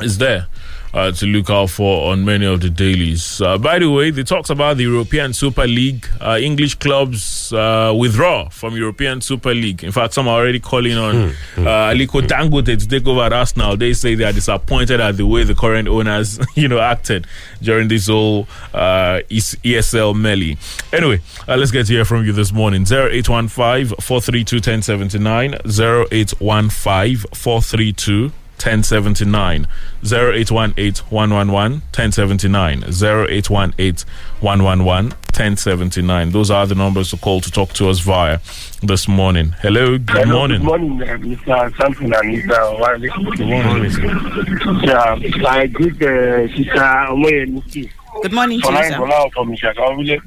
it's 0.00 0.18
there. 0.18 0.46
Uh, 0.92 1.12
to 1.12 1.24
look 1.24 1.48
out 1.50 1.70
for 1.70 2.10
on 2.10 2.24
many 2.24 2.44
of 2.44 2.60
the 2.60 2.68
dailies. 2.68 3.40
Uh, 3.40 3.56
by 3.56 3.78
the 3.78 3.88
way, 3.88 4.10
they 4.10 4.24
talks 4.24 4.50
about 4.50 4.76
the 4.76 4.82
European 4.82 5.32
Super 5.32 5.64
League. 5.64 6.04
Uh, 6.20 6.36
English 6.40 6.74
clubs 6.74 7.52
uh, 7.52 7.94
withdraw 7.96 8.48
from 8.48 8.74
European 8.76 9.20
Super 9.20 9.54
League. 9.54 9.84
In 9.84 9.92
fact, 9.92 10.14
some 10.14 10.26
are 10.26 10.40
already 10.40 10.58
calling 10.58 10.98
on 10.98 11.14
hmm, 11.14 11.28
hmm, 11.54 11.60
uh, 11.60 11.92
hmm, 11.92 11.96
Aliko 11.96 12.20
Dangote 12.22 12.76
to 12.76 12.88
take 12.88 13.06
over 13.06 13.20
at 13.22 13.32
Arsenal. 13.32 13.76
They 13.76 13.92
say 13.92 14.16
they 14.16 14.24
are 14.24 14.32
disappointed 14.32 14.98
at 15.00 15.16
the 15.16 15.24
way 15.26 15.44
the 15.44 15.54
current 15.54 15.86
owners, 15.86 16.40
you 16.56 16.66
know, 16.66 16.80
acted 16.80 17.24
during 17.62 17.86
this 17.86 18.08
whole 18.08 18.48
uh, 18.74 19.20
ESL 19.30 20.16
melee. 20.18 20.56
Anyway, 20.92 21.20
let's 21.46 21.70
get 21.70 21.86
to 21.86 21.92
hear 21.92 22.04
from 22.04 22.24
you 22.24 22.32
this 22.32 22.52
morning. 22.52 22.82
0815 22.82 23.96
432 24.00 24.56
1079 24.56 25.54
0815 25.54 27.16
432 27.32 28.32
1079 28.60 29.66
0818 30.04 31.04
111 31.10 31.72
1079 31.80 32.84
0818 32.84 34.06
111 34.40 35.10
1079 35.10 36.30
those 36.32 36.50
are 36.50 36.66
the 36.66 36.74
numbers 36.74 37.10
to 37.10 37.16
call 37.16 37.40
to 37.40 37.50
talk 37.50 37.72
to 37.72 37.88
us 37.88 38.00
via 38.00 38.38
this 38.82 39.08
morning. 39.08 39.54
Hello 39.62 39.96
good 39.98 40.10
hello, 40.10 40.38
morning 40.38 40.58
good 40.58 40.66
morning. 40.66 41.02
uh, 41.02 41.16
mr 41.16 41.76
samson 41.76 42.12
and 42.12 42.42
mr 42.42 42.80
wale. 42.80 42.98
Good 43.36 43.46
morning 43.48 43.90
mr. 43.90 44.86
yeah 44.86 45.48
i 45.48 45.66
greet 45.66 46.02
uh, 46.02 46.46
sister 46.54 46.84
omoyemi 47.08 47.90
Good 48.22 48.32
morning 48.32 48.60
to 48.60 48.72
you, 48.72 48.82
sir. 48.82 50.18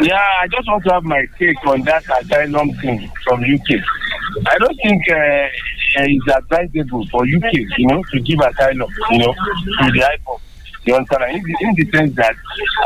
Yeah, 0.00 0.22
I 0.40 0.46
just 0.48 0.66
want 0.68 0.84
to 0.84 0.92
have 0.92 1.02
my 1.04 1.26
take 1.38 1.66
on 1.66 1.82
that 1.82 2.04
asylum 2.22 2.70
thing 2.74 3.10
from 3.24 3.40
UK. 3.42 3.80
I 4.46 4.56
don't 4.58 4.76
think 4.76 5.02
uh, 5.10 5.48
it's 5.96 6.28
advisable 6.28 7.06
for 7.08 7.22
UK, 7.22 7.52
you 7.78 7.86
know, 7.86 8.02
to 8.12 8.20
give 8.20 8.38
asylum, 8.40 8.88
you 9.10 9.18
know, 9.18 9.32
to 9.32 9.92
the 9.92 10.00
IPOB. 10.00 10.40
You 10.86 10.94
understand? 10.94 11.36
In 11.36 11.42
the, 11.42 11.56
in 11.60 11.74
the 11.74 11.90
sense 11.96 12.16
that 12.16 12.34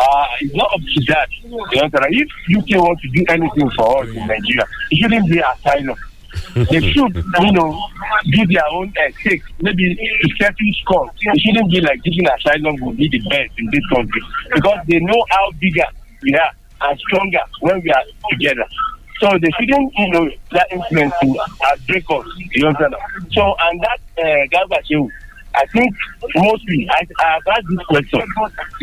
uh, 0.01 0.27
it's 0.41 0.55
not 0.55 0.73
up 0.73 0.81
to 0.81 1.01
that. 1.09 1.29
You 1.43 1.81
understand? 1.81 2.07
If 2.11 2.29
UK 2.51 2.83
wants 2.83 3.03
to 3.03 3.09
do 3.11 3.25
anything 3.29 3.71
for 3.77 4.03
us 4.03 4.09
in 4.09 4.27
Nigeria, 4.27 4.67
it 4.91 4.97
shouldn't 4.99 5.31
be 5.31 5.39
asylum. 5.39 5.97
they 6.55 6.81
should, 6.93 7.15
you 7.15 7.53
know, 7.53 7.89
give 8.33 8.49
their 8.49 8.67
own 8.73 8.93
uh, 8.99 9.11
take, 9.23 9.43
maybe 9.61 9.95
to 9.95 10.29
settle 10.41 10.73
score. 10.83 11.11
It 11.21 11.41
shouldn't 11.41 11.71
be 11.71 11.81
like 11.81 12.03
giving 12.03 12.27
asylum 12.29 12.77
will 12.81 12.95
be 12.95 13.09
the 13.09 13.21
best 13.29 13.53
in 13.59 13.67
this 13.71 13.87
country 13.93 14.23
because 14.53 14.79
they 14.89 14.99
know 14.99 15.25
how 15.31 15.51
bigger 15.61 15.87
we 16.23 16.35
are 16.35 16.51
and 16.83 16.99
stronger 16.99 17.41
when 17.61 17.81
we 17.83 17.91
are 17.91 18.03
together. 18.31 18.67
So 19.21 19.39
they 19.39 19.51
shouldn't, 19.59 19.93
you 19.97 20.11
know, 20.11 20.31
that 20.53 20.67
influence 20.73 21.15
to 21.23 21.39
uh, 21.39 21.77
break 21.87 22.05
us. 22.11 22.27
You 22.53 22.67
understand? 22.67 22.95
So, 23.33 23.55
and 23.61 23.81
that 23.81 24.01
uh, 24.19 24.81
Shehu, 24.83 25.09
I 25.55 25.67
think 25.67 25.95
mostly, 26.35 26.89
I, 26.91 27.07
I've 27.21 27.43
asked 27.47 27.67
this 27.69 27.87
question, 27.87 28.21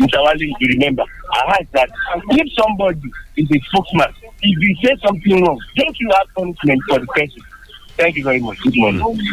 Mr. 0.00 0.24
Wale, 0.24 0.34
if 0.34 0.60
you 0.60 0.68
remember. 0.68 1.04
I 1.32 1.58
asked 1.60 1.72
that 1.72 1.90
if 2.30 2.52
somebody 2.54 3.02
is 3.36 3.50
a 3.50 3.60
spokesman, 3.68 4.14
if 4.42 4.58
you 4.58 4.76
say 4.82 4.96
something 5.04 5.44
wrong, 5.44 5.60
don't 5.76 6.00
you 6.00 6.10
have 6.10 6.26
punishment 6.34 6.80
for 6.88 6.98
the 6.98 7.06
person? 7.06 7.42
Thank 7.96 8.16
you 8.16 8.24
very 8.24 8.40
much. 8.40 8.58
Good 8.62 8.76
morning. 8.76 9.28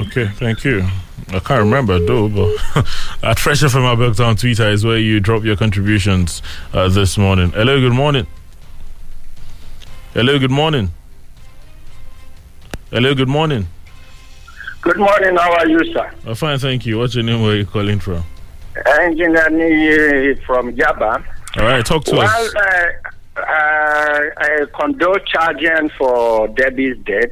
Okay, 0.00 0.28
thank 0.28 0.64
you. 0.64 0.86
I 1.28 1.38
can't 1.38 1.60
remember 1.60 1.98
though, 1.98 2.28
but 2.28 2.86
at 3.22 3.38
Fresh 3.38 3.62
FM 3.62 4.24
on 4.26 4.36
Twitter 4.36 4.68
is 4.68 4.84
where 4.84 4.98
you 4.98 5.20
drop 5.20 5.44
your 5.44 5.56
contributions 5.56 6.42
uh, 6.72 6.88
this 6.88 7.18
morning. 7.18 7.50
Hello, 7.50 7.80
good 7.80 7.92
morning. 7.92 8.26
Hello, 10.12 10.36
good 10.40 10.50
morning. 10.50 10.90
Hello, 12.90 13.14
good 13.14 13.28
morning. 13.28 13.68
Good 14.82 14.96
morning. 14.96 15.36
How 15.36 15.52
are 15.52 15.68
you, 15.68 15.84
sir? 15.92 16.10
Uh, 16.26 16.34
fine, 16.34 16.58
thank 16.58 16.84
you. 16.84 16.98
What's 16.98 17.14
your 17.14 17.22
name? 17.22 17.42
Where 17.42 17.52
are 17.52 17.56
you 17.56 17.64
calling 17.64 18.00
from? 18.00 18.24
Engineer 19.02 20.34
from 20.44 20.74
Jaba. 20.74 21.24
All 21.58 21.62
right, 21.64 21.86
talk 21.86 22.02
to 22.06 22.16
well, 22.16 22.22
us. 22.22 22.54
Uh, 22.56 23.40
uh, 23.40 24.20
I 24.36 24.66
condole 24.76 25.16
charging 25.26 25.90
for 25.90 26.48
Deby's 26.48 26.98
death, 27.04 27.30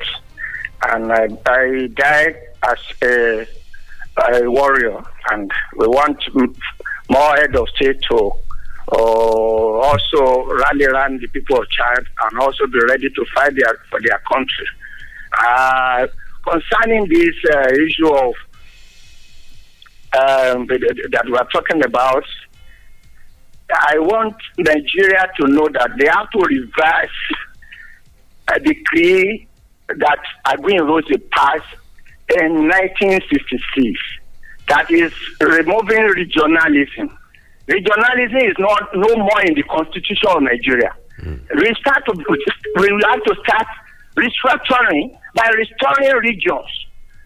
and 0.89 1.13
I, 1.13 1.27
I 1.47 1.89
died 1.95 2.37
as 2.63 2.79
a, 3.03 3.47
a 4.35 4.49
warrior, 4.49 5.03
and 5.33 5.51
we 5.77 5.89
want 5.89 6.23
more 7.11 7.35
head 7.35 7.57
of 7.57 7.69
state 7.71 8.01
to 8.03 8.31
uh, 8.93 8.97
also 8.97 10.45
rally 10.47 10.85
around 10.87 11.21
the 11.21 11.27
people 11.29 11.59
of 11.59 11.69
Chad 11.71 12.05
and 12.25 12.41
also 12.41 12.67
be 12.67 12.79
ready 12.89 13.09
to 13.11 13.25
fight 13.35 13.55
their, 13.55 13.79
for 13.91 14.01
their 14.01 14.21
country. 14.31 14.67
Uh, 15.39 16.07
concerning 16.49 17.09
this 17.09 17.35
uh, 17.53 17.69
issue 17.75 18.09
of 18.09 18.35
um, 20.17 20.67
that 20.67 21.23
we 21.27 21.37
are 21.37 21.49
talking 21.53 21.85
about, 21.85 22.25
I 23.71 23.99
want 23.99 24.37
Nigeria 24.57 25.27
to 25.41 25.47
know 25.49 25.69
that 25.73 25.91
they 25.99 26.07
have 26.07 26.31
to 26.31 26.39
reverse 26.39 27.11
a 28.55 28.61
decree 28.61 29.47
that 29.89 30.19
Aguiyi-Ironsi 30.47 31.31
passed 31.31 31.77
in 32.41 32.69
1966 32.69 34.01
that 34.69 34.91
is 34.91 35.13
removing 35.41 36.05
regionalism. 36.15 37.17
Regionalism 37.69 38.49
is 38.49 38.57
not 38.59 38.83
no 38.95 39.15
more 39.17 39.43
in 39.45 39.55
the 39.55 39.63
constitution 39.65 40.29
of 40.29 40.43
Nigeria. 40.43 40.93
We 41.21 41.75
start 41.81 42.03
to 42.07 42.13
we 42.17 42.89
have 43.07 43.23
to 43.25 43.35
start 43.45 43.67
restructuring 44.17 45.19
by 45.35 45.49
restoring 45.55 46.17
regions. 46.23 46.71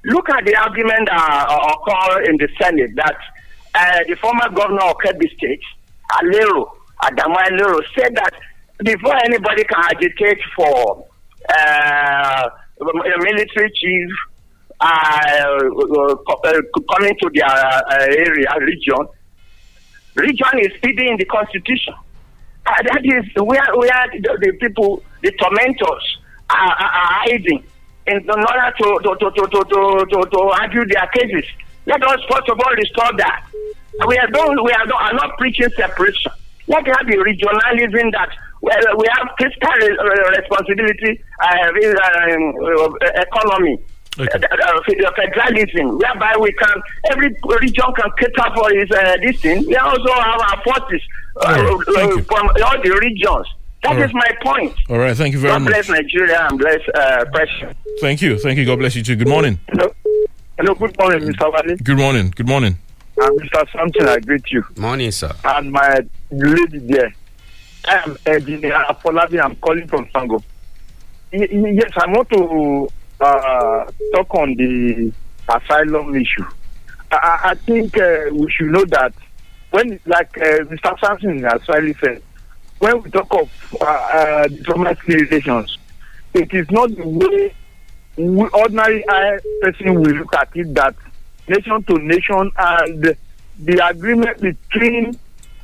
Look 0.04 0.28
at 0.30 0.44
the 0.44 0.56
argument 0.56 1.08
uh, 1.12 1.58
occurred 1.74 2.26
in 2.28 2.36
the 2.38 2.48
Senate 2.60 2.90
that 2.96 3.16
uh, 3.74 3.98
the 4.08 4.16
former 4.16 4.48
governor 4.50 4.82
of 4.82 4.96
Kebbi 5.04 5.30
State, 5.36 5.62
Aliero, 6.10 6.66
Adamu 7.02 7.36
Aliero, 7.36 7.80
said 7.96 8.14
that 8.16 8.32
before 8.84 9.16
anybody 9.24 9.62
can 9.64 9.84
agitate 9.94 10.40
for 10.56 11.06
uh, 11.50 12.48
a 12.80 13.18
military 13.22 13.70
chief 13.76 14.10
uh, 14.80 14.84
uh, 14.84 16.14
coming 16.90 17.16
to 17.20 17.30
their 17.32 17.46
uh, 17.46 17.82
area, 18.00 18.48
region, 18.60 19.06
region 20.14 20.58
is 20.60 20.72
hidden 20.82 21.06
in 21.06 21.16
the 21.16 21.24
constitution. 21.24 21.94
Uh, 22.64 22.82
that 22.82 23.04
is 23.04 23.24
where, 23.42 23.66
where 23.74 24.06
the, 24.12 24.38
the 24.40 24.52
people, 24.60 25.02
the 25.22 25.32
tormentors, 25.32 26.18
are, 26.50 26.72
are, 26.72 26.92
are 26.92 27.12
hiding 27.26 27.64
in 28.06 28.30
order 28.30 28.72
to, 28.78 28.98
to, 29.02 29.16
to, 29.18 29.30
to, 29.30 29.46
to, 29.48 30.06
to, 30.10 30.30
to, 30.30 30.38
argue 30.60 30.84
their 30.86 31.06
cases. 31.08 31.44
Let 31.86 32.02
us 32.06 32.20
first 32.30 32.48
of 32.48 32.60
all 32.60 32.74
restore 32.74 33.16
that. 33.16 33.46
We 34.06 34.18
are 34.18 34.28
don't, 34.28 34.62
we 34.62 34.72
are, 34.72 34.86
not, 34.86 35.02
are 35.02 35.14
not 35.14 35.38
preaching 35.38 35.68
separation. 35.76 36.32
Let 36.68 36.86
have 36.86 37.08
a 37.08 37.16
regionalism 37.18 38.12
that 38.12 38.30
well, 38.62 38.78
we 38.96 39.06
have 39.18 39.28
fiscal 39.38 39.68
uh, 39.68 40.30
responsibility, 40.38 41.20
uh, 41.42 41.68
um, 42.30 42.54
uh, 44.18 44.24
economy, 44.24 45.04
uh, 45.04 45.08
uh, 45.08 45.12
federalism, 45.16 45.98
whereby 45.98 46.34
we 46.40 46.52
can 46.52 46.82
every 47.10 47.28
region 47.60 47.84
can 47.96 48.10
cater 48.18 48.54
for 48.54 48.72
its 48.72 48.90
uh, 48.92 49.16
this 49.22 49.40
thing. 49.40 49.66
We 49.66 49.76
also 49.76 50.12
have 50.12 50.40
our 50.40 50.62
forces 50.62 51.02
uh, 51.36 51.40
uh, 51.44 52.22
from 52.22 52.48
all 52.64 52.82
the 52.82 52.98
regions. 53.00 53.46
That 53.82 53.96
All 53.96 54.02
is 54.02 54.12
right. 54.14 54.36
my 54.44 54.52
point. 54.52 54.74
All 54.90 54.98
right, 54.98 55.16
thank 55.16 55.32
you 55.34 55.40
very 55.40 55.54
God 55.54 55.62
much. 55.62 55.72
bless 55.72 55.88
Nigeria 55.88 56.46
and 56.48 56.58
bless 56.58 56.78
uh, 56.94 57.24
Pressure. 57.32 57.72
Thank 58.00 58.22
you, 58.22 58.38
thank 58.38 58.56
you. 58.58 58.64
God 58.64 58.78
bless 58.78 58.94
you 58.94 59.02
too. 59.02 59.16
Good 59.16 59.26
morning. 59.28 59.58
Hello, 60.58 60.74
good 60.74 60.96
morning, 60.98 61.28
Mr. 61.28 61.52
Wale. 61.52 61.76
Good 61.82 61.96
morning. 61.98 62.32
Good 62.36 62.46
morning. 62.46 62.76
I'm 63.20 63.36
Mr. 63.38 63.66
Something, 63.76 64.06
I 64.06 64.20
greet 64.20 64.44
you. 64.52 64.62
Morning, 64.76 65.10
sir. 65.10 65.32
And 65.44 65.72
my 65.72 65.98
lady 66.30 66.78
there. 66.78 67.12
I 67.88 67.96
am 68.06 68.16
Engineer 68.26 68.84
Afolabi, 68.88 69.42
I'm 69.42 69.56
calling 69.56 69.88
from 69.88 70.06
Sango. 70.14 70.40
Y- 71.32 71.48
y- 71.50 71.70
yes, 71.74 71.90
I 71.96 72.06
want 72.12 72.28
to 72.30 72.88
uh, 73.22 73.90
talk 74.14 74.34
on 74.34 74.54
the 74.56 75.12
asylum 75.48 76.14
issue. 76.14 76.44
I, 77.10 77.40
I- 77.44 77.54
think 77.54 77.96
uh, 77.98 78.24
we 78.32 78.50
should 78.50 78.68
know 78.70 78.84
that 78.86 79.12
when, 79.70 79.98
like 80.06 80.36
uh, 80.38 80.64
Mr. 80.70 80.98
Samson 81.00 81.42
has 81.44 81.66
rightly 81.68 81.94
said, 82.02 82.22
when 82.78 83.00
we 83.02 83.10
talk 83.10 83.32
of 83.34 83.76
uh, 83.80 83.84
uh, 83.84 84.48
diplomatic 84.48 85.06
relations, 85.06 85.78
it 86.34 86.52
is 86.52 86.70
not 86.70 86.94
the 86.96 87.06
way 87.06 87.54
we 88.16 88.46
ordinary 88.48 89.02
person 89.62 89.94
will 89.94 90.10
look 90.14 90.34
at 90.34 90.48
it 90.54 90.74
that 90.74 90.94
nation 91.48 91.82
to 91.84 91.94
nation 91.98 92.50
and 92.58 93.16
the 93.58 93.86
agreement 93.88 94.38
between 94.40 95.16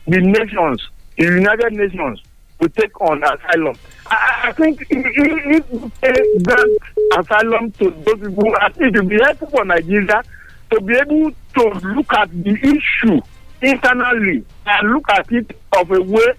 the 0.07 0.21
nations, 0.21 0.89
the 1.19 1.25
United 1.25 1.73
Nations, 1.73 2.23
will 2.61 2.69
take 2.71 2.99
on 3.01 3.23
asylum. 3.23 3.77
I, 4.11 4.53
think 4.53 4.87
if 4.91 5.71
we 5.71 6.41
grant 6.43 6.79
asylum 7.19 7.71
to 7.73 7.91
those 7.91 8.21
people, 8.21 8.53
I 8.61 8.71
think 8.71 8.97
it 8.97 9.09
be 9.09 9.19
helpful 9.23 9.49
for 9.49 9.65
Nigeria 9.65 10.23
to 10.71 10.81
be 10.81 10.95
able 10.97 11.31
to 11.31 11.65
look 11.95 12.13
at 12.15 12.31
the 12.31 12.53
issue 12.53 13.21
internally 13.63 14.45
and 14.67 14.93
look 14.93 15.09
at 15.11 15.31
it 15.33 15.57
of 15.77 15.91
a 15.91 16.01
way 16.03 16.33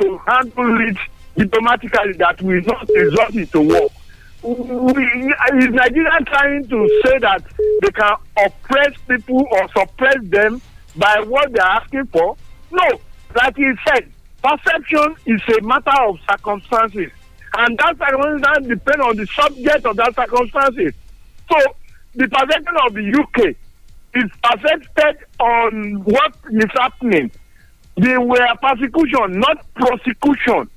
to 0.00 0.18
handle 0.26 0.88
it 0.88 0.96
diplomatically 1.36 2.12
that 2.14 2.40
will 2.42 2.60
not 2.62 2.88
result 2.88 3.34
into 3.34 3.60
war. 3.60 3.88
We, 4.42 5.04
is 5.04 5.68
Nigeria 5.70 6.18
trying 6.26 6.66
to 6.68 7.02
say 7.04 7.18
that 7.18 7.44
they 7.82 7.90
can 7.90 8.16
oppress 8.44 8.94
people 9.08 9.46
or 9.52 9.68
suppress 9.76 10.16
them 10.24 10.60
by 10.96 11.20
what 11.20 11.52
they 11.52 11.60
are 11.60 11.80
asking 11.80 12.06
for? 12.06 12.36
No, 12.70 13.00
like 13.36 13.56
he 13.56 13.70
said, 13.86 14.10
perception 14.42 15.16
is 15.26 15.40
a 15.56 15.60
matter 15.62 16.02
of 16.02 16.18
circumstances, 16.28 17.10
and 17.58 17.78
that 17.78 17.96
circumstance 17.98 18.66
depends 18.66 19.04
on 19.04 19.16
the 19.16 19.26
subject 19.26 19.86
of 19.86 19.96
that 19.96 20.14
circumstances. 20.14 20.92
So, 21.50 21.58
the 22.14 22.28
perception 22.28 22.76
of 22.86 22.94
the 22.94 23.20
UK 23.22 23.56
is 24.14 24.30
affected 24.44 25.24
on 25.40 26.04
what 26.04 26.34
is 26.50 26.70
happening. 26.74 27.30
They 27.96 28.18
were 28.18 28.46
persecution, 28.60 29.40
not 29.40 29.64
prosecution. 29.74 30.68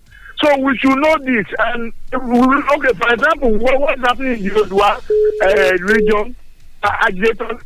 So 0.43 0.59
we 0.59 0.77
should 0.77 0.97
know 0.97 1.17
this. 1.19 1.45
And 1.59 1.93
okay, 2.13 2.93
for 2.93 3.13
example, 3.13 3.57
what, 3.57 3.79
what's 3.79 4.01
happening 4.01 4.39
in 4.39 4.43
the 4.43 4.49
Odua 4.49 5.01
uh, 5.43 5.83
region, 5.83 6.35
uh, 6.83 6.91
agitators 7.01 7.61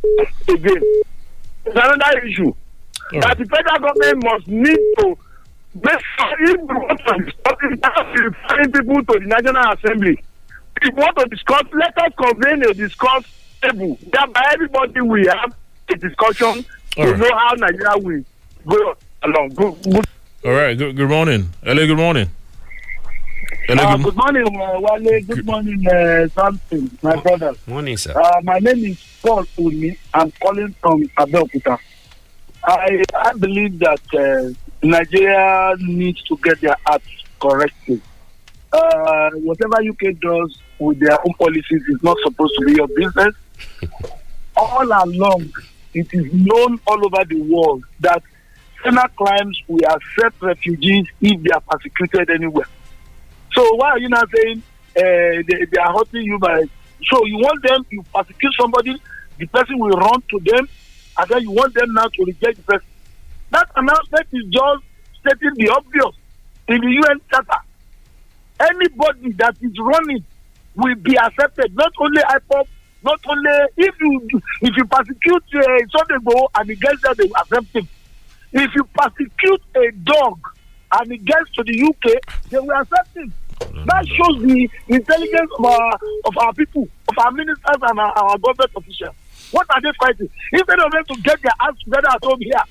again. 0.48 0.82
It's 1.66 1.76
another 1.76 2.20
issue 2.20 2.54
that 3.20 3.38
the 3.38 3.46
federal 3.46 3.80
government 3.80 4.24
must 4.24 4.48
need 4.48 4.80
to 5.00 5.18
make 5.76 6.00
sure 6.18 6.36
if 6.42 6.62
we 6.62 6.66
want 6.66 7.00
to 7.08 7.24
discuss 7.26 7.58
it, 7.64 7.80
have 7.84 8.16
to 8.16 8.22
referring 8.24 8.72
people 8.72 9.04
to 9.14 9.20
the 9.20 9.26
National 9.26 9.74
Assembly. 9.74 10.24
If 10.82 10.96
we 10.96 11.02
want 11.02 11.18
to 11.18 11.26
discuss, 11.26 11.64
let 11.74 11.98
us 11.98 12.12
convene 12.18 12.64
a 12.70 12.74
discuss 12.74 13.24
table. 13.62 13.98
Thereby 14.12 14.44
everybody 14.54 15.02
will 15.02 15.28
have 15.30 15.54
a 15.90 15.96
discussion 15.96 16.66
All 16.98 17.06
to 17.06 17.12
right. 17.12 17.20
know 17.20 17.38
how 17.38 17.54
Nigeria 17.56 17.98
will 17.98 18.24
go 18.66 18.96
along. 19.24 19.50
Good, 19.50 19.84
good. 19.84 20.06
All 20.46 20.52
right. 20.54 20.78
Good, 20.78 20.96
good 20.96 21.10
morning. 21.10 21.50
Hello. 21.64 21.86
Good 21.86 21.98
morning. 21.98 22.30
Hello. 23.68 23.84
Uh, 23.84 23.98
good, 23.98 24.04
good 24.06 24.16
morning, 24.16 24.62
uh, 24.62 24.80
Wale. 24.80 25.22
Good 25.24 25.46
morning, 25.46 25.88
uh, 25.88 26.28
Samson, 26.30 26.98
my 27.04 27.16
brother. 27.18 27.54
Morning, 27.68 27.98
sir. 27.98 28.14
Uh, 28.20 28.40
my 28.44 28.58
name 28.60 28.84
is 28.86 29.04
Paul 29.22 29.46
Oni. 29.60 29.98
I'm 30.14 30.32
calling 30.42 30.74
from 30.82 31.04
Abeokuta. 31.18 31.78
I 32.64 33.04
I 33.16 33.34
believe 33.34 33.80
that 33.80 34.02
uh, 34.14 34.54
Nigeria 34.82 35.76
needs 35.80 36.22
to 36.24 36.38
get 36.38 36.60
their 36.62 36.76
acts 36.88 37.24
corrected. 37.40 38.02
Uh, 38.72 39.30
whatever 39.32 39.76
UK 39.82 40.20
does 40.20 40.58
with 40.78 41.00
their 41.00 41.20
own 41.20 41.34
policies 41.40 41.84
is 41.90 42.02
not 42.04 42.18
supposed 42.24 42.54
to 42.60 42.66
be 42.66 42.74
your 42.74 42.88
business. 42.88 43.36
all 44.56 44.86
along, 44.86 45.52
it 45.94 46.08
is 46.14 46.34
known 46.34 46.80
all 46.86 47.06
over 47.06 47.26
the 47.26 47.42
world 47.42 47.84
that 48.00 48.22
penal 48.84 49.08
crimes 49.18 49.62
will 49.68 49.86
accept 49.90 50.42
refugees 50.42 51.06
if 51.22 51.42
they 51.42 51.50
are 51.52 51.62
persecuted 51.62 52.30
anywhere. 52.30 52.68
So 53.54 53.76
why 53.76 53.92
are 53.92 54.00
you 54.00 54.10
not 54.10 54.30
saying 54.36 54.64
uh, 54.98 55.02
they, 55.48 55.66
they 55.72 55.82
are 55.82 55.94
hurting 55.94 56.24
you 56.24 56.38
by. 56.40 56.64
So 57.06 57.26
you 57.26 57.38
want 57.38 57.64
them, 57.64 57.86
you 57.90 58.04
persecute 58.14 58.54
somebody, 58.60 59.02
the 59.38 59.48
person 59.48 59.80
will 59.80 59.92
run 59.92 60.22
to 60.30 60.40
them, 60.40 60.68
and 61.18 61.30
then 61.30 61.42
you 61.42 61.52
want 61.52 61.74
them 61.74 61.94
now 61.94 62.08
to 62.08 62.24
reject 62.26 62.58
the 62.58 62.64
person. 62.64 62.88
That 63.52 63.70
announcement 63.76 64.28
is 64.32 64.44
just 64.50 64.84
stating 65.22 65.54
the 65.56 65.70
obvious 65.76 66.16
in 66.68 66.82
the 66.82 66.92
UN 67.04 67.20
Charter. 67.32 67.62
Anybody 68.60 69.32
that 69.34 69.56
is 69.62 69.74
running 69.80 70.24
will 70.76 70.96
be 70.96 71.18
accepted. 71.18 71.76
Not 71.76 71.92
only 72.00 72.22
IPOB, 72.22 72.68
not 73.04 73.20
only 73.28 73.50
if 73.78 73.96
you 74.00 74.30
if 74.62 74.76
you 74.76 74.86
persecute 74.86 75.44
a 75.56 75.86
Sunday 75.98 76.48
and 76.56 76.70
he 76.70 76.76
gets 76.76 77.02
there, 77.02 77.16
they 77.16 77.24
will 77.24 77.38
accept 77.38 77.76
him. 77.76 77.88
If 78.52 78.72
you 78.76 78.84
persecute 78.94 79.62
a 79.76 79.92
dog 80.04 80.40
and 80.92 81.12
he 81.12 81.18
gets 81.18 81.50
to 81.52 81.64
the 81.64 81.84
UK, 81.84 82.50
they 82.50 82.60
will 82.60 82.72
accept 82.72 83.16
him. 83.16 83.34
That 83.86 84.08
shows 84.08 84.42
the 84.42 84.70
intelligence 84.88 85.52
of 85.58 85.66
our 85.66 85.94
of 86.26 86.38
our 86.38 86.54
people, 86.54 86.88
of 87.08 87.18
our 87.18 87.32
ministers 87.32 87.82
and 87.82 88.00
our, 88.00 88.12
our 88.18 88.38
government 88.38 88.72
officials. 88.76 89.16
What 89.52 89.66
are 89.70 89.82
they 89.82 89.92
fighting? 90.00 90.30
Instead 90.54 90.80
of 90.80 90.92
them 90.92 91.04
to 91.06 91.22
get 91.22 91.42
their 91.42 91.52
hands 91.60 91.80
together 91.84 92.08
at 92.10 92.24
home 92.24 92.40
here, 92.40 92.62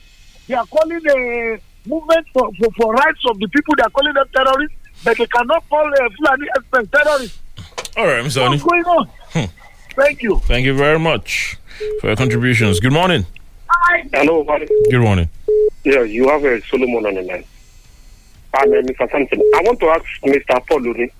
they 0.48 0.54
are 0.54 0.66
calling 0.66 1.00
a 1.10 1.60
movement 1.86 2.26
for, 2.32 2.50
for, 2.58 2.68
for 2.76 2.92
rights 2.94 3.20
of 3.28 3.38
the 3.38 3.48
people. 3.48 3.74
They 3.76 3.82
are 3.84 3.90
calling 3.90 4.14
them 4.14 4.26
terrorists, 4.34 4.76
but 5.04 5.16
they 5.16 5.26
cannot 5.26 5.68
call 5.68 5.86
uh, 5.86 6.08
Fulani 6.16 6.46
express 6.56 6.86
terrorists. 6.88 7.38
All 7.96 8.06
right, 8.06 8.24
Mr. 8.24 8.38
Oni. 8.38 8.58
What's 8.58 8.62
going 8.64 8.84
on? 8.84 9.08
Thank 9.96 10.22
you. 10.22 10.38
Thank 10.40 10.64
you 10.64 10.74
very 10.74 10.98
much 10.98 11.56
for 12.00 12.08
your 12.08 12.16
contributions. 12.16 12.80
Good 12.80 12.92
morning. 12.92 13.26
Hi. 13.68 14.08
Hello, 14.12 14.44
buddy. 14.44 14.66
Good 14.90 15.00
morning. 15.00 15.28
Yeah, 15.84 16.02
you 16.02 16.28
have 16.28 16.44
a 16.44 16.60
Solomon 16.62 17.06
on 17.06 17.14
the 17.14 17.22
line. 17.22 17.44
And 18.54 18.74
uh, 18.74 18.92
Mr. 18.92 19.10
Samson, 19.10 19.40
I 19.56 19.62
want 19.62 19.80
to 19.80 19.86
ask 19.88 20.04
Mr. 20.24 20.66
Paul 20.66 20.88
Oni 20.88 21.10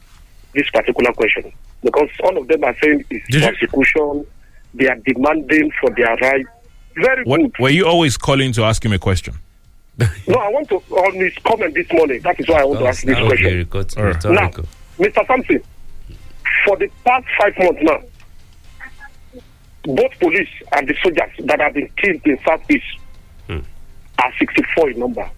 this 0.55 0.71
particular 0.71 1.13
question 1.13 1.53
because 1.83 2.09
all 2.25 2.39
of 2.39 2.49
them 2.49 2.65
are 2.65 2.77
saying 2.83 3.05
it's 3.11 3.27
persecution. 3.37 4.27
They 4.75 4.89
are 4.89 4.97
demanding 4.97 5.71
for 5.81 5.91
their 5.91 6.17
right. 6.17 6.47
Very 7.03 7.25
What, 7.25 7.41
good. 7.41 7.53
were 7.61 7.71
you 7.71 7.87
always 7.87 8.17
calling 8.17 8.53
to 8.53 8.65
ask 8.65 8.85
him 8.85 8.93
a 8.93 8.99
question? 8.99 9.35
No, 9.99 10.39
I 10.39 10.49
want 10.51 10.69
to 10.69 10.77
on 10.77 11.15
his 11.15 11.35
comment 11.45 11.75
this 11.75 11.91
morning. 11.93 12.21
That 12.23 12.39
is 12.39 12.49
why 12.49 12.61
I 12.61 12.65
want 12.65 12.81
to 12.81 12.87
ask 12.87 13.03
this 13.03 13.19
question. 13.19 13.69
Now, 14.33 14.51
Mr. 14.99 15.27
Samson, 15.27 15.63
for 16.65 16.77
the 16.77 16.89
past 17.05 17.27
five 17.41 17.53
months 17.59 17.81
now, 17.83 17.99
both 19.85 20.19
police 20.21 20.49
and 20.73 20.87
the 20.89 20.95
soldiers 21.03 21.31
that 21.47 21.61
have 21.61 21.75
been 21.75 21.89
killed 21.97 22.21
in 22.25 22.39
Southeast 22.47 22.85
are 23.49 24.33
64 24.39 24.91
in 24.91 24.99
number, 24.99 25.29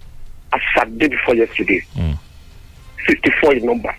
as 0.53 0.61
at 0.77 0.99
day 0.99 1.09
before 1.09 1.35
yesterday. 1.35 1.81
Hmm. 1.95 2.13
64 3.07 3.55
in 3.57 3.67
number. 3.67 3.95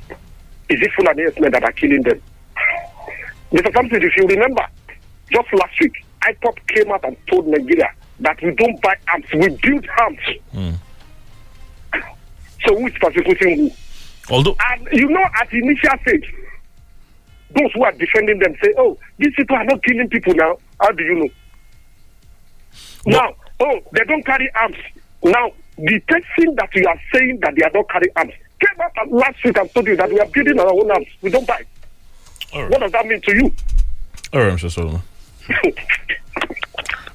Is 0.70 0.82
it 0.82 0.92
Fulani 0.96 1.24
men 1.40 1.52
that 1.52 1.64
are 1.64 1.72
killing 1.72 2.02
them? 2.02 2.22
Mr. 3.52 3.72
Samson, 3.74 4.02
if 4.02 4.16
you 4.18 4.26
remember, 4.28 4.66
just 5.32 5.54
last 5.54 5.80
week, 5.80 6.04
IPOB 6.22 6.68
came 6.68 6.92
out 6.92 7.04
and 7.04 7.18
told 7.28 7.48
Nigeria 7.48 7.90
that 8.20 8.42
we 8.42 8.54
don't 8.56 8.82
buy 8.82 8.96
arms, 9.12 9.26
we 9.34 9.50
build 9.50 9.88
arms. 10.00 10.20
Hmm. 10.52 10.72
So 12.66 12.78
who 12.78 12.88
is 12.88 12.94
persecuting 13.00 13.58
who? 13.58 13.72
Although, 14.30 14.56
and 14.72 14.88
you 14.92 15.10
know, 15.10 15.24
at 15.42 15.50
the 15.50 15.58
initial 15.58 15.90
stage, 16.04 16.32
those 17.56 17.72
who 17.74 17.84
are 17.84 17.92
defending 17.94 18.40
them 18.40 18.56
say, 18.64 18.74
"Oh, 18.78 18.98
these 19.18 19.34
people 19.36 19.56
are 19.58 19.66
not 19.66 19.84
killing 19.84 20.08
people 20.10 20.34
now." 20.36 20.58
How 20.80 20.92
do 20.92 21.04
you 21.04 21.16
know? 21.16 21.30
Now, 23.08 23.34
oh, 23.60 23.80
they 23.94 24.04
don't 24.06 24.26
carry 24.26 24.50
arms. 24.56 24.78
Now, 25.24 25.52
the 25.78 26.00
person 26.08 26.56
that 26.56 26.70
you 26.76 26.86
are 26.88 27.00
saying 27.14 27.40
that 27.42 27.56
they 27.56 27.64
are 27.64 27.72
not 27.74 27.90
carrying 27.90 28.14
arms 28.16 28.34
came 28.60 28.82
out 28.82 28.92
and 28.98 29.12
last 29.12 29.44
week 29.44 29.58
and 29.58 29.74
told 29.74 29.88
you 29.88 29.96
that 29.96 30.10
we 30.10 30.20
are 30.20 30.28
building 30.28 30.60
our 30.60 30.72
own 30.72 30.92
arms. 30.92 31.08
We 31.22 31.32
don't 31.32 31.48
buy. 31.48 31.64
What 32.54 32.80
does 32.82 32.92
that 32.92 33.06
mean 33.08 33.22
to 33.22 33.36
you? 33.36 33.54
All 34.34 34.42
right, 34.42 34.54
Mr. 34.54 34.72
Solomon. 34.72 35.02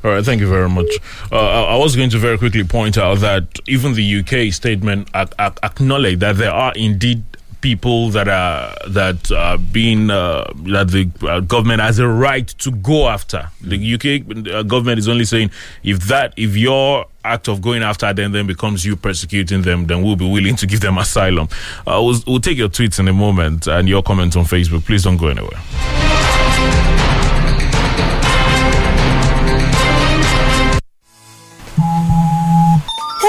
All 0.05 0.13
right, 0.13 0.25
thank 0.25 0.41
you 0.41 0.49
very 0.49 0.69
much. 0.69 0.87
Uh, 1.33 1.65
I, 1.67 1.77
was 1.77 1.97
going 1.97 2.11
to 2.11 2.19
very 2.19 2.39
quickly 2.39 2.63
point 2.63 2.97
out 2.97 3.19
that 3.19 3.59
even 3.67 3.95
the 3.95 4.21
UK 4.21 4.53
statement 4.53 5.09
ac- 5.15 5.33
ac- 5.39 5.57
acknowledged 5.65 6.21
that 6.21 6.37
there 6.37 6.53
are 6.53 6.73
indeed 6.77 7.25
people 7.61 8.11
that 8.11 8.29
are 8.29 8.73
that 8.89 9.33
are 9.33 9.59
being 9.59 10.09
uh, 10.09 10.45
that 10.59 10.89
the 10.89 11.11
uh, 11.27 11.41
government 11.41 11.81
has 11.81 11.99
a 11.99 12.07
right 12.07 12.47
to 12.47 12.71
go 12.71 13.09
after. 13.09 13.49
The 13.63 13.95
UK 13.95 14.55
uh, 14.55 14.63
government 14.63 15.01
is 15.01 15.09
only 15.09 15.25
saying 15.25 15.51
if 15.83 16.01
that 16.05 16.35
if 16.37 16.57
your 16.57 17.07
act 17.25 17.49
of 17.49 17.61
going 17.61 17.83
after 17.83 18.13
them 18.13 18.31
then 18.31 18.47
becomes 18.47 18.85
you 18.85 18.95
persecuting 18.95 19.63
them, 19.63 19.87
then 19.89 20.05
we'll 20.05 20.15
be 20.15 20.31
willing 20.31 20.55
to 20.55 20.67
give 20.69 20.81
them 20.81 20.99
asylum. 20.99 21.49
Uh, 21.85 22.01
we'll, 22.01 22.21
we'll 22.29 22.41
take 22.41 22.59
your 22.59 22.69
tweets 22.69 23.01
in 23.01 23.09
a 23.09 23.13
moment 23.13 23.67
and 23.67 23.89
your 23.89 24.05
comments 24.05 24.37
on 24.37 24.45
Facebook. 24.45 24.85
Please 24.85 25.03
don't 25.03 25.17
go 25.17 25.27
anywhere. 25.27 26.06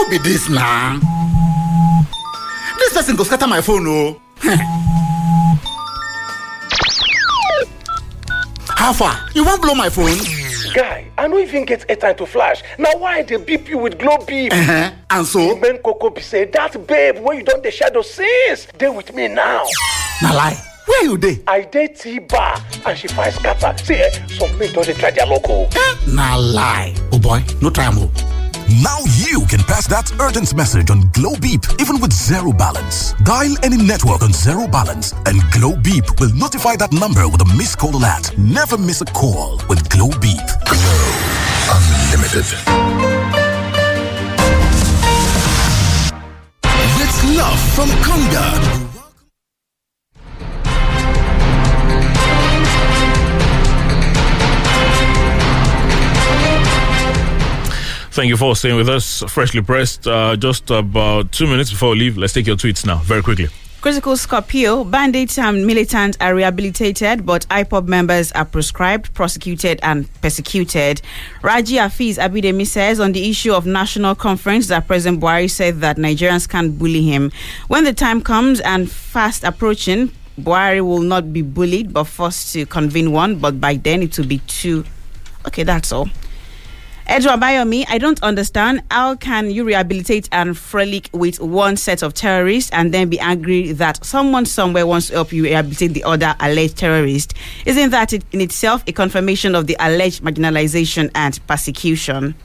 Who 0.08 0.12
be 0.12 0.18
this 0.20 0.48
now? 0.48 1.00
This 2.80 2.94
person 2.94 3.18
go 3.18 3.24
scatter 3.26 3.46
my 3.46 3.60
phone, 3.60 3.86
oh. 3.88 4.22
How 8.70 8.94
far? 8.94 9.28
You 9.36 9.44
won't 9.44 9.62
blow 9.62 9.76
my 9.76 9.90
phone? 9.90 10.18
Guy, 10.74 11.12
I 11.18 11.28
no 11.28 11.38
even 11.40 11.66
get 11.66 11.86
airtime 11.90 12.16
to 12.20 12.26
flash. 12.26 12.64
Now 12.80 12.96
why 12.98 13.24
they 13.24 13.36
beep 13.36 13.68
you 13.68 13.80
with 13.80 14.00
glow 14.00 14.18
beep? 14.26 14.54
Uh-huh. 14.54 14.92
And 15.10 15.26
so? 15.28 15.56
The 15.56 15.60
main 15.60 15.80
coco 15.80 16.10
be 16.10 16.22
say 16.22 16.46
that 16.46 16.88
babe 16.88 17.18
where 17.20 17.38
you 17.40 17.44
don 17.44 17.62
dey 17.62 17.72
shadow 17.72 18.02
since 18.02 18.68
dey 18.78 18.88
with 18.88 19.14
me 19.14 19.28
now. 19.28 19.66
Na 20.22 20.32
lie. 20.32 20.56
Where 20.86 21.04
you 21.04 21.18
dey? 21.18 21.44
I 21.48 21.64
dey 21.64 21.88
T 21.88 22.20
bar 22.20 22.56
and 22.86 22.98
she 22.98 23.10
find 23.10 23.34
scatter. 23.34 23.76
See 23.84 23.96
eh, 23.96 24.10
some 24.28 24.58
men 24.58 24.72
don 24.72 24.86
dey 24.86 24.94
try 24.94 25.12
their 25.12 25.26
local. 25.26 25.68
Na 26.08 26.36
lie. 26.38 26.96
Oh 27.12 27.20
boy, 27.20 27.44
no 27.62 27.70
try 27.70 27.84
am 27.86 27.98
oh. 27.98 28.37
Now 28.70 29.00
you 29.24 29.46
can 29.48 29.64
pass 29.64 29.88
that 29.88 30.12
urgent 30.20 30.54
message 30.54 30.92
on 30.92 31.10
Glo 31.14 31.36
Beep 31.40 31.62
even 31.80 32.02
with 32.02 32.12
zero 32.12 32.52
balance. 32.52 33.14
Dial 33.24 33.56
any 33.64 33.78
network 33.78 34.22
on 34.22 34.34
zero 34.34 34.68
balance 34.68 35.14
and 35.26 35.42
Glo 35.52 35.78
Beep 35.78 36.20
will 36.20 36.34
notify 36.34 36.76
that 36.76 36.92
number 36.92 37.28
with 37.30 37.42
a 37.42 37.46
missed 37.56 37.78
call 37.78 37.96
alert. 37.96 38.38
Never 38.38 38.78
miss 38.78 39.00
a 39.02 39.06
call 39.06 39.62
with 39.70 39.88
Glo 39.90 40.10
Beep. 40.20 40.48
Glo 40.68 41.00
Unlimited. 41.72 42.46
With 47.00 47.38
love 47.38 47.60
from 47.74 47.90
Konga. 48.04 48.87
Thank 58.18 58.30
you 58.30 58.38
for 58.38 58.56
staying 58.56 58.78
with 58.78 58.90
us. 58.90 59.22
Freshly 59.28 59.62
pressed. 59.62 60.08
Uh, 60.08 60.36
just 60.36 60.72
about 60.72 61.32
two 61.32 61.46
minutes 61.46 61.70
before 61.70 61.92
we 61.92 62.00
leave, 62.00 62.18
let's 62.18 62.34
take 62.34 62.48
your 62.48 62.56
tweets 62.56 62.84
now, 62.84 62.96
very 63.04 63.22
quickly. 63.22 63.48
Critical 63.82 64.18
Scorpio, 64.18 64.84
bandits 64.84 65.38
and 65.38 65.68
militants 65.68 66.18
are 66.20 66.34
rehabilitated, 66.34 67.28
but 67.28 67.46
IPOB 67.50 67.88
members 67.88 68.32
are 68.32 68.44
proscribed, 68.44 69.14
prosecuted, 69.14 69.80
and 69.84 70.10
persecuted. 70.24 71.00
Raji 71.44 71.76
Afiz 71.76 72.18
Abidemi 72.18 72.66
says 72.66 73.00
on 73.00 73.12
the 73.12 73.30
issue 73.30 73.54
of 73.54 73.68
national 73.68 74.16
conference 74.16 74.66
that 74.70 74.88
President 74.88 75.22
Buhari 75.22 75.48
said 75.48 75.82
that 75.82 75.98
Nigerians 75.98 76.50
can't 76.50 76.76
bully 76.80 77.04
him. 77.04 77.32
When 77.68 77.84
the 77.84 77.94
time 77.94 78.24
comes 78.24 78.60
and 78.62 78.90
fast 78.90 79.44
approaching, 79.44 80.12
Buhari 80.42 80.82
will 80.82 81.02
not 81.04 81.32
be 81.32 81.44
bullied 81.44 81.94
but 81.94 82.06
forced 82.06 82.52
to 82.54 82.66
convene 82.66 83.12
one, 83.12 83.38
but 83.38 83.62
by 83.62 83.76
then 83.76 84.02
it 84.02 84.18
will 84.18 84.26
be 84.26 84.40
too. 84.48 84.86
Okay, 85.46 85.62
that's 85.62 85.92
all. 85.92 86.10
Edward 87.10 87.40
Abayomi, 87.40 87.86
I 87.88 88.00
don't 88.00 88.22
understand 88.22 88.84
how 88.92 89.16
can 89.16 89.50
you 89.50 89.64
rehabilitate 89.64 90.28
and 90.34 90.58
frolic 90.58 91.10
with 91.14 91.40
one 91.40 91.78
set 91.78 92.04
of 92.04 92.14
terrorists 92.14 92.70
and 92.72 92.94
then 92.94 93.08
be 93.08 93.18
angry 93.22 93.72
that 93.72 94.04
someone 94.06 94.46
somewhere 94.46 94.86
wants 94.86 95.08
to 95.08 95.14
help 95.14 95.32
you 95.32 95.44
rehabilitate 95.44 95.94
the 95.94 96.04
other 96.04 96.36
alleged 96.42 96.76
terrorist? 96.76 97.34
Isn't 97.66 97.92
that 97.92 98.12
in 98.12 98.42
itself 98.42 98.84
a 98.88 98.92
confirmation 98.92 99.56
of 99.56 99.68
the 99.68 99.78
alleged 99.80 100.22
marginalization 100.22 101.10
and 101.16 101.40
persecution? 101.48 102.36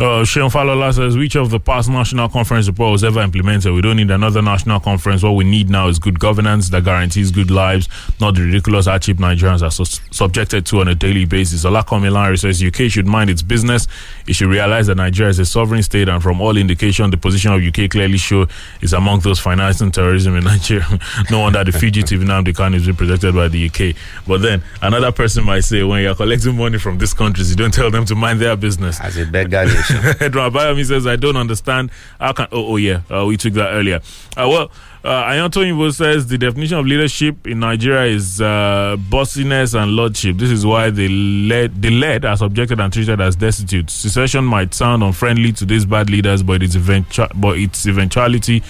Uh, 0.00 0.22
Sheon 0.24 0.48
Falola 0.48 0.94
says, 0.94 1.16
which 1.16 1.34
of 1.34 1.50
the 1.50 1.58
past 1.58 1.90
national 1.90 2.28
conference 2.28 2.68
report 2.68 2.92
was 2.92 3.02
ever 3.02 3.20
implemented? 3.20 3.72
We 3.72 3.80
don't 3.80 3.96
need 3.96 4.12
another 4.12 4.40
national 4.40 4.78
conference. 4.78 5.24
What 5.24 5.32
we 5.32 5.42
need 5.42 5.68
now 5.68 5.88
is 5.88 5.98
good 5.98 6.20
governance 6.20 6.68
that 6.68 6.84
guarantees 6.84 7.32
good 7.32 7.50
lives, 7.50 7.88
not 8.20 8.36
the 8.36 8.42
ridiculous 8.42 8.86
hardship 8.86 9.16
Nigerians 9.16 9.60
are 9.60 9.72
su- 9.72 10.00
subjected 10.12 10.64
to 10.66 10.82
on 10.82 10.86
a 10.86 10.94
daily 10.94 11.24
basis. 11.24 11.64
Olako 11.64 11.98
Milari 12.00 12.38
says, 12.38 12.62
UK 12.62 12.88
should 12.88 13.08
mind 13.08 13.28
its 13.28 13.42
business. 13.42 13.88
It 14.28 14.34
should 14.34 14.46
realize 14.50 14.86
that 14.86 14.94
Nigeria 14.98 15.30
is 15.30 15.40
a 15.40 15.44
sovereign 15.44 15.82
state, 15.82 16.08
and 16.08 16.22
from 16.22 16.40
all 16.40 16.56
indication, 16.56 17.10
the 17.10 17.16
position 17.16 17.52
of 17.52 17.60
UK 17.60 17.90
clearly 17.90 18.18
show 18.18 18.46
is 18.80 18.92
among 18.92 19.18
those 19.20 19.40
financing 19.40 19.90
terrorism 19.90 20.36
in 20.36 20.44
Nigeria. 20.44 20.86
no 21.28 21.40
wonder 21.40 21.64
the 21.64 21.72
fugitive 21.72 22.20
Nnamdi 22.20 22.54
Kanu 22.54 22.76
is 22.76 22.84
being 22.84 22.94
protected 22.94 23.34
by 23.34 23.48
the 23.48 23.66
UK. 23.66 23.96
But 24.28 24.42
then 24.42 24.62
another 24.80 25.10
person 25.10 25.42
might 25.42 25.64
say, 25.64 25.82
when 25.82 26.04
you're 26.04 26.14
collecting 26.14 26.56
money 26.56 26.78
from 26.78 26.98
these 26.98 27.14
countries, 27.14 27.50
you 27.50 27.56
don't 27.56 27.74
tell 27.74 27.90
them 27.90 28.04
to 28.04 28.14
mind 28.14 28.38
their 28.38 28.54
business. 28.54 29.00
As 29.00 29.16
a 29.16 29.26
beggar 29.26 29.66
Edward 30.20 30.52
Abayomi 30.52 30.84
says, 30.84 31.06
I 31.06 31.16
don't 31.16 31.36
understand. 31.36 31.90
How 32.20 32.32
can. 32.32 32.46
Oh, 32.52 32.72
oh 32.72 32.76
yeah. 32.76 33.02
Uh, 33.10 33.24
we 33.26 33.36
took 33.36 33.54
that 33.54 33.70
earlier. 33.70 34.00
Uh, 34.36 34.48
well, 34.48 34.70
uh, 35.04 35.24
Ayantoyinbo 35.24 35.94
says 35.94 36.26
the 36.26 36.36
definition 36.36 36.76
of 36.76 36.86
leadership 36.86 37.46
in 37.46 37.60
Nigeria 37.60 38.12
is 38.12 38.40
uh, 38.40 38.96
bossiness 38.98 39.80
and 39.80 39.92
lordship. 39.92 40.36
This 40.36 40.50
is 40.50 40.66
why 40.66 40.90
the 40.90 41.08
led, 41.08 41.80
the 41.80 41.90
led 41.90 42.24
are 42.24 42.36
subjected 42.36 42.80
and 42.80 42.92
treated 42.92 43.20
as 43.20 43.36
destitute. 43.36 43.88
Secession 43.90 44.44
might 44.44 44.74
sound 44.74 45.02
unfriendly 45.02 45.52
to 45.52 45.64
these 45.64 45.86
bad 45.86 46.10
leaders, 46.10 46.42
but 46.42 46.62
its, 46.62 46.76
eventu- 46.76 47.30
but 47.40 47.58
its 47.58 47.86
eventuality 47.86 48.62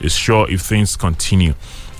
is 0.00 0.14
sure 0.14 0.50
if 0.50 0.60
things 0.60 0.96
continue. 0.96 1.54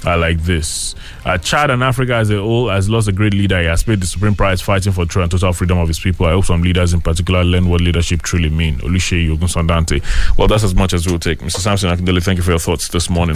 Uh, 0.04 0.16
like 0.16 0.38
this. 0.42 0.94
Uh, 1.24 1.36
Chad 1.38 1.68
and 1.70 1.82
Africa 1.82 2.14
as 2.14 2.30
a 2.30 2.36
whole 2.36 2.68
has 2.68 2.88
lost 2.88 3.08
a 3.08 3.12
great 3.12 3.34
leader. 3.34 3.58
He 3.60 3.66
has 3.66 3.82
paid 3.82 4.00
the 4.00 4.06
supreme 4.06 4.36
price 4.36 4.60
fighting 4.60 4.92
for 4.92 5.04
true 5.04 5.22
and 5.22 5.30
total 5.30 5.52
freedom 5.52 5.78
of 5.78 5.88
his 5.88 5.98
people. 5.98 6.26
I 6.26 6.32
hope 6.32 6.44
some 6.44 6.62
leaders 6.62 6.92
in 6.94 7.00
particular 7.00 7.42
learn 7.42 7.68
what 7.68 7.80
leadership 7.80 8.22
truly 8.22 8.50
mean. 8.50 8.78
Oluseyi 8.78 9.36
Ogunsandante. 9.36 10.04
Well, 10.38 10.46
that's 10.46 10.62
as 10.62 10.76
much 10.76 10.92
as 10.92 11.08
we'll 11.08 11.18
take. 11.18 11.40
Mr. 11.40 11.58
Samson 11.58 11.90
Akindele, 11.90 12.22
thank 12.22 12.36
you 12.36 12.44
for 12.44 12.50
your 12.50 12.60
thoughts 12.60 12.86
this 12.88 13.10
morning. 13.10 13.34